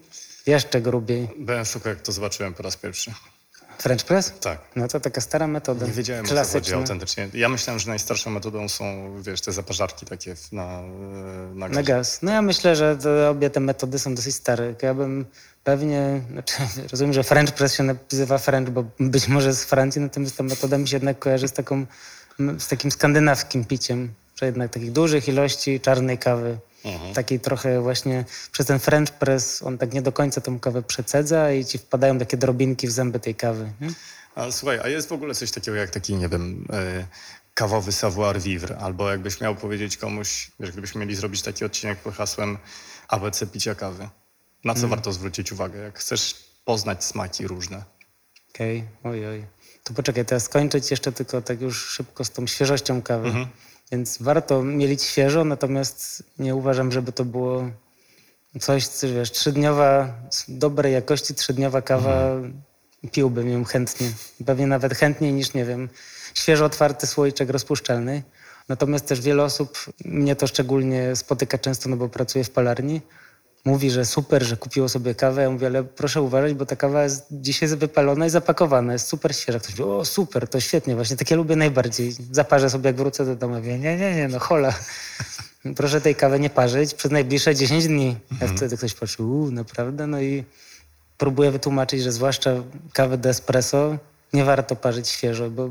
jeszcze 0.46 0.80
grubiej. 0.80 1.28
Byłem 1.38 1.64
w 1.64 1.68
szoku, 1.68 1.88
jak 1.88 2.00
to 2.00 2.12
zobaczyłem 2.12 2.54
po 2.54 2.62
raz 2.62 2.76
pierwszy. 2.76 3.12
French 3.78 4.04
press? 4.04 4.32
Tak. 4.40 4.58
No 4.76 4.88
to 4.88 5.00
taka 5.00 5.20
stara 5.20 5.46
metoda. 5.46 5.87
Nie 5.87 5.92
wiedziałem, 5.92 6.24
o 6.24 6.28
co 6.28 6.44
chodzi 6.44 6.74
autentycznie. 6.74 7.28
Ja 7.34 7.48
myślałem, 7.48 7.80
że 7.80 7.88
najstarszą 7.88 8.30
metodą 8.30 8.68
są, 8.68 9.14
wiesz, 9.22 9.40
te 9.40 9.52
zaparzarki 9.52 10.06
takie 10.06 10.34
na, 10.52 10.82
na 11.54 11.68
gaz. 11.68 11.76
Na 11.76 11.82
gaz. 11.82 12.22
No 12.22 12.32
ja 12.32 12.42
myślę, 12.42 12.76
że 12.76 12.98
obie 13.30 13.50
te 13.50 13.60
metody 13.60 13.98
są 13.98 14.14
dosyć 14.14 14.34
stare. 14.34 14.74
Ja 14.82 14.94
bym 14.94 15.26
pewnie, 15.64 16.20
znaczy, 16.32 16.54
rozumiem, 16.92 17.12
że 17.12 17.22
French 17.22 17.54
press 17.54 17.74
się 17.74 17.82
nazywa 17.82 18.38
French, 18.38 18.70
bo 18.70 18.84
być 19.00 19.28
może 19.28 19.54
z 19.54 19.64
Francji, 19.64 20.00
natomiast 20.00 20.37
ta 20.37 20.42
metoda 20.42 20.78
mi 20.78 20.88
się 20.88 20.96
jednak 20.96 21.18
kojarzy 21.18 21.48
z, 21.48 21.52
taką, 21.52 21.87
z 22.58 22.68
takim 22.68 22.90
skandynawskim 22.90 23.64
piciem, 23.64 24.12
że 24.37 24.46
jednak 24.46 24.72
takich 24.72 24.92
dużych 24.92 25.28
ilości 25.28 25.80
czarnej 25.80 26.18
kawy 26.18 26.58
Mhm. 26.85 27.14
Takiej 27.14 27.40
trochę 27.40 27.81
właśnie 27.81 28.25
przez 28.53 28.66
ten 28.66 28.79
French 28.79 29.12
press 29.12 29.62
on 29.62 29.79
tak 29.79 29.92
nie 29.92 30.03
do 30.03 30.12
końca 30.12 30.40
tą 30.40 30.61
kawę 30.61 30.83
przecedza 30.83 31.53
i 31.53 31.64
ci 31.64 31.79
wpadają 31.79 32.18
takie 32.18 32.37
drobinki 32.37 32.88
w 32.88 32.90
zęby 32.90 33.20
tej 33.20 33.35
kawy. 33.35 33.73
Nie? 33.81 33.88
A 34.35 34.51
słuchaj, 34.51 34.81
a 34.83 34.88
jest 34.88 35.09
w 35.09 35.12
ogóle 35.12 35.35
coś 35.35 35.51
takiego 35.51 35.77
jak 35.77 35.90
taki, 35.90 36.14
nie 36.14 36.29
wiem, 36.29 36.66
e, 36.73 37.07
kawowy 37.55 37.92
savoir 37.92 38.40
vivre, 38.40 38.79
albo 38.79 39.11
jakbyś 39.11 39.40
miał 39.40 39.57
powiedzieć 39.57 39.97
komuś, 39.97 40.51
że 40.61 40.73
gdybyśmy 40.73 41.01
mieli 41.01 41.16
zrobić 41.16 41.42
taki 41.42 41.64
odcinek 41.64 41.99
pod 41.99 42.14
hasłem 42.14 42.59
ABC 43.09 43.47
picia 43.47 43.75
kawy. 43.75 44.09
Na 44.64 44.75
co 44.75 44.79
mm. 44.79 44.90
warto 44.90 45.12
zwrócić 45.12 45.53
uwagę, 45.53 45.79
jak 45.79 45.99
chcesz 45.99 46.35
poznać 46.64 47.05
smaki 47.05 47.47
różne? 47.47 47.85
Okej, 48.51 48.85
okay. 49.01 49.12
oj, 49.12 49.27
oj. 49.27 49.44
To 49.85 49.94
poczekaj, 49.94 50.25
teraz 50.25 50.44
skończyć 50.44 50.90
jeszcze 50.90 51.12
tylko 51.12 51.42
tak 51.42 51.61
już 51.61 51.87
szybko 51.87 52.25
z 52.25 52.31
tą 52.31 52.47
świeżością 52.47 53.03
kawy. 53.03 53.29
-hmm. 53.31 53.47
Więc 53.94 54.18
warto 54.22 54.62
mielić 54.62 55.02
świeżo, 55.02 55.44
natomiast 55.44 56.22
nie 56.38 56.54
uważam, 56.54 56.92
żeby 56.92 57.12
to 57.12 57.24
było 57.24 57.70
coś, 58.61 58.87
co 58.87 59.09
wiesz, 59.09 59.30
trzydniowa, 59.30 60.14
dobrej 60.48 60.92
jakości 60.92 61.35
trzydniowa 61.35 61.83
kawa, 61.83 62.26
mm. 62.30 62.62
piłbym 63.12 63.48
ją 63.48 63.64
chętnie. 63.64 64.09
Pewnie 64.46 64.66
nawet 64.66 64.94
chętniej 64.94 65.33
niż, 65.33 65.54
nie 65.54 65.64
wiem, 65.64 65.88
świeżo 66.35 66.64
otwarty 66.64 67.07
słoiczek 67.07 67.50
rozpuszczalny. 67.50 68.22
Natomiast 68.68 69.07
też 69.07 69.20
wiele 69.20 69.44
osób, 69.44 69.78
mnie 70.04 70.37
to 70.37 70.46
szczególnie 70.46 71.16
spotyka 71.16 71.59
często, 71.59 71.88
no 71.88 71.96
bo 71.96 72.09
pracuję 72.09 72.44
w 72.44 72.50
palarni, 72.50 73.00
mówi, 73.64 73.90
że 73.90 74.05
super, 74.05 74.42
że 74.42 74.57
kupiło 74.57 74.88
sobie 74.88 75.14
kawę. 75.14 75.42
Ja 75.42 75.50
mówię, 75.50 75.66
ale 75.66 75.85
proszę 75.85 76.22
uważać, 76.22 76.55
bo 76.55 76.66
ta 76.66 76.77
kawa 76.77 77.03
jest 77.03 77.27
dzisiaj 77.31 77.68
wypalona 77.68 78.27
i 78.27 78.31
zapakowana, 78.31 78.92
jest 78.92 79.09
super 79.09 79.37
świeża. 79.37 79.59
Ktoś 79.59 79.79
mówi, 79.79 79.90
o 79.90 80.05
super, 80.05 80.48
to 80.48 80.61
świetnie, 80.61 80.94
właśnie 80.94 81.16
takie 81.16 81.37
lubię 81.37 81.57
najbardziej. 81.57 82.12
Zaparzę 82.31 82.70
sobie, 82.70 82.87
jak 82.87 82.96
wrócę 82.96 83.24
do 83.24 83.37
domu. 83.37 83.55
Mówię, 83.55 83.79
nie, 83.79 83.96
nie, 83.96 84.14
nie, 84.14 84.29
no 84.29 84.38
hola. 84.38 84.74
proszę 85.77 86.00
tej 86.00 86.14
kawy 86.14 86.40
nie 86.40 86.50
parzyć 86.50 86.94
przez 86.94 87.11
najbliższe 87.11 87.55
10 87.55 87.87
dni. 87.87 88.16
Mhm. 88.33 88.50
A 88.50 88.57
wtedy 88.57 88.77
ktoś 88.77 88.94
patrzy, 88.94 89.22
uuu, 89.22 89.50
naprawdę? 89.50 90.07
No 90.07 90.20
i 90.20 90.44
próbuję 91.18 91.50
wytłumaczyć, 91.50 92.03
że 92.03 92.12
zwłaszcza 92.12 92.50
kawę 92.92 93.18
do 93.18 93.29
espresso 93.29 93.96
nie 94.33 94.44
warto 94.44 94.77
parzyć 94.77 95.09
świeżo, 95.09 95.50
bo 95.50 95.70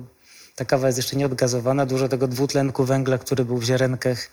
ta 0.56 0.66
kawa 0.66 0.88
jest 0.88 1.00
jeszcze 1.00 1.16
nieodgazowana. 1.16 1.86
Dużo 1.86 2.10
tego 2.10 2.28
dwutlenku 2.28 2.84
węgla, 2.86 3.18
który 3.18 3.46
był 3.46 3.58
w 3.58 3.64
ziarenkach, 3.64 4.28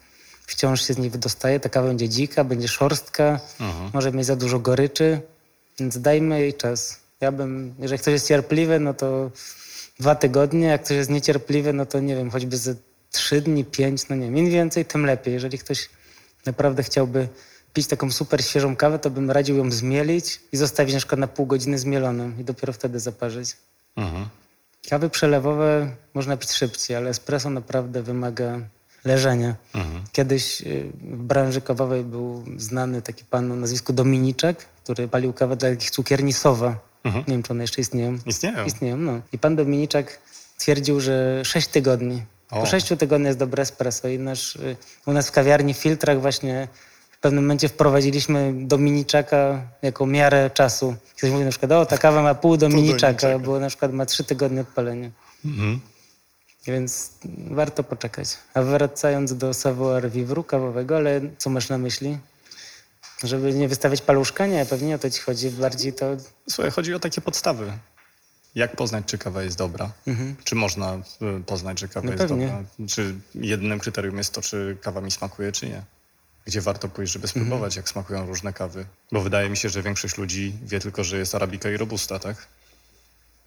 wciąż 0.50 0.86
się 0.86 0.94
z 0.94 0.98
niej 0.98 1.10
wydostaje. 1.10 1.60
Ta 1.60 1.68
kawa 1.68 1.88
będzie 1.88 2.08
dzika, 2.08 2.44
będzie 2.44 2.68
szorstka, 2.68 3.40
mhm. 3.60 3.90
może 3.94 4.12
mieć 4.12 4.26
za 4.26 4.36
dużo 4.36 4.58
goryczy, 4.58 5.20
więc 5.78 6.00
dajmy 6.00 6.40
jej 6.40 6.54
czas. 6.54 7.00
Ja 7.20 7.32
bym, 7.32 7.74
jeżeli 7.78 7.98
ktoś 7.98 8.12
jest 8.12 8.28
cierpliwy, 8.28 8.80
no 8.80 8.94
to 8.94 9.30
dwa 10.00 10.14
tygodnie, 10.14 10.66
jak 10.66 10.84
ktoś 10.84 10.96
jest 10.96 11.10
niecierpliwy, 11.10 11.72
no 11.72 11.86
to 11.86 12.00
nie 12.00 12.16
wiem, 12.16 12.30
choćby 12.30 12.56
ze 12.56 12.74
trzy 13.12 13.40
dni, 13.40 13.64
pięć, 13.64 14.08
no 14.08 14.16
nie 14.16 14.26
wiem, 14.26 14.36
im 14.36 14.50
więcej, 14.50 14.84
tym 14.84 15.06
lepiej. 15.06 15.34
Jeżeli 15.34 15.58
ktoś 15.58 15.88
naprawdę 16.46 16.82
chciałby 16.82 17.28
pić 17.74 17.86
taką 17.86 18.12
super 18.12 18.44
świeżą 18.44 18.76
kawę, 18.76 18.98
to 18.98 19.10
bym 19.10 19.30
radził 19.30 19.56
ją 19.56 19.70
zmielić 19.70 20.40
i 20.52 20.56
zostawić 20.56 20.94
na 20.94 21.00
przykład 21.00 21.18
na 21.18 21.26
pół 21.26 21.46
godziny 21.46 21.78
zmieloną 21.78 22.32
i 22.38 22.44
dopiero 22.44 22.72
wtedy 22.72 23.00
zaparzyć. 23.00 23.56
Mhm. 23.96 24.28
Kawy 24.88 25.10
przelewowe 25.10 25.90
można 26.14 26.36
pić 26.36 26.52
szybciej, 26.52 26.96
ale 26.96 27.10
espresso 27.10 27.50
naprawdę 27.50 28.02
wymaga 28.02 28.60
leżenia. 29.04 29.54
Mhm. 29.74 30.02
Kiedyś 30.12 30.62
y, 30.62 30.90
w 30.94 31.22
branży 31.22 31.60
kawowej 31.60 32.04
był 32.04 32.44
znany 32.56 33.02
taki 33.02 33.24
pan 33.24 33.52
o 33.52 33.56
nazwisku 33.56 33.92
Dominiczek, 33.92 34.66
który 34.84 35.08
palił 35.08 35.32
kawę 35.32 35.56
dla 35.56 35.70
takich 35.70 35.90
cukierni 35.90 36.32
Sowa. 36.32 36.78
Mhm. 37.04 37.24
Nie 37.28 37.34
wiem, 37.34 37.42
czy 37.42 37.52
one 37.52 37.64
jeszcze 37.64 37.80
istnieją. 37.80 38.18
Istnieją. 38.26 38.64
Istnieją, 38.64 38.96
no. 38.96 39.20
I 39.32 39.38
pan 39.38 39.56
Dominiczek 39.56 40.20
twierdził, 40.58 41.00
że 41.00 41.44
6 41.44 41.68
tygodni. 41.68 42.22
O. 42.50 42.60
Po 42.60 42.66
6 42.66 42.88
tygodni 42.98 43.26
jest 43.26 43.38
dobre 43.38 43.62
espresso. 43.62 44.08
I 44.08 44.18
nasz, 44.18 44.56
y, 44.56 44.76
u 45.06 45.12
nas 45.12 45.28
w 45.28 45.32
kawiarni 45.32 45.74
w 45.74 45.76
filtrach 45.76 46.20
właśnie 46.20 46.68
w 47.10 47.18
pewnym 47.22 47.44
momencie 47.44 47.68
wprowadziliśmy 47.68 48.52
Dominiczaka 48.56 49.62
jako 49.82 50.06
miarę 50.06 50.50
czasu. 50.54 50.94
Ktoś 51.16 51.30
mówi 51.30 51.44
na 51.44 51.50
przykład, 51.50 51.72
o 51.72 51.86
ta 51.86 51.98
kawa 51.98 52.22
ma 52.22 52.34
pół 52.34 52.56
Dominiczaka, 52.56 53.38
bo 53.38 53.60
na 53.60 53.68
przykład 53.68 53.92
ma 53.92 54.06
3 54.06 54.24
tygodnie 54.24 54.60
odpalenia. 54.60 55.10
Mhm. 55.44 55.80
Więc 56.66 57.10
warto 57.50 57.84
poczekać. 57.84 58.28
A 58.54 58.62
wracając 58.62 59.36
do 59.36 59.54
savoir 59.54 60.10
vivre 60.10 60.44
kawowego, 60.44 60.96
ale 60.96 61.20
co 61.38 61.50
masz 61.50 61.68
na 61.68 61.78
myśli? 61.78 62.18
Żeby 63.22 63.54
nie 63.54 63.68
wystawiać 63.68 64.02
paluszka? 64.02 64.46
Nie, 64.46 64.66
pewnie 64.66 64.94
o 64.94 64.98
to 64.98 65.10
ci 65.10 65.20
chodzi. 65.20 65.50
Bardziej 65.50 65.92
to... 65.92 66.06
Słuchaj, 66.48 66.70
chodzi 66.70 66.94
o 66.94 67.00
takie 67.00 67.20
podstawy. 67.20 67.72
Jak 68.54 68.76
poznać, 68.76 69.04
czy 69.06 69.18
kawa 69.18 69.42
jest 69.42 69.58
dobra? 69.58 69.92
Mhm. 70.06 70.36
Czy 70.44 70.54
można 70.54 70.94
y, 70.94 71.44
poznać, 71.46 71.80
że 71.80 71.88
kawa 71.88 72.06
no 72.06 72.12
jest 72.12 72.24
pewnie. 72.24 72.46
dobra? 72.46 72.88
Czy 72.88 73.14
jednym 73.34 73.78
kryterium 73.78 74.18
jest 74.18 74.34
to, 74.34 74.42
czy 74.42 74.76
kawa 74.80 75.00
mi 75.00 75.10
smakuje, 75.10 75.52
czy 75.52 75.66
nie? 75.66 75.82
Gdzie 76.44 76.60
warto 76.60 76.88
pójść, 76.88 77.12
żeby 77.12 77.28
spróbować, 77.28 77.72
mhm. 77.72 77.76
jak 77.76 77.88
smakują 77.88 78.26
różne 78.26 78.52
kawy? 78.52 78.86
Bo 79.12 79.20
wydaje 79.20 79.50
mi 79.50 79.56
się, 79.56 79.68
że 79.68 79.82
większość 79.82 80.18
ludzi 80.18 80.54
wie 80.62 80.80
tylko, 80.80 81.04
że 81.04 81.18
jest 81.18 81.34
arabika 81.34 81.70
i 81.70 81.76
robusta, 81.76 82.18
tak? 82.18 82.46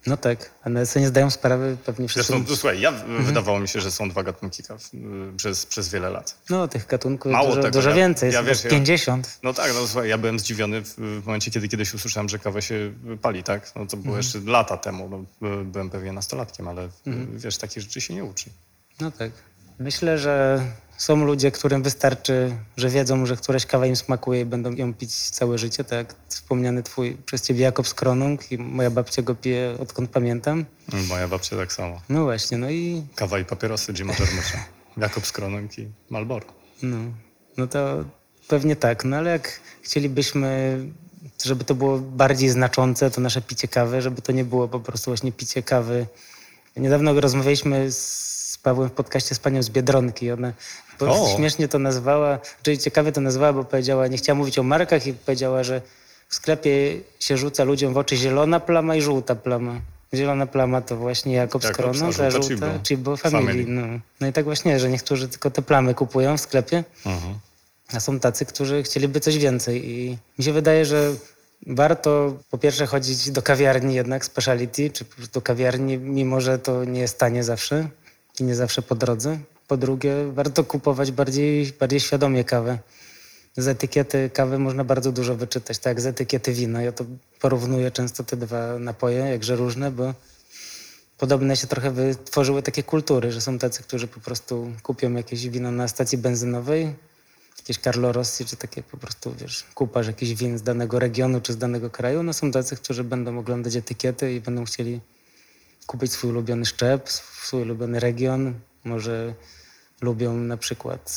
No 0.06 0.16
tak, 0.16 0.50
ale 0.62 0.86
sobie 0.86 1.02
nie 1.02 1.08
zdają 1.08 1.30
sprawy 1.30 1.76
pewnie 1.86 2.08
wszyscy. 2.08 2.32
Zresztą, 2.32 2.56
słuchaj, 2.56 2.80
ja 2.80 2.88
mhm. 2.88 3.24
wydawało 3.24 3.60
mi 3.60 3.68
się, 3.68 3.80
że 3.80 3.90
są 3.90 4.08
dwa 4.08 4.22
gatunki 4.22 4.62
kaw 4.62 4.94
y, 4.94 4.98
przez, 5.36 5.66
przez 5.66 5.88
wiele 5.88 6.10
lat. 6.10 6.36
No, 6.50 6.68
tych 6.68 6.86
gatunków 6.86 7.32
Mało 7.32 7.48
dużo, 7.48 7.62
tego, 7.62 7.72
dużo 7.72 7.90
ja, 7.90 7.96
więcej, 7.96 8.32
ja, 8.32 8.42
wiesz, 8.42 8.62
50. 8.62 9.26
Ja, 9.26 9.32
no 9.42 9.54
tak, 9.54 9.72
no 9.74 9.86
słuchaj, 9.86 10.08
ja 10.08 10.18
byłem 10.18 10.38
zdziwiony 10.38 10.82
w, 10.82 10.94
w, 10.94 11.26
momencie, 11.26 11.50
kiedy 11.50 11.68
kiedyś 11.68 11.94
usłyszałem, 11.94 12.28
że 12.28 12.38
kawę 12.38 12.62
się 12.62 12.92
pali, 13.22 13.42
tak? 13.42 13.72
No 13.76 13.86
to 13.86 13.96
było 13.96 14.16
mhm. 14.16 14.16
jeszcze 14.16 14.40
lata 14.50 14.76
temu, 14.76 15.08
no, 15.08 15.24
byłem 15.64 15.90
pewnie 15.90 16.12
nastolatkiem, 16.12 16.68
ale 16.68 16.88
mhm. 17.06 17.38
wiesz, 17.38 17.58
takich 17.58 17.82
rzeczy 17.82 18.00
się 18.00 18.14
nie 18.14 18.24
uczy. 18.24 18.50
No 19.00 19.10
tak. 19.10 19.30
Myślę, 19.78 20.18
że 20.18 20.64
są 20.96 21.24
ludzie, 21.24 21.50
którym 21.50 21.82
wystarczy, 21.82 22.56
że 22.76 22.88
wiedzą, 22.88 23.26
że 23.26 23.36
któraś 23.36 23.66
kawa 23.66 23.86
im 23.86 23.96
smakuje 23.96 24.40
i 24.40 24.44
będą 24.44 24.72
ją 24.72 24.94
pić 24.94 25.30
całe 25.30 25.58
życie, 25.58 25.84
tak 25.84 25.98
jak 25.98 26.14
wspomniany 26.28 26.82
twój 26.82 27.16
przez 27.26 27.42
ciebie 27.42 27.60
Jakob 27.60 27.88
Skronung 27.88 28.52
i 28.52 28.58
moja 28.58 28.90
babcia 28.90 29.22
go 29.22 29.34
pije 29.34 29.76
odkąd 29.80 30.10
pamiętam. 30.10 30.64
Moja 31.08 31.28
babcia 31.28 31.56
tak 31.56 31.72
samo. 31.72 32.00
No 32.08 32.24
właśnie, 32.24 32.58
no 32.58 32.70
i... 32.70 33.02
Kawa 33.14 33.38
i 33.38 33.44
papierosy 33.44 33.92
Jima 33.92 34.12
Jarmusza. 34.12 34.58
Jakob 34.96 35.26
Skronung 35.26 35.78
i 35.78 35.88
Malboro. 36.10 36.46
No, 36.82 36.96
no 37.56 37.66
to 37.66 38.04
pewnie 38.48 38.76
tak, 38.76 39.04
no 39.04 39.16
ale 39.16 39.30
jak 39.30 39.60
chcielibyśmy 39.82 40.78
żeby 41.44 41.64
to 41.64 41.74
było 41.74 41.98
bardziej 41.98 42.48
znaczące, 42.48 43.10
to 43.10 43.20
nasze 43.20 43.42
picie 43.42 43.68
kawy, 43.68 44.02
żeby 44.02 44.22
to 44.22 44.32
nie 44.32 44.44
było 44.44 44.68
po 44.68 44.80
prostu 44.80 45.10
właśnie 45.10 45.32
picie 45.32 45.62
kawy. 45.62 46.06
Niedawno 46.76 47.20
rozmawialiśmy 47.20 47.92
z 47.92 48.33
Pawłem 48.64 48.88
w 48.88 48.92
podcaście 48.92 49.34
z 49.34 49.38
panią 49.38 49.62
z 49.62 49.70
Biedronki. 49.70 50.30
Ona 50.30 50.52
śmiesznie 51.36 51.68
to 51.68 51.78
nazwała, 51.78 52.38
czyli 52.62 52.78
ciekawie 52.78 53.12
to 53.12 53.20
nazwała, 53.20 53.52
bo 53.52 53.64
powiedziała, 53.64 54.06
nie 54.06 54.16
chciała 54.16 54.38
mówić 54.38 54.58
o 54.58 54.62
markach 54.62 55.06
i 55.06 55.12
powiedziała, 55.12 55.62
że 55.64 55.80
w 56.28 56.34
sklepie 56.34 57.00
się 57.20 57.36
rzuca 57.36 57.64
ludziom 57.64 57.94
w 57.94 57.96
oczy 57.96 58.16
zielona 58.16 58.60
plama 58.60 58.96
i 58.96 59.02
żółta 59.02 59.34
plama. 59.34 59.80
Zielona 60.14 60.46
plama 60.46 60.80
to 60.80 60.96
właśnie 60.96 61.34
Jakob 61.34 61.62
tak, 61.62 61.72
Skrono, 61.72 62.06
a 62.06 62.30
żółta 62.30 62.78
Chibo 62.88 63.16
Family. 63.16 63.46
Family. 63.46 63.64
No. 63.66 64.00
no 64.20 64.26
i 64.26 64.32
tak 64.32 64.44
właśnie, 64.44 64.78
że 64.80 64.90
niektórzy 64.90 65.28
tylko 65.28 65.50
te 65.50 65.62
plamy 65.62 65.94
kupują 65.94 66.36
w 66.36 66.40
sklepie, 66.40 66.84
mhm. 67.06 67.34
a 67.92 68.00
są 68.00 68.20
tacy, 68.20 68.46
którzy 68.46 68.82
chcieliby 68.82 69.20
coś 69.20 69.38
więcej. 69.38 69.90
I 69.90 70.18
mi 70.38 70.44
się 70.44 70.52
wydaje, 70.52 70.84
że 70.84 71.14
warto 71.66 72.36
po 72.50 72.58
pierwsze 72.58 72.86
chodzić 72.86 73.30
do 73.30 73.42
kawiarni 73.42 73.94
jednak 73.94 74.24
speciality, 74.24 74.90
czy 74.90 75.04
do 75.32 75.42
kawiarni, 75.42 75.98
mimo 75.98 76.40
że 76.40 76.58
to 76.58 76.84
nie 76.84 77.00
jest 77.00 77.18
tanie 77.18 77.44
zawsze 77.44 77.88
i 78.40 78.44
nie 78.44 78.54
zawsze 78.54 78.82
po 78.82 78.94
drodze. 78.94 79.38
Po 79.68 79.76
drugie, 79.76 80.14
warto 80.32 80.64
kupować 80.64 81.12
bardziej, 81.12 81.72
bardziej 81.80 82.00
świadomie 82.00 82.44
kawę. 82.44 82.78
Z 83.56 83.68
etykiety 83.68 84.30
kawy 84.30 84.58
można 84.58 84.84
bardzo 84.84 85.12
dużo 85.12 85.34
wyczytać, 85.34 85.78
tak 85.78 85.90
jak 85.90 86.00
z 86.00 86.06
etykiety 86.06 86.52
wina. 86.52 86.82
Ja 86.82 86.92
to 86.92 87.04
porównuję 87.40 87.90
często 87.90 88.24
te 88.24 88.36
dwa 88.36 88.78
napoje, 88.78 89.18
jakże 89.18 89.56
różne, 89.56 89.90
bo 89.90 90.14
podobne 91.18 91.56
się 91.56 91.66
trochę 91.66 91.90
wytworzyły 91.90 92.62
takie 92.62 92.82
kultury, 92.82 93.32
że 93.32 93.40
są 93.40 93.58
tacy, 93.58 93.82
którzy 93.82 94.08
po 94.08 94.20
prostu 94.20 94.72
kupią 94.82 95.12
jakieś 95.12 95.48
wino 95.48 95.70
na 95.70 95.88
stacji 95.88 96.18
benzynowej, 96.18 96.94
jakieś 97.58 97.78
Carlo 97.78 98.12
Rossi, 98.12 98.44
czy 98.44 98.56
takie 98.56 98.82
po 98.82 98.96
prostu, 98.96 99.34
wiesz, 99.40 99.64
kupasz 99.74 100.06
jakiś 100.06 100.34
win 100.34 100.58
z 100.58 100.62
danego 100.62 100.98
regionu, 100.98 101.40
czy 101.40 101.52
z 101.52 101.58
danego 101.58 101.90
kraju. 101.90 102.22
No 102.22 102.32
są 102.32 102.50
tacy, 102.50 102.76
którzy 102.76 103.04
będą 103.04 103.38
oglądać 103.38 103.76
etykiety 103.76 104.32
i 104.34 104.40
będą 104.40 104.64
chcieli 104.64 105.00
kupić 105.86 106.12
swój 106.12 106.30
ulubiony 106.30 106.64
szczep, 106.64 107.10
swój 107.10 107.62
ulubiony 107.62 108.00
region. 108.00 108.54
Może 108.84 109.34
lubią 110.00 110.34
na 110.34 110.56
przykład 110.56 111.12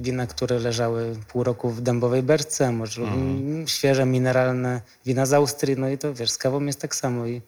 wina, 0.00 0.26
które 0.26 0.58
leżały 0.58 1.16
pół 1.28 1.44
roku 1.44 1.70
w 1.70 1.80
dębowej 1.80 2.22
berce, 2.22 2.72
może 2.72 3.02
mm. 3.02 3.14
lubią 3.14 3.66
świeże, 3.66 4.06
mineralne 4.06 4.80
wina 5.06 5.26
z 5.26 5.32
Austrii. 5.32 5.76
No 5.76 5.88
i 5.88 5.98
to 5.98 6.14
wiesz, 6.14 6.30
z 6.30 6.38
kawą 6.38 6.64
jest 6.64 6.80
tak 6.80 6.94
samo. 6.94 7.26
I 7.26 7.42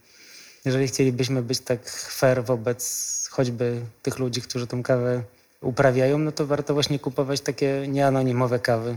jeżeli 0.65 0.89
chcielibyśmy 0.89 1.43
być 1.43 1.61
tak 1.61 1.91
fair 1.91 2.45
wobec 2.45 3.29
choćby 3.31 3.81
tych 4.03 4.19
ludzi, 4.19 4.43
którzy 4.43 4.67
tą 4.67 4.83
kawę 4.83 5.23
uprawiają, 5.61 6.19
no 6.19 6.33
to 6.33 6.47
warto 6.47 6.75
właśnie 6.75 6.99
kupować 6.99 7.41
takie 7.41 7.85
nieanonimowe 7.89 8.59
kawy, 8.59 8.97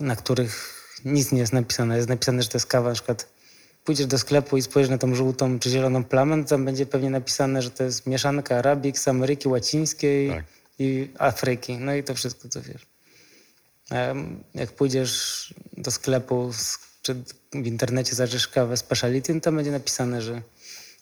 na 0.00 0.16
których 0.16 0.76
nic 1.04 1.32
nie 1.32 1.40
jest 1.40 1.52
napisane. 1.52 1.96
Jest 1.96 2.08
napisane, 2.08 2.42
że 2.42 2.48
to 2.48 2.58
jest 2.58 2.66
kawa 2.66 2.88
na 2.88 2.94
przykład 2.94 3.35
pójdziesz 3.86 4.06
do 4.06 4.18
sklepu 4.18 4.56
i 4.56 4.62
spojrzysz 4.62 4.90
na 4.90 4.98
tą 4.98 5.14
żółtą 5.14 5.58
czy 5.58 5.70
zieloną 5.70 6.04
plamę, 6.04 6.44
tam 6.44 6.64
będzie 6.64 6.86
pewnie 6.86 7.10
napisane, 7.10 7.62
że 7.62 7.70
to 7.70 7.84
jest 7.84 8.06
mieszanka 8.06 8.56
arabik 8.56 8.98
z 8.98 9.08
Ameryki 9.08 9.48
Łacińskiej 9.48 10.30
tak. 10.30 10.44
i 10.78 11.10
Afryki. 11.18 11.78
No 11.78 11.94
i 11.94 12.02
to 12.02 12.14
wszystko, 12.14 12.48
co 12.48 12.62
wiesz. 12.62 12.86
Jak 14.54 14.72
pójdziesz 14.72 15.54
do 15.76 15.90
sklepu 15.90 16.50
czy 17.02 17.14
w 17.52 17.66
internecie 17.66 18.14
zajrzysz 18.14 18.48
kawę 18.48 18.76
speciality, 18.76 19.34
no 19.34 19.40
to 19.40 19.52
będzie 19.52 19.70
napisane, 19.70 20.22
że, 20.22 20.42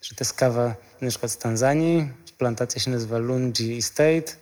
że 0.03 0.14
to 0.14 0.24
jest 0.24 0.32
kawa 0.32 0.74
na 1.01 1.11
przykład 1.11 1.32
z 1.32 1.39
Tanzanii, 1.39 2.09
plantacja 2.39 2.80
się 2.80 2.91
nazywa 2.91 3.18
Lungi 3.18 3.78
Estate, 3.78 4.32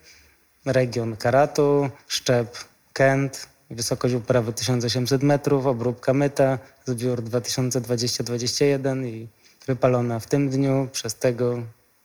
region 0.65 1.17
Karatu, 1.17 1.91
szczep 2.09 2.57
Kent, 2.93 3.49
wysokość 3.75 4.15
uprawy 4.15 4.53
1800 4.53 5.23
metrów, 5.23 5.67
obróbka 5.67 6.15
myta, 6.15 6.59
zbiór 6.87 7.23
2020-2021 7.23 9.07
i 9.07 9.29
wypalona 9.67 10.19
w 10.19 10.27
tym 10.27 10.51
dniu, 10.51 10.89
przez 10.93 11.15
tego 11.15 11.63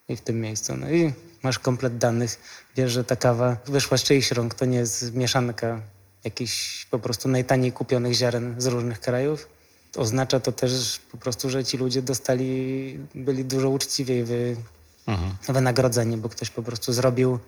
i 0.09 0.15
w 0.15 0.21
tym 0.21 0.41
miejscu. 0.41 0.77
No 0.77 0.91
i 0.91 1.13
masz 1.43 1.59
komplet 1.59 1.97
danych. 1.97 2.39
Wiesz, 2.75 2.91
że 2.91 3.03
ta 3.03 3.15
kawa 3.15 3.57
wyszła 3.65 3.97
z 3.97 4.03
czyichś 4.03 4.31
rąk. 4.31 4.53
To 4.53 4.65
nie 4.65 4.77
jest 4.77 5.15
mieszanka 5.15 5.81
jakichś 6.23 6.85
po 6.85 6.99
prostu 6.99 7.29
najtaniej 7.29 7.71
kupionych 7.71 8.13
ziaren 8.13 8.55
z 8.57 8.65
różnych 8.65 8.99
krajów. 8.99 9.47
Oznacza 9.95 10.39
to 10.39 10.51
też 10.51 10.99
po 11.11 11.17
prostu, 11.17 11.49
że 11.49 11.63
ci 11.63 11.77
ludzie 11.77 12.01
dostali, 12.01 12.99
byli 13.15 13.45
dużo 13.45 13.69
uczciwiej 13.69 14.23
wy, 14.23 14.55
mhm. 15.07 15.31
wynagrodzeni, 15.47 16.17
bo 16.17 16.29
ktoś 16.29 16.49
po 16.49 16.63
prostu 16.63 16.93
zrobił 16.93 17.39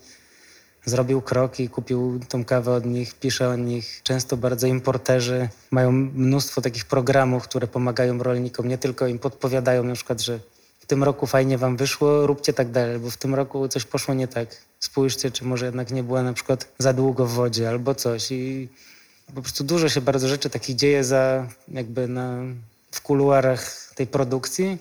zrobił 0.85 1.21
krok 1.21 1.59
i 1.59 1.69
kupił 1.69 2.19
tą 2.29 2.45
kawę 2.45 2.71
od 2.71 2.85
nich, 2.85 3.15
pisze 3.15 3.49
o 3.49 3.55
nich. 3.55 4.01
Często 4.03 4.37
bardzo 4.37 4.67
importerzy 4.67 5.49
mają 5.71 5.91
mnóstwo 5.91 6.61
takich 6.61 6.85
programów, 6.85 7.43
które 7.43 7.67
pomagają 7.67 8.23
rolnikom, 8.23 8.67
nie 8.67 8.77
tylko 8.77 9.07
im 9.07 9.19
podpowiadają 9.19 9.83
na 9.83 9.93
przykład, 9.93 10.21
że 10.21 10.39
w 10.79 10.85
tym 10.85 11.03
roku 11.03 11.27
fajnie 11.27 11.57
wam 11.57 11.77
wyszło, 11.77 12.27
róbcie 12.27 12.53
tak 12.53 12.71
dalej, 12.71 12.99
bo 12.99 13.09
w 13.09 13.17
tym 13.17 13.35
roku 13.35 13.67
coś 13.67 13.85
poszło 13.85 14.13
nie 14.13 14.27
tak. 14.27 14.49
Spójrzcie, 14.79 15.31
czy 15.31 15.45
może 15.45 15.65
jednak 15.65 15.91
nie 15.91 16.03
była 16.03 16.23
na 16.23 16.33
przykład 16.33 16.67
za 16.79 16.93
długo 16.93 17.25
w 17.25 17.31
wodzie 17.31 17.69
albo 17.69 17.95
coś. 17.95 18.31
I 18.31 18.69
po 19.35 19.41
prostu 19.41 19.63
dużo 19.63 19.89
się 19.89 20.01
bardzo 20.01 20.27
rzeczy 20.27 20.49
takich 20.49 20.75
dzieje 20.75 21.03
za 21.03 21.47
jakby 21.67 22.07
na, 22.07 22.37
w 22.91 23.01
kuluarach 23.01 23.91
tej 23.95 24.07
produkcji 24.07 24.77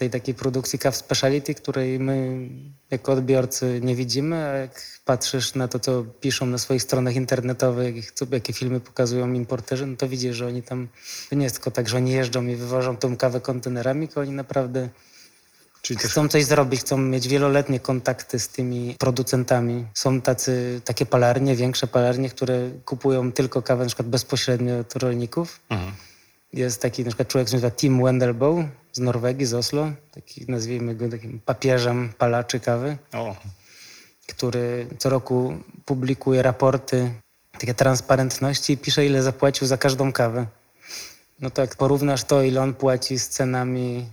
tej 0.00 0.10
takiej 0.10 0.34
produkcji 0.34 0.78
kaw 0.78 0.96
speciality, 0.96 1.54
której 1.54 1.98
my 1.98 2.48
jako 2.90 3.12
odbiorcy 3.12 3.80
nie 3.82 3.96
widzimy, 3.96 4.36
a 4.36 4.52
jak 4.52 4.82
patrzysz 5.04 5.54
na 5.54 5.68
to, 5.68 5.78
co 5.78 6.04
piszą 6.20 6.46
na 6.46 6.58
swoich 6.58 6.82
stronach 6.82 7.14
internetowych, 7.14 8.12
co, 8.12 8.26
jakie 8.30 8.52
filmy 8.52 8.80
pokazują 8.80 9.32
importerzy, 9.32 9.86
no 9.86 9.96
to 9.96 10.08
widzisz, 10.08 10.36
że 10.36 10.46
oni 10.46 10.62
tam, 10.62 10.88
to 11.30 11.36
nie 11.36 11.44
jest 11.44 11.56
tylko 11.56 11.70
tak, 11.70 11.88
że 11.88 11.96
oni 11.96 12.12
jeżdżą 12.12 12.46
i 12.46 12.56
wywożą 12.56 12.96
tą 12.96 13.16
kawę 13.16 13.40
kontenerami, 13.40 14.08
tylko 14.08 14.20
oni 14.20 14.32
naprawdę 14.32 14.88
Czyli 15.82 16.00
chcą 16.00 16.28
coś 16.28 16.44
zrobić, 16.44 16.80
chcą 16.80 16.98
mieć 16.98 17.28
wieloletnie 17.28 17.80
kontakty 17.80 18.38
z 18.38 18.48
tymi 18.48 18.94
producentami. 18.98 19.86
Są 19.94 20.20
tacy, 20.20 20.80
takie 20.84 21.06
palarnie, 21.06 21.56
większe 21.56 21.86
palarnie, 21.86 22.30
które 22.30 22.70
kupują 22.84 23.32
tylko 23.32 23.62
kawę 23.62 23.82
na 23.84 23.86
przykład 23.86 24.08
bezpośrednio 24.08 24.78
od 24.78 24.96
rolników. 24.96 25.60
Mhm. 25.70 25.92
Jest 26.52 26.82
taki 26.82 27.04
na 27.04 27.10
przykład 27.10 27.28
człowiek, 27.28 27.46
który 27.46 27.62
nazywa 27.62 27.76
Tim 27.76 28.04
Wendelboe 28.04 28.68
z 28.92 28.98
Norwegii, 28.98 29.46
z 29.46 29.54
Oslo. 29.54 29.92
Taki, 30.14 30.44
nazwijmy 30.48 30.94
go 30.94 31.08
takim 31.08 31.40
papieżem 31.40 32.12
palaczy 32.18 32.60
kawy. 32.60 32.96
O. 33.12 33.36
Który 34.28 34.86
co 34.98 35.10
roku 35.10 35.54
publikuje 35.84 36.42
raporty 36.42 37.10
takie 37.52 37.74
transparentności 37.74 38.72
i 38.72 38.78
pisze, 38.78 39.06
ile 39.06 39.22
zapłacił 39.22 39.66
za 39.66 39.76
każdą 39.76 40.12
kawę. 40.12 40.46
No 41.40 41.50
to 41.50 41.62
jak 41.62 41.76
porównasz 41.76 42.24
to, 42.24 42.42
ile 42.42 42.62
on 42.62 42.74
płaci 42.74 43.18
z 43.18 43.28
cenami, 43.28 44.06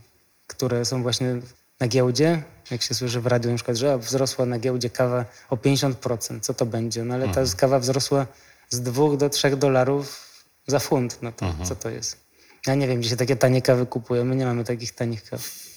które 0.47 0.86
są 0.86 1.03
właśnie 1.03 1.36
na 1.80 1.88
giełdzie, 1.88 2.43
jak 2.71 2.82
się 2.82 2.93
słyszy 2.93 3.21
w 3.21 3.28
radiu 3.28 3.51
na 3.51 3.55
przykład, 3.55 3.78
że 3.78 3.97
wzrosła 3.97 4.45
na 4.45 4.59
giełdzie 4.59 4.89
kawa 4.89 5.25
o 5.49 5.55
50%, 5.55 6.39
co 6.39 6.53
to 6.53 6.65
będzie? 6.65 7.03
No 7.03 7.13
ale 7.13 7.23
ta 7.23 7.41
mhm. 7.41 7.57
kawa 7.57 7.80
wzrosła 7.80 8.25
z 8.69 8.82
2 8.82 9.17
do 9.17 9.30
3 9.30 9.57
dolarów 9.57 10.28
za 10.67 10.80
funt, 10.80 11.19
no 11.21 11.32
to 11.32 11.45
mhm. 11.45 11.65
co 11.65 11.75
to 11.75 11.89
jest? 11.89 12.26
Ja 12.68 12.76
nie 12.76 12.88
wiem, 12.88 12.99
gdzie 12.99 13.10
się 13.10 13.18
takie 13.18 13.36
tanie 13.36 13.62
kawy 13.62 13.86
kupuje. 13.86 14.24
My 14.24 14.36
nie 14.36 14.45
mamy 14.45 14.64
takich 14.64 14.91
tanich 14.91 15.24
kaw. 15.24 15.68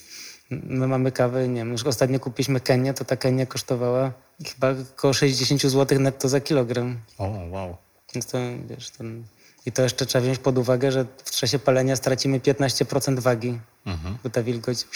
My 0.51 0.89
mamy 0.89 1.13
kawę, 1.13 1.49
nie 1.49 1.65
wiem, 1.65 1.77
ostatnio 1.87 2.21
kupiliśmy 2.21 2.61
Kenię, 2.61 2.95
to 2.95 3.05
ta 3.05 3.17
Kenia 3.17 3.47
kosztowała 3.47 4.13
chyba 4.45 4.75
około 4.97 5.13
60 5.13 5.63
zł 5.63 6.01
netto 6.01 6.29
za 6.29 6.41
kilogram. 6.41 7.01
O, 7.19 7.29
wow. 7.51 7.77
Więc 8.15 8.27
to, 8.27 8.39
wiesz, 8.69 8.91
ten... 8.91 9.25
I 9.67 9.73
to 9.73 9.83
jeszcze 9.83 10.07
trzeba 10.07 10.23
wziąć 10.23 10.39
pod 10.39 10.59
uwagę, 10.59 10.93
że 10.93 11.07
w 11.25 11.31
czasie 11.31 11.59
palenia 11.59 11.97
stracimy 11.97 12.41
15% 12.41 13.21
wagi, 13.21 13.59
mhm. 13.87 14.19
bo 14.25 14.31
ta 14.31 14.43
wilgoć 14.43 14.87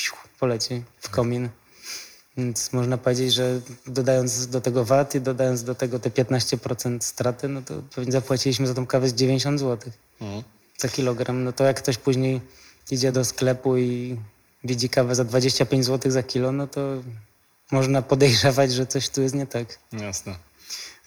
poleci 0.40 0.82
w 1.00 1.10
komin. 1.10 1.48
Więc 2.36 2.72
można 2.72 2.98
powiedzieć, 2.98 3.34
że 3.34 3.60
dodając 3.86 4.46
do 4.46 4.60
tego 4.60 4.84
VAT 4.84 5.14
i 5.14 5.20
dodając 5.20 5.64
do 5.64 5.74
tego 5.74 5.98
te 5.98 6.10
15% 6.10 7.00
straty, 7.00 7.48
no 7.48 7.62
to 7.62 7.74
pewnie 7.94 8.12
zapłaciliśmy 8.12 8.66
za 8.66 8.74
tą 8.74 8.86
kawę 8.86 9.08
z 9.08 9.14
90 9.14 9.60
zł. 9.60 9.92
Mhm 10.20 10.53
za 10.78 10.88
kilogram, 10.88 11.44
no 11.44 11.52
to 11.52 11.64
jak 11.64 11.76
ktoś 11.76 11.98
później 11.98 12.40
idzie 12.90 13.12
do 13.12 13.24
sklepu 13.24 13.76
i 13.76 14.16
widzi 14.64 14.88
kawę 14.88 15.14
za 15.14 15.24
25 15.24 15.84
zł 15.84 16.12
za 16.12 16.22
kilo, 16.22 16.52
no 16.52 16.66
to 16.66 16.80
można 17.70 18.02
podejrzewać, 18.02 18.72
że 18.72 18.86
coś 18.86 19.08
tu 19.08 19.22
jest 19.22 19.34
nie 19.34 19.46
tak. 19.46 19.78
Jasne. 19.92 20.34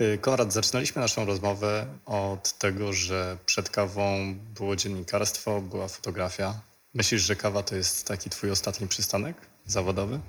Y, 0.01 0.17
Konrad, 0.21 0.53
zaczynaliśmy 0.53 1.01
naszą 1.01 1.25
rozmowę 1.25 1.85
od 2.05 2.57
tego, 2.57 2.93
że 2.93 3.37
przed 3.45 3.69
kawą 3.69 4.35
było 4.55 4.75
dziennikarstwo, 4.75 5.61
była 5.61 5.87
fotografia. 5.87 6.59
Myślisz, 6.93 7.21
że 7.21 7.35
kawa 7.35 7.63
to 7.63 7.75
jest 7.75 8.07
taki 8.07 8.29
twój 8.29 8.51
ostatni 8.51 8.87
przystanek 8.87 9.35
zawodowy? 9.65 10.19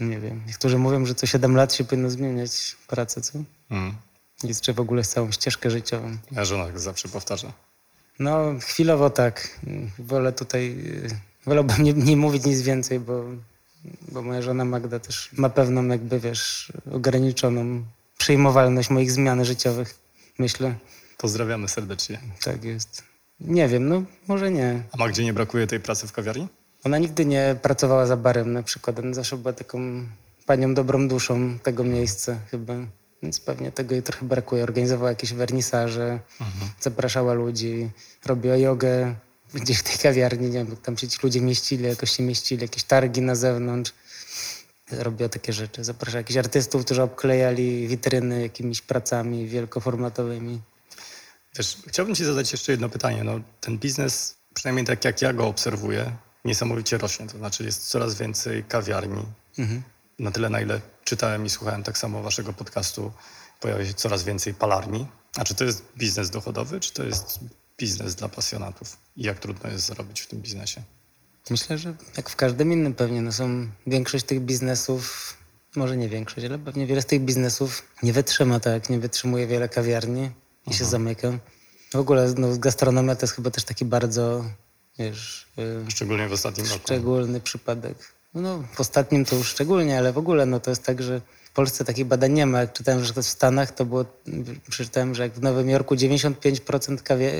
Nie 0.00 0.20
wiem. 0.20 0.42
Niektórzy 0.46 0.78
mówią, 0.78 1.06
że 1.06 1.14
co 1.14 1.26
7 1.26 1.56
lat 1.56 1.74
się 1.74 1.84
powinno 1.84 2.10
zmieniać 2.10 2.76
pracę, 2.86 3.20
co? 3.20 3.38
Mm. 3.70 3.94
I 4.44 4.54
czy 4.54 4.72
w 4.72 4.80
ogóle 4.80 5.04
całą 5.04 5.32
ścieżkę 5.32 5.70
życiową. 5.70 6.16
A 6.36 6.44
żona 6.44 6.78
zawsze 6.78 7.08
powtarza. 7.08 7.52
No, 8.18 8.54
chwilowo 8.60 9.10
tak. 9.10 9.60
Wolę 9.98 10.32
tutaj, 10.32 10.76
wolałbym 11.46 11.82
nie, 11.82 11.92
nie 11.92 12.16
mówić 12.16 12.44
nic 12.44 12.60
więcej, 12.60 13.00
bo, 13.00 13.24
bo 14.12 14.22
moja 14.22 14.42
żona 14.42 14.64
Magda 14.64 14.98
też 14.98 15.30
ma 15.32 15.48
pewną 15.48 15.86
jakby, 15.86 16.20
wiesz, 16.20 16.72
ograniczoną 16.92 17.84
przyjmowalność 18.18 18.90
moich 18.90 19.12
zmian 19.12 19.44
życiowych, 19.44 19.94
myślę. 20.38 20.74
Pozdrawiamy 21.18 21.68
serdecznie. 21.68 22.20
Tak 22.44 22.64
jest. 22.64 23.02
Nie 23.40 23.68
wiem, 23.68 23.88
no 23.88 24.02
może 24.28 24.50
nie. 24.50 24.82
A 24.92 24.96
Magdzie 24.96 25.24
nie 25.24 25.32
brakuje 25.32 25.66
tej 25.66 25.80
pracy 25.80 26.06
w 26.06 26.12
kawiarni? 26.12 26.48
Ona 26.84 26.98
nigdy 26.98 27.24
nie 27.24 27.56
pracowała 27.62 28.06
za 28.06 28.16
barem 28.16 28.52
na 28.52 28.62
przykład. 28.62 28.98
Ona 28.98 29.14
zawsze 29.14 29.36
była 29.36 29.52
taką 29.52 30.06
panią 30.46 30.74
dobrą 30.74 31.08
duszą 31.08 31.58
tego 31.58 31.84
miejsca 31.84 32.36
chyba. 32.50 32.74
Więc 33.22 33.40
pewnie 33.40 33.72
tego 33.72 33.94
jej 33.94 34.02
trochę 34.02 34.26
brakuje. 34.26 34.62
Organizowała 34.62 35.10
jakieś 35.10 35.32
wernisaże, 35.32 36.20
mhm. 36.40 36.70
zapraszała 36.80 37.32
ludzi, 37.32 37.90
robiła 38.26 38.56
jogę 38.56 39.14
gdzieś 39.54 39.78
w 39.78 39.82
tej 39.82 39.98
kawiarni, 39.98 40.46
nie 40.46 40.64
wiem, 40.64 40.76
tam 40.76 40.98
się 40.98 41.08
ci 41.08 41.18
ludzie 41.22 41.40
mieścili, 41.40 41.84
jakoś 41.84 42.16
się 42.16 42.22
mieścili, 42.22 42.62
jakieś 42.62 42.84
targi 42.84 43.20
na 43.20 43.34
zewnątrz. 43.34 43.92
Robiła 44.90 45.28
takie 45.28 45.52
rzeczy. 45.52 45.84
Zapraszała 45.84 46.20
jakichś 46.20 46.36
artystów, 46.36 46.84
którzy 46.84 47.02
obklejali 47.02 47.88
witryny 47.88 48.42
jakimiś 48.42 48.80
pracami 48.80 49.46
wielkoformatowymi. 49.48 50.60
Wiesz, 51.56 51.76
chciałbym 51.86 52.14
ci 52.14 52.24
zadać 52.24 52.52
jeszcze 52.52 52.72
jedno 52.72 52.88
pytanie. 52.88 53.24
No, 53.24 53.40
ten 53.60 53.78
biznes, 53.78 54.36
przynajmniej 54.54 54.86
tak 54.86 55.04
jak 55.04 55.22
ja 55.22 55.32
go 55.32 55.46
obserwuję, 55.46 56.12
niesamowicie 56.44 56.98
rośnie. 56.98 57.26
To 57.26 57.38
znaczy 57.38 57.64
jest 57.64 57.88
coraz 57.88 58.14
więcej 58.14 58.64
kawiarni. 58.64 59.22
Mhm 59.58 59.82
na 60.18 60.30
tyle, 60.30 60.50
na 60.50 60.60
ile 60.60 60.80
czytałem 61.04 61.46
i 61.46 61.50
słuchałem 61.50 61.82
tak 61.82 61.98
samo 61.98 62.22
waszego 62.22 62.52
podcastu, 62.52 63.12
pojawia 63.60 63.86
się 63.86 63.94
coraz 63.94 64.24
więcej 64.24 64.54
palarni. 64.54 65.06
A 65.36 65.44
czy 65.44 65.54
to 65.54 65.64
jest 65.64 65.84
biznes 65.98 66.30
dochodowy, 66.30 66.80
czy 66.80 66.92
to 66.92 67.04
jest 67.04 67.38
biznes 67.78 68.14
dla 68.14 68.28
pasjonatów? 68.28 68.96
I 69.16 69.22
jak 69.22 69.38
trudno 69.38 69.70
jest 69.70 69.86
zarobić 69.86 70.20
w 70.20 70.26
tym 70.26 70.40
biznesie? 70.40 70.82
Myślę, 71.50 71.78
że 71.78 71.94
jak 72.16 72.30
w 72.30 72.36
każdym 72.36 72.72
innym 72.72 72.94
pewnie, 72.94 73.22
no 73.22 73.32
są 73.32 73.68
większość 73.86 74.24
tych 74.24 74.40
biznesów, 74.40 75.36
może 75.76 75.96
nie 75.96 76.08
większość, 76.08 76.46
ale 76.46 76.58
pewnie 76.58 76.86
wiele 76.86 77.02
z 77.02 77.06
tych 77.06 77.20
biznesów 77.20 77.82
nie 78.02 78.12
wytrzyma 78.12 78.60
tak, 78.60 78.90
nie 78.90 78.98
wytrzymuje 78.98 79.46
wiele 79.46 79.68
kawiarni 79.68 80.22
i 80.22 80.30
Aha. 80.66 80.78
się 80.78 80.84
zamyka. 80.84 81.28
W 81.92 81.96
ogóle 81.96 82.34
no, 82.38 82.56
gastronomia 82.56 83.16
to 83.16 83.22
jest 83.22 83.34
chyba 83.34 83.50
też 83.50 83.64
taki 83.64 83.84
bardzo, 83.84 84.44
wiesz... 84.98 85.48
Y, 85.86 85.90
Szczególnie 85.90 86.28
w 86.28 86.32
ostatnim 86.32 86.66
roku. 86.66 86.80
Szczególny 86.84 87.40
przypadek. 87.40 88.12
No, 88.34 88.64
w 88.72 88.80
ostatnim 88.80 89.24
to 89.24 89.36
już 89.36 89.48
szczególnie, 89.48 89.98
ale 89.98 90.12
w 90.12 90.18
ogóle 90.18 90.46
no, 90.46 90.60
to 90.60 90.70
jest 90.70 90.84
tak, 90.84 91.02
że 91.02 91.20
w 91.44 91.50
Polsce 91.54 91.84
takich 91.84 92.04
badań 92.04 92.32
nie 92.32 92.46
ma. 92.46 92.60
Jak 92.60 92.72
czytałem, 92.72 93.04
że 93.04 93.12
w 93.12 93.26
Stanach 93.26 93.72
to 93.72 93.84
było, 93.84 94.04
przeczytałem, 94.70 95.14
że 95.14 95.22
jak 95.22 95.32
w 95.32 95.42
Nowym 95.42 95.70
Jorku 95.70 95.94
95% 95.94 97.02
kawie, 97.02 97.32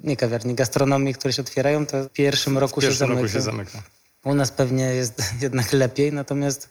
nie 0.00 0.16
kawiarni, 0.16 0.54
gastronomii, 0.54 1.14
które 1.14 1.32
się 1.32 1.42
otwierają, 1.42 1.86
to 1.86 2.04
w 2.04 2.08
pierwszym 2.08 2.58
roku, 2.58 2.80
w 2.80 2.84
pierwszym 2.84 3.08
się, 3.08 3.14
roku 3.14 3.28
zamyka. 3.28 3.32
się 3.32 3.40
zamyka. 3.40 3.82
U 4.24 4.34
nas 4.34 4.50
pewnie 4.50 4.84
jest 4.84 5.22
jednak 5.42 5.72
lepiej, 5.72 6.12
natomiast 6.12 6.68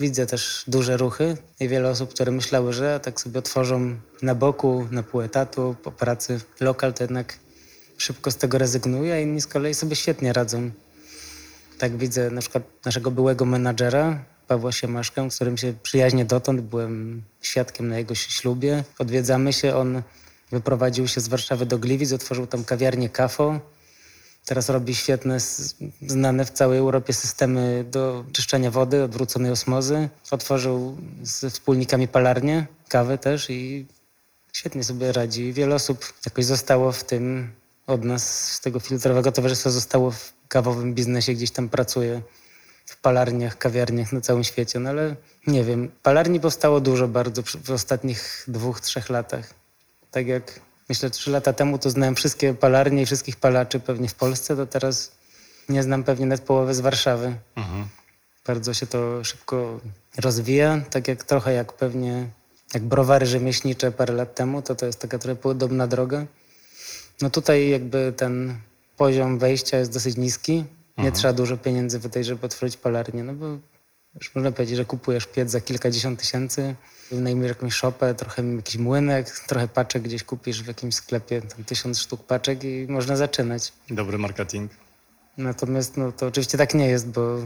widzę 0.00 0.26
też 0.26 0.64
duże 0.68 0.96
ruchy 0.96 1.36
i 1.60 1.68
wiele 1.68 1.90
osób, 1.90 2.10
które 2.10 2.32
myślały, 2.32 2.72
że 2.72 3.00
tak 3.00 3.20
sobie 3.20 3.38
otworzą 3.38 3.96
na 4.22 4.34
boku, 4.34 4.86
na 4.90 5.02
pół 5.02 5.20
etatu, 5.20 5.76
po 5.82 5.92
pracy 5.92 6.40
lokal, 6.60 6.94
to 6.94 7.04
jednak 7.04 7.38
szybko 7.98 8.30
z 8.30 8.36
tego 8.36 8.58
rezygnuje, 8.58 9.14
a 9.14 9.18
inni 9.18 9.40
z 9.40 9.46
kolei 9.46 9.74
sobie 9.74 9.96
świetnie 9.96 10.32
radzą 10.32 10.70
tak 11.84 11.96
widzę 11.96 12.30
na 12.30 12.40
przykład 12.40 12.64
naszego 12.84 13.10
byłego 13.10 13.44
menadżera, 13.44 14.24
Pawła 14.48 14.72
Siemaszkę, 14.72 15.30
z 15.30 15.34
którym 15.34 15.56
się 15.56 15.74
przyjaźnie 15.82 16.24
dotąd, 16.24 16.60
byłem 16.60 17.22
świadkiem 17.42 17.88
na 17.88 17.98
jego 17.98 18.14
ślubie. 18.14 18.84
Odwiedzamy 18.98 19.52
się, 19.52 19.76
on 19.76 20.02
wyprowadził 20.52 21.08
się 21.08 21.20
z 21.20 21.28
Warszawy 21.28 21.66
do 21.66 21.78
Gliwic, 21.78 22.12
otworzył 22.12 22.46
tam 22.46 22.64
kawiarnię 22.64 23.08
Kafo. 23.08 23.60
Teraz 24.44 24.68
robi 24.68 24.94
świetne, 24.94 25.38
znane 26.06 26.44
w 26.44 26.50
całej 26.50 26.78
Europie 26.78 27.12
systemy 27.12 27.84
do 27.90 28.24
czyszczenia 28.32 28.70
wody, 28.70 29.02
odwróconej 29.02 29.50
osmozy. 29.50 30.08
Otworzył 30.30 30.96
ze 31.22 31.50
wspólnikami 31.50 32.08
palarnię, 32.08 32.66
kawę 32.88 33.18
też 33.18 33.50
i 33.50 33.86
świetnie 34.52 34.84
sobie 34.84 35.12
radzi. 35.12 35.52
Wiele 35.52 35.74
osób 35.74 36.12
jakoś 36.26 36.44
zostało 36.44 36.92
w 36.92 37.04
tym 37.04 37.50
od 37.86 38.04
nas, 38.04 38.52
z 38.52 38.60
tego 38.60 38.80
filtrowego 38.80 39.32
towarzystwa, 39.32 39.70
zostało 39.70 40.10
w 40.10 40.32
kawowym 40.54 40.94
biznesie, 40.94 41.34
gdzieś 41.34 41.50
tam 41.50 41.68
pracuje 41.68 42.22
w 42.86 42.96
palarniach, 43.00 43.58
kawiarniach 43.58 44.12
na 44.12 44.20
całym 44.20 44.44
świecie. 44.44 44.78
No 44.80 44.90
ale 44.90 45.16
nie 45.46 45.64
wiem, 45.64 45.90
palarni 46.02 46.40
powstało 46.40 46.80
dużo 46.80 47.08
bardzo 47.08 47.42
w 47.42 47.70
ostatnich 47.70 48.44
dwóch, 48.48 48.80
trzech 48.80 49.10
latach. 49.10 49.54
Tak 50.10 50.26
jak 50.26 50.60
myślę, 50.88 51.10
trzy 51.10 51.30
lata 51.30 51.52
temu 51.52 51.78
to 51.78 51.90
znałem 51.90 52.14
wszystkie 52.14 52.54
palarnie 52.54 53.02
i 53.02 53.06
wszystkich 53.06 53.36
palaczy 53.36 53.80
pewnie 53.80 54.08
w 54.08 54.14
Polsce, 54.14 54.56
to 54.56 54.66
teraz 54.66 55.12
nie 55.68 55.82
znam 55.82 56.04
pewnie 56.04 56.26
nawet 56.26 56.46
połowy 56.46 56.74
z 56.74 56.80
Warszawy. 56.80 57.34
Mhm. 57.56 57.88
Bardzo 58.46 58.74
się 58.74 58.86
to 58.86 59.24
szybko 59.24 59.80
rozwija, 60.18 60.80
tak 60.90 61.08
jak 61.08 61.24
trochę 61.24 61.52
jak 61.52 61.72
pewnie 61.72 62.26
jak 62.74 62.82
browary 62.82 63.26
rzemieślnicze 63.26 63.92
parę 63.92 64.14
lat 64.14 64.34
temu, 64.34 64.62
to 64.62 64.74
to 64.74 64.86
jest 64.86 65.00
taka 65.00 65.18
trochę 65.18 65.36
podobna 65.36 65.86
droga. 65.86 66.26
No 67.22 67.30
tutaj 67.30 67.68
jakby 67.68 68.12
ten 68.16 68.54
poziom 68.96 69.38
wejścia 69.38 69.78
jest 69.78 69.92
dosyć 69.92 70.16
niski. 70.16 70.64
Nie 70.98 71.12
trzeba 71.12 71.32
dużo 71.32 71.56
pieniędzy 71.56 71.98
wydać, 71.98 72.26
żeby 72.26 72.46
otworzyć 72.46 72.76
palarnię, 72.76 73.24
no 73.24 73.34
bo 73.34 73.46
już 74.14 74.34
można 74.34 74.52
powiedzieć, 74.52 74.76
że 74.76 74.84
kupujesz 74.84 75.26
piec 75.26 75.50
za 75.50 75.60
kilkadziesiąt 75.60 76.20
tysięcy, 76.20 76.74
wynajmujesz 77.10 77.48
jakąś 77.48 77.74
szopę, 77.74 78.14
trochę 78.14 78.42
jakiś 78.56 78.76
młynek, 78.76 79.30
trochę 79.48 79.68
paczek 79.68 80.02
gdzieś 80.02 80.24
kupisz 80.24 80.62
w 80.62 80.66
jakimś 80.66 80.94
sklepie, 80.94 81.42
tam 81.42 81.64
tysiąc 81.64 81.98
sztuk 81.98 82.24
paczek 82.26 82.64
i 82.64 82.86
można 82.88 83.16
zaczynać. 83.16 83.72
Dobry 83.90 84.18
marketing. 84.18 84.72
Natomiast 85.38 85.96
no, 85.96 86.12
to 86.12 86.26
oczywiście 86.26 86.58
tak 86.58 86.74
nie 86.74 86.86
jest, 86.86 87.08
bo 87.08 87.38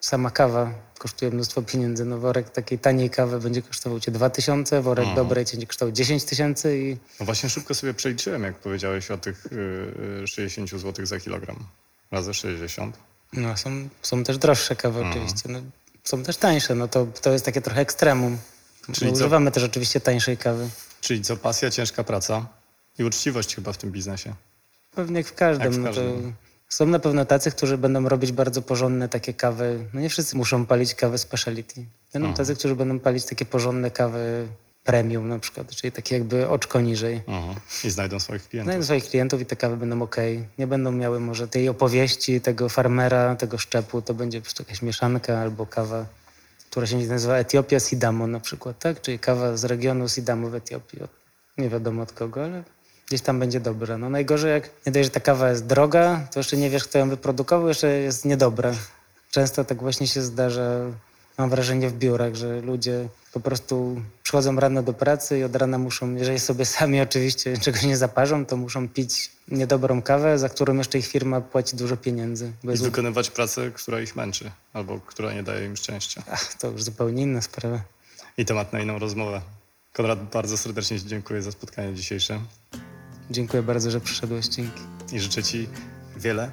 sama 0.00 0.30
kawa 0.30 0.72
kosztuje 0.98 1.30
mnóstwo 1.30 1.62
pieniędzy. 1.62 2.04
No, 2.04 2.18
worek 2.18 2.50
takiej 2.50 2.78
taniej 2.78 3.10
kawy 3.10 3.40
będzie 3.40 3.62
kosztował 3.62 4.00
cię 4.00 4.10
2000, 4.12 4.82
worek 4.82 5.06
Mhm. 5.06 5.16
dobrej 5.16 5.44
cię 5.44 5.52
będzie 5.52 5.66
kosztował 5.66 5.92
10 5.92 6.24
tysięcy 6.24 6.78
i 6.78 6.96
No 7.20 7.26
właśnie 7.26 7.48
szybko 7.50 7.74
sobie 7.74 7.94
przeliczyłem, 7.94 8.42
jak 8.42 8.54
powiedziałeś 8.54 9.10
o 9.10 9.18
tych 9.18 9.46
yy, 10.20 10.26
60 10.26 10.70
zł 10.70 11.06
za 11.06 11.20
kilogram. 11.20 11.56
Razy 12.10 12.34
60. 12.34 12.96
no, 13.32 13.56
są, 13.56 13.88
są 14.02 14.24
też 14.24 14.38
droższe 14.38 14.76
kawy 14.76 15.00
Mhm. 15.00 15.16
oczywiście. 15.24 15.48
No, 15.48 15.60
są 16.04 16.22
też 16.22 16.36
tańsze, 16.36 16.74
no 16.74 16.88
to, 16.88 17.06
to 17.22 17.32
jest 17.32 17.44
takie 17.44 17.60
trochę 17.62 17.80
ekstremum. 17.80 18.38
Czyli 18.92 19.06
no, 19.06 19.16
co? 19.16 19.24
używamy 19.24 19.50
też 19.50 19.62
oczywiście 19.62 20.00
tańszej 20.00 20.36
kawy. 20.36 20.68
Czyli 21.00 21.22
co, 21.22 21.36
pasja, 21.36 21.70
ciężka 21.70 22.04
praca 22.04 22.46
i 22.98 23.04
uczciwość 23.04 23.54
chyba 23.54 23.72
w 23.72 23.76
tym 23.78 23.90
biznesie. 23.92 24.34
Pewnie 24.94 25.16
jak 25.16 25.26
w 25.26 25.34
każdym. 25.34 25.64
Jak 25.64 25.72
w 25.72 25.78
No 25.78 25.88
to 25.88 25.94
każdym. 25.94 26.34
Są 26.68 26.86
na 26.86 26.98
pewno 26.98 27.24
tacy, 27.24 27.50
którzy 27.50 27.78
będą 27.78 28.08
robić 28.08 28.32
bardzo 28.32 28.62
porządne 28.62 29.08
takie 29.08 29.34
kawy. 29.34 29.84
No 29.94 30.00
nie 30.00 30.08
wszyscy 30.08 30.36
muszą 30.36 30.66
palić 30.66 30.94
kawy 30.94 31.18
speciality. 31.18 31.74
Będą 32.12 32.28
Mhm. 32.28 32.34
tacy, 32.46 32.56
którzy 32.58 32.76
będą 32.76 32.98
palić 32.98 33.24
takie 33.24 33.44
porządne 33.44 33.90
kawy 33.90 34.46
premium 34.84 35.28
na 35.28 35.38
przykład, 35.38 35.70
czyli 35.70 35.92
takie 35.92 36.14
jakby 36.14 36.48
oczko 36.48 36.80
niżej. 36.80 37.22
Mhm. 37.26 37.56
I 37.84 37.90
znajdą 37.90 38.20
swoich 38.20 38.48
klientów. 38.48 38.66
Znajdą 38.72 38.84
swoich 38.84 39.04
klientów 39.04 39.40
i 39.40 39.46
te 39.46 39.56
kawy 39.56 39.76
będą 39.76 40.02
ok. 40.02 40.16
Nie 40.58 40.66
będą 40.66 40.92
miały 40.92 41.20
może 41.20 41.48
tej 41.48 41.68
opowieści, 41.68 42.40
tego 42.40 42.68
farmera, 42.68 43.36
tego 43.36 43.58
szczepu. 43.58 44.02
To 44.02 44.14
będzie 44.14 44.38
po 44.40 44.44
prostu 44.44 44.62
jakaś 44.62 44.82
mieszanka 44.82 45.38
albo 45.38 45.66
kawa, 45.66 46.06
która 46.70 46.86
się 46.86 46.96
nazywa 46.96 47.36
Etiopia 47.36 47.80
Sidamo 47.80 48.26
na 48.26 48.40
przykład, 48.40 48.78
tak? 48.78 49.00
Czyli 49.00 49.18
kawa 49.18 49.56
z 49.56 49.64
regionu 49.64 50.08
Sidamo 50.08 50.50
w 50.50 50.54
Etiopii. 50.54 50.98
Nie 51.58 51.68
wiadomo 51.68 52.02
od 52.02 52.12
kogo, 52.12 52.44
ale 52.44 52.64
gdzieś 53.06 53.20
tam 53.20 53.40
będzie 53.40 53.60
dobra. 53.60 53.98
No 53.98 54.10
najgorzej 54.10 54.52
jak 54.52 54.70
nie 54.86 54.92
dość, 54.92 55.04
że 55.04 55.10
ta 55.10 55.20
kawa 55.20 55.50
jest 55.50 55.66
droga, 55.66 56.28
to 56.32 56.40
jeszcze 56.40 56.56
nie 56.56 56.70
wiesz, 56.70 56.84
kto 56.84 56.98
ją 56.98 57.08
wyprodukował, 57.08 57.68
jeszcze 57.68 57.88
jest 57.88 58.24
niedobra. 58.24 58.72
Często 59.30 59.64
tak 59.64 59.78
właśnie 59.78 60.06
się 60.06 60.22
zdarza, 60.22 60.70
mam 61.38 61.50
wrażenie 61.50 61.88
w 61.88 61.92
biurach, 61.92 62.34
że 62.34 62.60
ludzie 62.60 63.08
po 63.32 63.40
prostu 63.40 64.02
przychodzą 64.22 64.56
rano 64.56 64.82
do 64.82 64.92
pracy 64.92 65.38
i 65.38 65.44
od 65.44 65.56
rana 65.56 65.78
muszą, 65.78 66.14
jeżeli 66.14 66.38
sobie 66.38 66.64
sami 66.76 67.00
oczywiście 67.00 67.58
czegoś 67.58 67.82
nie 67.82 67.96
zaparzą, 67.96 68.46
to 68.46 68.56
muszą 68.56 68.88
pić 68.88 69.30
niedobrą 69.48 70.02
kawę, 70.02 70.38
za 70.38 70.48
którą 70.48 70.76
jeszcze 70.76 70.98
ich 70.98 71.06
firma 71.06 71.40
płaci 71.40 71.76
dużo 71.76 71.96
pieniędzy. 71.96 72.52
I 72.74 72.76
wykonywać 72.76 73.30
pracę, 73.30 73.70
która 73.70 74.00
ich 74.00 74.16
męczy, 74.16 74.50
albo 74.72 75.00
która 75.00 75.32
nie 75.32 75.42
daje 75.42 75.66
im 75.66 75.76
szczęścia. 75.76 76.22
ach, 76.30 76.54
to 76.54 76.70
już 76.70 76.82
zupełnie 76.82 77.22
inna 77.22 77.42
sprawa. 77.42 77.80
I 78.38 78.44
temat 78.44 78.72
na 78.72 78.80
inną 78.80 78.98
rozmowę. 78.98 79.40
Konrad, 79.92 80.30
bardzo 80.30 80.58
serdecznie 80.58 81.00
Ci 81.00 81.06
dziękuję 81.06 81.42
za 81.42 81.52
spotkanie 81.52 81.94
dzisiejsze 81.94 82.40
Dziękuję 83.30 83.62
bardzo, 83.62 83.90
że 83.90 84.00
przyszedłeś. 84.00 84.46
Dzięki. 84.46 84.82
I 85.12 85.20
życzę 85.20 85.42
Ci 85.42 85.68
wiele 86.16 86.50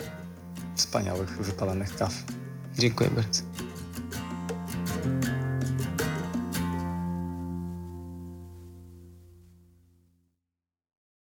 wspaniałych, 0.75 1.29
wypalanych 1.29 1.95
kaw. 1.95 2.13
Dziękuję 2.77 3.09
bardzo. 3.09 3.43